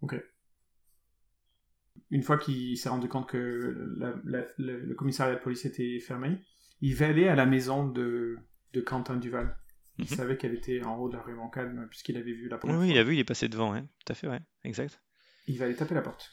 Ok. 0.00 0.14
Une 2.10 2.22
fois 2.22 2.38
qu'il 2.38 2.76
s'est 2.78 2.88
rendu 2.88 3.08
compte 3.08 3.28
que 3.28 3.94
la- 3.98 4.14
la- 4.24 4.46
le, 4.58 4.80
le 4.80 4.94
commissariat 4.94 5.34
de 5.36 5.40
police 5.40 5.64
était 5.64 5.98
fermé, 6.00 6.38
il 6.80 6.94
va 6.96 7.06
aller 7.08 7.28
à 7.28 7.34
la 7.34 7.46
maison 7.46 7.86
de, 7.88 8.38
de 8.72 8.80
Quentin 8.80 9.16
Duval. 9.16 9.56
Il 9.98 10.08
Mhm. 10.10 10.16
savait 10.16 10.36
qu'elle 10.36 10.54
était 10.54 10.82
en 10.82 10.96
haut 10.98 11.08
de 11.08 11.16
la 11.16 11.22
rue 11.22 11.34
Montcalm, 11.34 11.88
puisqu'il 11.88 12.16
avait 12.16 12.32
vu 12.32 12.48
la 12.48 12.58
Oui, 12.64 12.72
première 12.72 12.78
oui, 12.78 12.88
il 12.90 12.96
a 12.98 13.04
vu, 13.04 13.14
il 13.14 13.18
est 13.18 13.24
passé 13.24 13.48
devant, 13.50 13.74
hein. 13.74 13.86
tout 13.98 14.10
à 14.12 14.14
fait, 14.14 14.26
ouais, 14.28 14.40
exact. 14.64 14.98
Il 15.46 15.58
va 15.58 15.66
aller 15.66 15.76
taper 15.76 15.94
la 15.94 16.00
porte. 16.00 16.30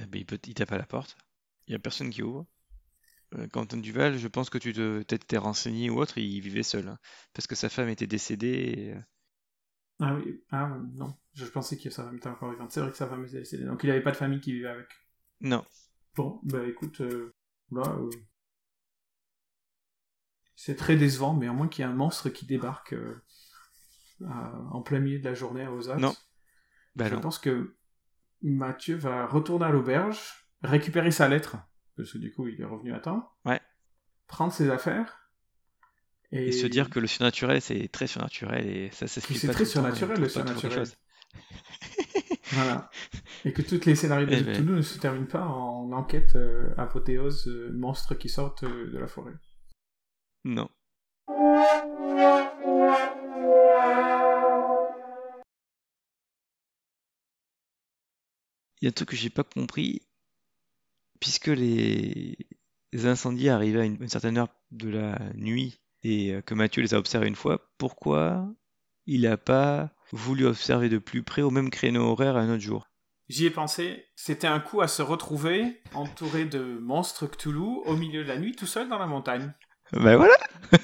Eh 0.00 0.06
ben, 0.06 0.20
il, 0.20 0.26
peut, 0.26 0.38
il 0.46 0.54
tape 0.54 0.70
à 0.72 0.78
la 0.78 0.86
porte, 0.86 1.16
il 1.66 1.72
n'y 1.72 1.76
a 1.76 1.78
personne 1.80 2.10
qui 2.10 2.22
ouvre. 2.22 2.46
Euh, 3.34 3.48
Quentin 3.48 3.78
Duval, 3.78 4.18
je 4.18 4.28
pense 4.28 4.50
que 4.50 4.58
tu 4.58 4.72
t'es 4.74 5.38
renseigné 5.38 5.90
ou 5.90 5.98
autre, 6.00 6.18
il 6.18 6.40
vivait 6.40 6.62
seul, 6.64 6.88
hein, 6.88 6.98
parce 7.34 7.46
que 7.48 7.54
sa 7.56 7.68
femme 7.70 7.88
était 7.90 8.06
décédée. 8.08 8.48
et, 8.78 8.94
euh, 8.94 9.00
Ah 10.00 10.14
oui, 10.14 10.42
ah 10.50 10.78
non, 10.94 11.14
je 11.34 11.44
pensais 11.46 11.76
que 11.78 11.90
sa 11.90 12.04
femme 12.04 12.16
était 12.16 12.28
encore 12.28 12.50
vivante. 12.50 12.70
C'est 12.70 12.80
vrai 12.80 12.90
que 12.90 12.96
sa 12.96 13.06
femme 13.08 13.24
était 13.26 13.38
décédée, 13.40 13.64
donc 13.64 13.82
il 13.84 13.88
n'avait 13.88 14.02
pas 14.02 14.12
de 14.12 14.16
famille 14.16 14.40
qui 14.40 14.52
vivait 14.52 14.68
avec. 14.68 14.88
Non, 15.40 15.64
Bon, 16.16 16.40
bah 16.42 16.66
écoute, 16.66 17.00
euh, 17.02 17.34
là, 17.70 17.82
euh, 17.98 18.10
c'est 20.56 20.74
très 20.76 20.96
décevant, 20.96 21.34
mais 21.34 21.46
à 21.46 21.52
moins 21.52 21.68
qu'il 21.68 21.84
y 21.84 21.88
ait 21.88 21.90
un 21.90 21.94
monstre 21.94 22.28
qui 22.30 22.44
débarque 22.46 22.94
euh, 22.94 23.22
à- 24.26 24.52
en 24.72 24.82
plein 24.82 24.98
milieu 24.98 25.18
de 25.20 25.24
la 25.24 25.34
journée 25.34 25.62
à 25.62 25.70
Ozat, 25.70 25.96
Non. 25.96 26.14
bah 26.96 27.06
je 27.08 27.14
non. 27.14 27.20
pense 27.20 27.38
que 27.38 27.76
Mathieu 28.42 28.96
va 28.96 29.26
retourner 29.26 29.66
à 29.66 29.70
l'auberge, 29.70 30.48
récupérer 30.62 31.10
sa 31.10 31.28
lettre, 31.28 31.56
parce 31.96 32.12
que 32.12 32.18
du 32.18 32.32
coup 32.32 32.48
il 32.48 32.60
est 32.60 32.64
revenu 32.64 32.92
à 32.94 32.98
temps, 33.00 33.30
Ouais. 33.44 33.60
prendre 34.26 34.52
ses 34.52 34.70
affaires, 34.70 35.30
et, 36.32 36.48
Et 36.48 36.52
se 36.52 36.66
dire 36.66 36.90
que 36.90 36.98
le 36.98 37.06
surnaturel, 37.06 37.60
c'est 37.62 37.86
très 37.88 38.06
surnaturel, 38.08 38.66
et 38.66 38.90
ça 38.90 39.06
s'explique 39.06 39.38
c'est 39.38 39.46
très 39.48 39.64
tout 39.64 39.70
le 39.70 39.82
temps, 39.82 39.88
et 39.88 39.94
surnaturel, 39.94 40.20
le 40.20 40.28
surnaturel. 40.28 40.88
Voilà. 42.52 42.90
Et 43.44 43.52
que 43.52 43.62
toutes 43.62 43.86
les 43.86 43.94
scénarios 43.94 44.26
de 44.26 44.32
Eh 44.34 44.42
ben. 44.42 44.52
Cthulhu 44.54 44.72
ne 44.76 44.82
se 44.82 44.98
terminent 44.98 45.26
pas 45.26 45.44
en 45.46 45.92
enquête 45.92 46.34
euh, 46.36 46.72
apothéose, 46.76 47.46
euh, 47.48 47.70
monstres 47.74 48.14
qui 48.14 48.28
sortent 48.28 48.62
euh, 48.64 48.90
de 48.90 48.98
la 48.98 49.06
forêt. 49.08 49.32
Non. 50.46 50.68
Il 58.80 58.84
y 58.84 58.86
a 58.86 58.90
un 58.90 58.92
truc 58.92 59.08
que 59.08 59.16
j'ai 59.16 59.28
pas 59.28 59.42
compris, 59.42 60.02
puisque 61.18 61.48
les, 61.48 62.36
incendies 62.92 63.48
arrivaient 63.48 63.80
à 63.80 63.84
une, 63.86 64.00
une 64.00 64.08
certaine 64.08 64.38
heure 64.38 64.54
de 64.70 64.88
la 64.88 65.18
nuit 65.34 65.80
et 66.04 66.32
euh, 66.32 66.42
que 66.42 66.54
Mathieu 66.54 66.80
les 66.80 66.94
a 66.94 66.98
observés 66.98 67.26
une 67.26 67.34
fois, 67.34 67.68
pourquoi 67.76 68.48
il 69.06 69.22
n'a 69.22 69.36
pas 69.36 69.90
voulu 70.12 70.46
observer 70.46 70.88
de 70.88 70.98
plus 70.98 71.24
près 71.24 71.42
au 71.42 71.50
même 71.50 71.70
créneau 71.70 72.04
horaire 72.04 72.36
un 72.36 72.50
autre 72.50 72.62
jour? 72.62 72.88
J'y 73.28 73.46
ai 73.46 73.50
pensé, 73.50 74.06
c'était 74.14 74.46
un 74.46 74.60
coup 74.60 74.80
à 74.80 74.86
se 74.86 75.02
retrouver 75.02 75.82
entouré 75.92 76.44
de 76.44 76.78
monstres 76.78 77.26
Cthulhu 77.26 77.80
au 77.84 77.96
milieu 77.96 78.22
de 78.22 78.28
la 78.28 78.38
nuit 78.38 78.54
tout 78.54 78.66
seul 78.66 78.88
dans 78.88 79.00
la 79.00 79.06
montagne. 79.06 79.52
Ben 79.92 80.16
voilà, 80.16 80.36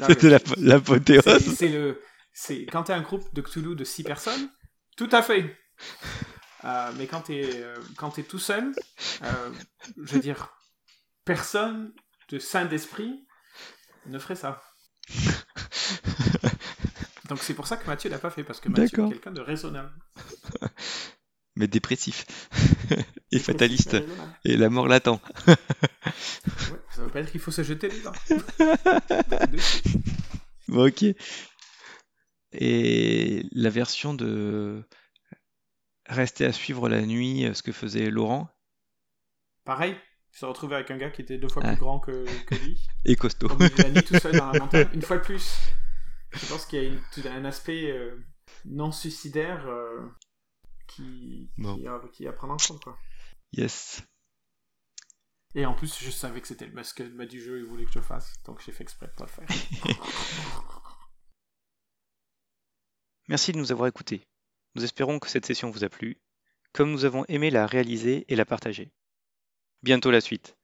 c'était 0.07 0.31
l'apothéose. 0.59 1.55
c'est- 1.57 1.69
le, 1.69 2.01
c'est 2.33 2.67
quand 2.67 2.85
t'es 2.85 2.93
un 2.93 3.01
groupe 3.03 3.33
de 3.35 3.41
Cthulhu 3.43 3.75
de 3.77 3.85
6 3.85 4.05
personnes, 4.05 4.49
tout 4.97 5.09
à 5.13 5.23
fait. 5.23 5.57
Euh, 6.65 6.93
mais 6.97 7.07
quand 7.09 7.23
t'es 7.23 7.51
euh, 7.57 7.75
quand 7.97 8.11
t'es 8.11 8.23
tout 8.23 8.39
seul, 8.39 8.73
euh, 9.25 9.51
je 10.03 10.15
veux 10.15 10.21
dire, 10.21 10.55
personne 11.25 11.93
de 12.31 12.39
saint 12.39 12.65
d'esprit 12.65 13.27
ne 14.07 14.19
ferait 14.19 14.37
ça. 14.37 14.63
Donc 17.29 17.39
c'est 17.41 17.55
pour 17.55 17.67
ça 17.67 17.77
que 17.77 17.87
Mathieu 17.87 18.11
l'a 18.11 18.19
pas 18.19 18.31
fait 18.31 18.45
parce 18.45 18.61
que 18.61 18.69
Mathieu 18.69 18.99
est 19.07 19.09
quelqu'un 19.11 19.33
de 19.33 19.41
raisonnable. 19.41 19.93
Mais 21.57 21.67
dépressif 21.69 22.25
et 23.33 23.39
fataliste 23.39 23.97
et 24.45 24.57
la 24.57 24.71
mort 24.71 24.89
l'attend. 24.89 25.21
Ouais, 25.47 25.55
ça 26.91 27.03
veut 27.03 27.11
pas 27.11 27.21
dire 27.23 27.31
qu'il 27.31 27.41
faut 27.41 27.51
se 27.51 27.63
jeter 27.63 27.89
dedans. 27.89 28.13
Bon, 30.69 30.87
ok. 30.89 31.05
Et 32.53 33.45
la 33.53 33.71
version 33.71 34.15
de 34.15 34.83
rester 36.07 36.45
à 36.45 36.53
suivre 36.53 36.89
la 36.89 37.03
nuit, 37.03 37.45
euh, 37.47 37.55
ce 37.55 37.63
que 37.63 37.73
faisait 37.73 38.11
Laurent, 38.11 38.49
Pareil, 39.65 39.97
il 40.35 40.39
se 40.39 40.45
retrouvait 40.45 40.75
avec 40.77 40.91
un 40.91 40.97
gars 40.97 41.11
qui 41.11 41.23
était 41.23 41.39
deux 41.39 41.49
fois 41.49 41.63
Ouais. 41.63 41.73
plus 41.73 41.81
grand 41.81 42.01
que, 42.01 42.25
que 42.47 42.55
lui. 42.57 42.81
est 43.05 43.15
costaud. 43.17 43.49
De 43.49 43.83
la 43.83 43.91
nuit 43.91 44.03
tout 44.03 44.19
seul 44.19 44.37
dans 44.37 44.51
la 44.51 44.59
montagne. 44.61 44.89
Une 44.93 45.03
fois 45.03 45.19
de 45.19 45.23
plus, 45.23 45.57
je 46.33 46.47
pense 46.47 46.67
qu'il 46.67 46.83
y 46.83 46.87
a 46.87 46.89
une- 46.89 47.27
un 47.29 47.45
aspect 47.45 47.91
euh, 47.91 48.19
non 48.65 48.91
suicidaire 48.93 49.67
euh, 49.69 50.01
qui, 50.95 51.51
qui, 51.57 51.87
a, 51.87 52.01
qui 52.13 52.25
est 52.25 52.29
à 52.29 52.33
prendre 52.33 52.55
en 52.55 52.57
compte. 52.57 52.83
Quoi. 52.83 52.99
Yes. 53.53 54.03
Et 55.55 55.67
en 55.67 55.75
plus, 55.75 56.03
je 56.03 56.11
savais 56.11 56.41
que 56.41 56.49
c'était 56.49 56.67
le 56.67 56.73
masque 56.73 57.03
du 57.03 57.41
jeu, 57.41 57.59
il 57.59 57.67
voulait 57.67 57.85
que 57.85 57.93
je 57.93 58.01
fasse, 58.01 58.43
donc 58.45 58.63
j'ai 58.65 58.73
fait 58.73 58.83
exprès 58.85 59.07
de 59.07 59.13
pas 59.13 59.27
le 59.27 59.31
faire. 59.31 59.47
Merci 63.29 63.53
de 63.53 63.59
nous 63.59 63.71
avoir 63.71 63.89
écoutés. 63.89 64.27
Nous 64.75 64.85
espérons 64.85 65.19
que 65.19 65.29
cette 65.29 65.45
session 65.45 65.71
vous 65.71 65.85
a 65.85 65.91
plu, 65.91 66.21
comme 66.73 66.91
nous 66.91 67.05
avons 67.05 67.27
aimé 67.27 67.51
la 67.51 67.67
réaliser 67.67 68.25
et 68.29 68.37
la 68.37 68.47
partager. 68.47 68.91
Bientôt 69.83 70.11
la 70.11 70.23
suite. 70.23 70.57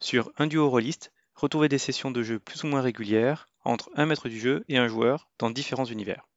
Sur 0.00 0.30
un 0.36 0.46
duo 0.46 0.68
rôliste, 0.68 1.12
retrouvez 1.34 1.68
des 1.68 1.78
sessions 1.78 2.10
de 2.10 2.22
jeu 2.22 2.38
plus 2.38 2.64
ou 2.64 2.66
moins 2.66 2.82
régulières 2.82 3.48
entre 3.64 3.90
un 3.94 4.04
maître 4.04 4.28
du 4.28 4.38
jeu 4.38 4.64
et 4.68 4.76
un 4.76 4.88
joueur 4.88 5.30
dans 5.38 5.50
différents 5.50 5.86
univers. 5.86 6.28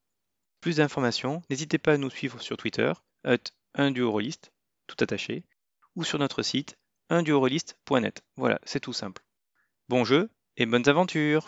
Plus 0.62 0.78
d'informations, 0.78 1.42
n'hésitez 1.50 1.78
pas 1.78 1.94
à 1.94 1.98
nous 1.98 2.10
suivre 2.10 2.42
sur 2.42 2.56
Twitter, 2.56 2.94
at 3.24 3.52
un 3.76 3.92
duo 3.92 4.12
rôliste, 4.12 4.52
tout 4.88 4.98
attaché, 5.00 5.44
ou 5.96 6.04
sur 6.04 6.20
notre 6.20 6.42
site 6.42 6.78
unduoroliste.net. 7.10 8.22
Voilà, 8.36 8.60
c'est 8.64 8.80
tout 8.80 8.94
simple. 8.94 9.24
Bon 9.88 10.04
jeu 10.06 10.30
et 10.58 10.66
bonnes 10.66 10.88
aventures 10.88 11.48